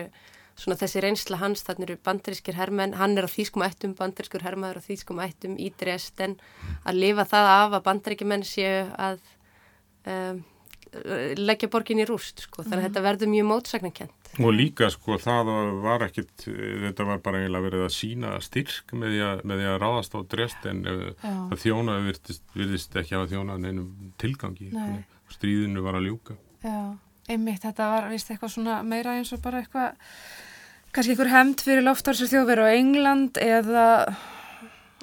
svona 0.54 0.78
þessi 0.78 1.02
reynsla 1.02 1.38
hans, 1.40 1.64
þarna 1.66 1.88
eru 1.88 1.96
bandarískir 2.04 2.54
hermenn, 2.54 2.94
hann 2.94 3.18
er 3.18 3.26
á 3.26 3.30
þýskum 3.30 3.64
ættum, 3.66 3.94
bandarískur 3.98 4.44
hermaður 4.46 4.78
á 4.78 4.86
þýskum 4.86 5.22
ættum 5.24 5.56
í 5.58 5.72
Dresden 5.80 6.36
að 6.86 7.00
lifa 7.00 7.24
það 7.26 7.50
af 7.54 7.72
að 7.72 7.86
bandaríkjumenn 7.88 8.46
séu 8.46 8.84
að 8.94 9.18
um, 10.06 10.44
leggja 11.38 11.68
borgin 11.72 12.00
í 12.02 12.06
rúst 12.08 12.44
sko, 12.44 12.62
þannig 12.62 12.76
að 12.76 12.80
mm. 12.80 12.86
þetta 12.88 13.02
verður 13.04 13.30
mjög 13.32 13.46
mótsagnakent. 13.50 14.30
Og 14.42 14.54
líka 14.54 14.88
sko 14.90 15.18
það 15.22 15.50
var 15.84 16.04
ekkit, 16.08 16.46
þetta 16.46 17.06
var 17.06 17.20
bara 17.24 17.42
eiginlega 17.42 17.66
verið 17.68 17.84
að 17.86 17.92
sína 17.94 18.32
styrk 18.42 18.94
með 18.96 19.14
því 19.14 19.20
að, 19.28 19.42
með 19.46 19.60
því 19.60 19.68
að 19.70 19.78
ráðast 19.82 20.16
á 20.16 20.20
drest 20.34 20.68
en 20.70 20.82
það 21.22 21.56
þjónaði 21.64 22.06
virðist, 22.08 22.44
virðist 22.54 22.98
ekki 23.02 23.16
hafa 23.18 23.30
þjónaði 23.30 23.64
neinum 23.66 24.12
tilgangi, 24.22 24.70
Nei. 24.74 25.04
stríðinu 25.34 25.84
var 25.86 26.00
að 26.00 26.08
ljúka. 26.08 26.38
Já, 26.64 26.78
einmitt, 27.30 27.62
þetta 27.64 27.90
var 27.92 28.10
vist 28.10 28.32
eitthvað 28.32 28.54
svona 28.56 28.80
meira 28.86 29.16
eins 29.18 29.32
og 29.36 29.42
bara 29.44 29.62
eitthvað, 29.62 29.98
kannski 30.94 31.14
einhver 31.14 31.34
hemmt 31.34 31.66
fyrir 31.66 31.86
loftarsur 31.86 32.30
þjóðveru 32.32 32.66
á 32.66 32.74
England 32.74 33.42
eða, 33.42 33.88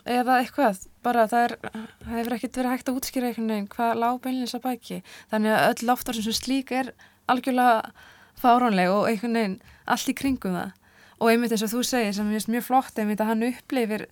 eða 0.03 0.41
eitthvað, 0.41 0.87
bara 1.05 1.27
það 1.29 1.45
er, 1.45 1.55
það 2.03 2.17
hefur 2.17 2.35
ekkit 2.37 2.59
verið 2.59 2.75
hægt 2.75 2.91
að 2.91 2.99
útskýra 2.99 3.29
einhvern 3.29 3.53
veginn 3.53 3.69
hvað 3.71 3.93
lág 4.01 4.19
beinleins 4.23 4.55
að 4.57 4.65
bæki, 4.65 4.99
þannig 5.31 5.55
að 5.55 5.67
öll 5.69 5.87
loftarsum 5.89 6.27
sem 6.27 6.37
slík 6.37 6.73
er 6.75 6.91
algjörlega 7.31 7.93
fáránleg 8.41 8.91
og 8.91 9.07
einhvern 9.09 9.39
veginn 9.39 9.57
allt 9.85 10.11
í 10.11 10.17
kringum 10.17 10.57
það. 10.57 10.75
Og 11.21 11.31
einmitt 11.31 11.53
eins 11.53 11.65
og 11.65 11.73
þú 11.75 11.81
segir 11.85 12.13
sem 12.17 12.29
er 12.33 12.51
mjög 12.55 12.67
flott 12.67 13.01
einmitt 13.01 13.21
að 13.21 13.31
hann 13.31 13.47
upplifir 13.51 14.07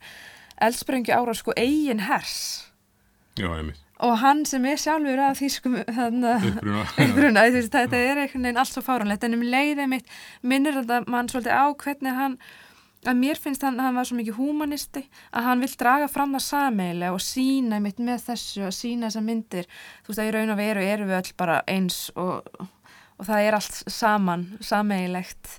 eldsprengju 0.62 1.16
ára 1.16 1.34
sko 1.38 1.56
eigin 1.58 2.04
hers. 2.06 2.40
Já, 3.40 3.50
einmitt. 3.50 3.80
Og 4.00 4.14
hann 4.22 4.46
sem 4.48 4.64
er 4.70 4.80
sjálfur 4.80 5.20
að 5.20 5.42
þýskum 5.42 5.74
uppruna 5.82 6.38
þetta 7.58 8.00
er 8.00 8.22
einhvern 8.22 8.46
veginn 8.46 8.62
allt 8.62 8.72
svo 8.72 8.84
fáránlegt. 8.86 9.26
En 9.28 9.36
um 9.36 9.44
leiðið 9.44 9.90
mitt 9.92 10.14
minnir 10.42 10.78
þetta 10.78 11.02
mann 11.12 11.28
svolítið 11.32 11.58
á 11.60 11.66
hvernig 11.84 12.16
hann 12.16 12.38
að 13.08 13.20
mér 13.22 13.40
finnst 13.40 13.64
hann 13.64 13.80
hann 13.80 13.96
var 13.96 14.08
svo 14.08 14.18
mikið 14.18 14.40
humanisti 14.40 15.06
að 15.32 15.46
hann 15.46 15.64
vil 15.64 15.72
draga 15.80 16.10
fram 16.12 16.36
það 16.36 16.46
sameiglega 16.48 17.16
og 17.16 17.24
sína 17.24 17.80
mitt 17.84 18.02
með 18.04 18.26
þessu 18.32 18.66
og 18.68 18.76
sína 18.76 19.08
þessa 19.08 19.24
myndir 19.24 19.70
þú 20.04 20.12
veist 20.12 20.24
að 20.24 20.32
í 20.32 20.34
raun 20.36 20.52
og 20.56 20.60
veru 20.60 20.84
eru 20.84 21.08
við 21.08 21.22
öll 21.22 21.38
bara 21.40 21.62
eins 21.68 22.10
og 22.20 22.68
og 23.20 23.28
það 23.28 23.46
er 23.46 23.58
allt 23.58 23.80
saman, 23.92 24.46
sameigilegt 24.64 25.56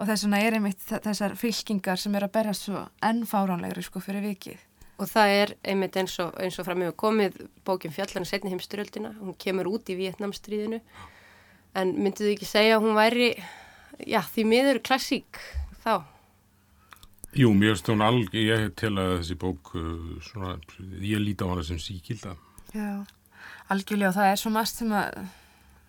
og 0.00 0.08
þess 0.08 0.24
vegna 0.24 0.40
er 0.46 0.56
einmitt 0.56 0.84
þessar 1.04 1.36
fylkingar 1.38 2.00
sem 2.00 2.14
er 2.16 2.26
að 2.26 2.34
berja 2.38 2.56
svo 2.56 2.84
ennfáránlegri 3.04 3.84
sko 3.84 4.02
fyrir 4.04 4.24
vikið. 4.24 4.66
Og 5.00 5.08
það 5.08 5.34
er 5.34 5.54
einmitt 5.72 5.96
eins 5.96 6.14
og, 6.22 6.34
eins 6.40 6.58
og 6.60 6.66
fram 6.68 6.80
með 6.82 6.94
komið 7.00 7.40
bókjum 7.66 7.92
fjallarinn 7.96 8.28
setni 8.28 8.52
heimstyrjöldina, 8.52 9.14
hún 9.18 9.36
kemur 9.40 9.68
út 9.72 9.90
í 9.92 9.96
Vietnamstríðinu 9.98 10.80
en 11.80 11.92
myndið 11.96 12.26
þú 12.26 12.32
ekki 12.34 12.48
segja 12.48 12.78
að 12.78 12.86
hún 12.86 12.98
væri, 12.98 13.30
já 14.06 14.20
því 14.28 14.46
miður 14.52 14.82
klassík 14.84 15.40
þá? 15.84 16.04
Jú, 17.38 17.52
mér 17.54 17.78
hún 17.86 18.02
alg, 18.02 18.34
ég 18.34 18.72
tel 18.74 18.96
að 18.98 19.20
þessi 19.20 19.36
bók, 19.38 19.74
svona, 20.26 20.56
ég 20.98 21.22
líti 21.22 21.46
á 21.46 21.50
hana 21.50 21.62
sem 21.66 21.78
síkilda. 21.78 22.34
Já, 22.74 23.04
algjörlega 23.70 24.10
og 24.10 24.18
það 24.18 24.32
er 24.32 24.40
svo 24.40 24.50
mast 24.54 24.82
sem 24.82 24.90
að 24.90 25.20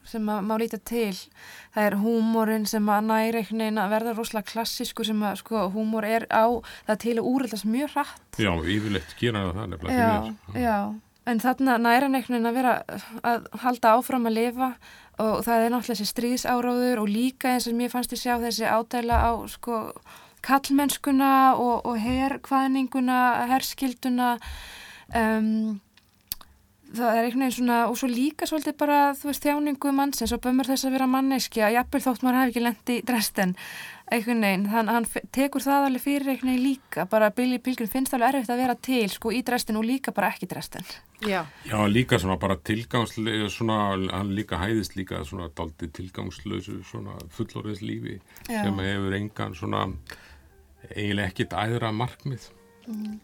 sem 0.07 0.29
að 0.33 0.47
má 0.47 0.55
líta 0.59 0.79
til. 0.85 1.13
Það 1.75 1.87
er 1.87 1.97
húmórin 2.01 2.65
sem 2.69 2.89
að 2.89 3.05
næri 3.09 3.41
einhvern 3.41 3.63
veginn 3.63 3.81
að 3.81 3.93
verða 3.95 4.15
rosalega 4.17 4.49
klassísku 4.51 5.05
sem 5.07 5.21
að 5.27 5.37
sko 5.43 5.67
húmór 5.75 6.07
er 6.07 6.25
á 6.33 6.45
það 6.87 7.01
til 7.03 7.15
að 7.17 7.29
úrreldast 7.31 7.69
mjög 7.69 7.93
hratt. 7.95 8.41
Já, 8.41 8.51
yfirleitt 8.51 9.13
gera 9.19 9.45
það 9.51 9.69
nefnilega 9.73 10.09
já, 10.09 10.33
já, 10.65 10.77
en 11.31 11.43
þarna 11.43 11.77
næri 11.81 12.09
einhvern 12.09 12.35
veginn 12.35 12.49
að 12.49 12.57
vera 12.59 12.73
að 13.21 13.47
halda 13.63 13.93
áfram 13.99 14.27
að 14.29 14.37
lifa 14.39 14.73
og 15.21 15.45
það 15.45 15.67
er 15.67 15.71
náttúrulega 15.75 15.93
þessi 15.93 16.09
stríðsáráður 16.09 17.03
og 17.03 17.11
líka 17.11 17.53
eins 17.53 17.69
og 17.69 17.77
mér 17.77 17.93
fannst 17.93 18.15
ég 18.15 18.23
sjá 18.23 18.35
þessi 18.41 18.65
ádæla 18.65 19.21
á 19.21 19.31
sko 19.51 19.83
kallmennskuna 20.45 21.31
og, 21.55 21.85
og 21.85 22.01
herrkvæðninguna 22.01 23.21
herskilduna 23.53 24.35
um 25.15 25.79
það 26.95 27.15
er 27.15 27.25
einhvern 27.25 27.45
veginn 27.45 27.55
svona, 27.55 27.79
og 27.87 27.97
svo 27.99 28.09
líka 28.11 28.47
svolítið 28.49 28.75
bara, 28.79 28.99
þú 29.17 29.29
veist, 29.29 29.45
þjáningu 29.45 29.93
mannsins 29.95 30.33
og 30.35 30.41
bömmur 30.43 30.67
þess 30.67 30.87
að 30.87 30.95
vera 30.97 31.07
manneski 31.09 31.63
að 31.63 31.77
jafnvel 31.77 32.03
þótt 32.05 32.23
maður 32.25 32.39
hafi 32.39 32.51
ekki 32.51 32.63
lendi 32.65 32.97
í 32.97 33.03
dresten 33.07 33.53
einhvern 34.11 34.43
veginn, 34.43 34.65
þannig 34.67 34.91
að 34.91 34.97
hann 34.97 35.27
tekur 35.31 35.63
það 35.63 35.85
alveg 35.87 36.03
fyrir 36.03 36.31
einhvern 36.33 36.51
veginn 36.51 36.65
líka, 36.65 37.05
bara 37.11 37.29
Billy 37.35 37.61
Pilgrim 37.63 37.91
finnst 37.91 38.15
alveg 38.15 38.33
erfitt 38.33 38.51
að 38.51 38.63
vera 38.65 38.75
til, 38.87 39.05
sko, 39.13 39.31
í 39.31 39.39
dresten 39.47 39.79
og 39.79 39.85
líka 39.87 40.11
bara 40.15 40.33
ekki 40.33 40.49
dresten. 40.51 40.87
Já. 41.23 41.45
Já, 41.69 41.77
líka 41.87 42.19
svona 42.19 42.35
bara 42.41 42.57
tilgangslega, 42.59 43.47
svona, 43.53 43.77
hann 44.11 44.33
líka 44.35 44.59
hæðist 44.59 44.97
líka 44.99 45.21
svona 45.27 45.47
daldi 45.55 45.87
tilgangslösu, 45.95 46.81
svona 46.89 47.15
fullorðins 47.31 47.85
lífi 47.85 48.17
Já. 48.49 48.65
sem 48.65 48.83
hefur 48.83 49.15
engan 49.15 49.55
svona 49.55 49.85
eiginlega 50.95 51.31
ekkit 51.31 51.55
æðra 51.57 51.91
markmið. 51.95 52.49
Mm. 52.89 53.19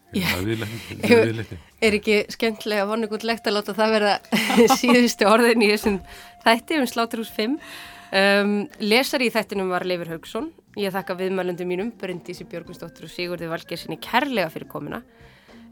Er 1.81 1.97
ekki 1.97 2.19
skemmtilega 2.31 2.85
vonugundlegt 2.87 3.47
að 3.49 3.57
láta 3.57 3.73
það 3.77 3.93
vera 3.95 4.11
síðustu 4.79 5.27
orðin 5.27 5.65
í 5.65 5.71
þessum 5.71 5.97
þætti 6.45 6.77
um 6.77 6.85
Sláturhús 6.87 7.31
5 7.33 7.55
um, 7.57 8.53
Lesari 8.85 9.31
í 9.31 9.33
þættinum 9.33 9.73
var 9.73 9.87
Leifur 9.89 10.13
Haugsson 10.13 10.51
Ég 10.77 10.93
þakka 10.93 11.17
viðmælundum 11.17 11.71
mínum 11.73 11.89
Bryndísi 11.97 12.45
Björgustóttur 12.45 13.09
og 13.09 13.11
Sigurði 13.11 13.49
Valgersinni 13.49 13.97
kærlega 13.97 14.53
fyrir 14.53 14.69
komina 14.69 15.01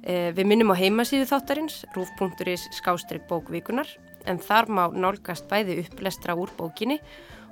Eh, 0.06 0.30
við 0.38 0.46
minnum 0.46 0.70
á 0.70 0.78
heimasíðu 0.78 1.26
þáttarins, 1.32 1.80
rúf.is 1.96 2.68
skástrygg 2.78 3.26
bókvíkunar, 3.26 3.90
en 4.30 4.38
þar 4.38 4.70
má 4.70 4.84
nálgast 4.94 5.48
bæði 5.50 5.80
upplestra 5.82 6.36
úr 6.38 6.52
bókinni 6.54 7.00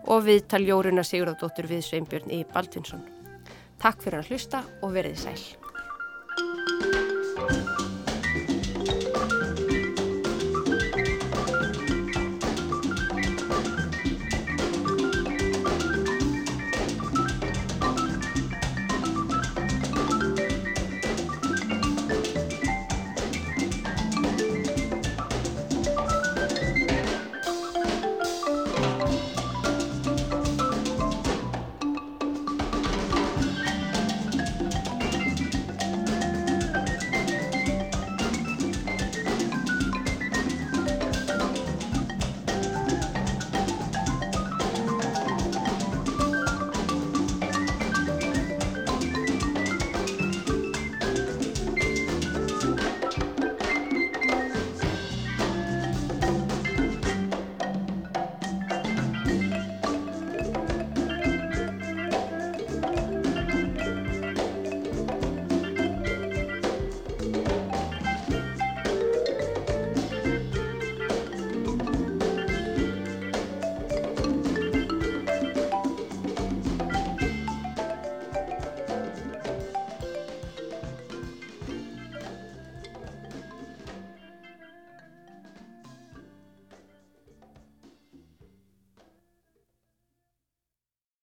og 0.06 0.28
viðtal 0.28 0.62
Jóruna 0.62 1.02
Sigurðardóttur 1.02 1.66
við 1.72 1.82
Sveinbjörn 1.88 2.30
í 2.30 2.44
Baldvinsson. 2.54 3.02
Takk 3.84 4.00
fyrir 4.00 4.22
að 4.22 4.30
hlusta 4.32 4.64
og 4.80 4.94
verið 4.96 5.20
sæl. 5.20 5.42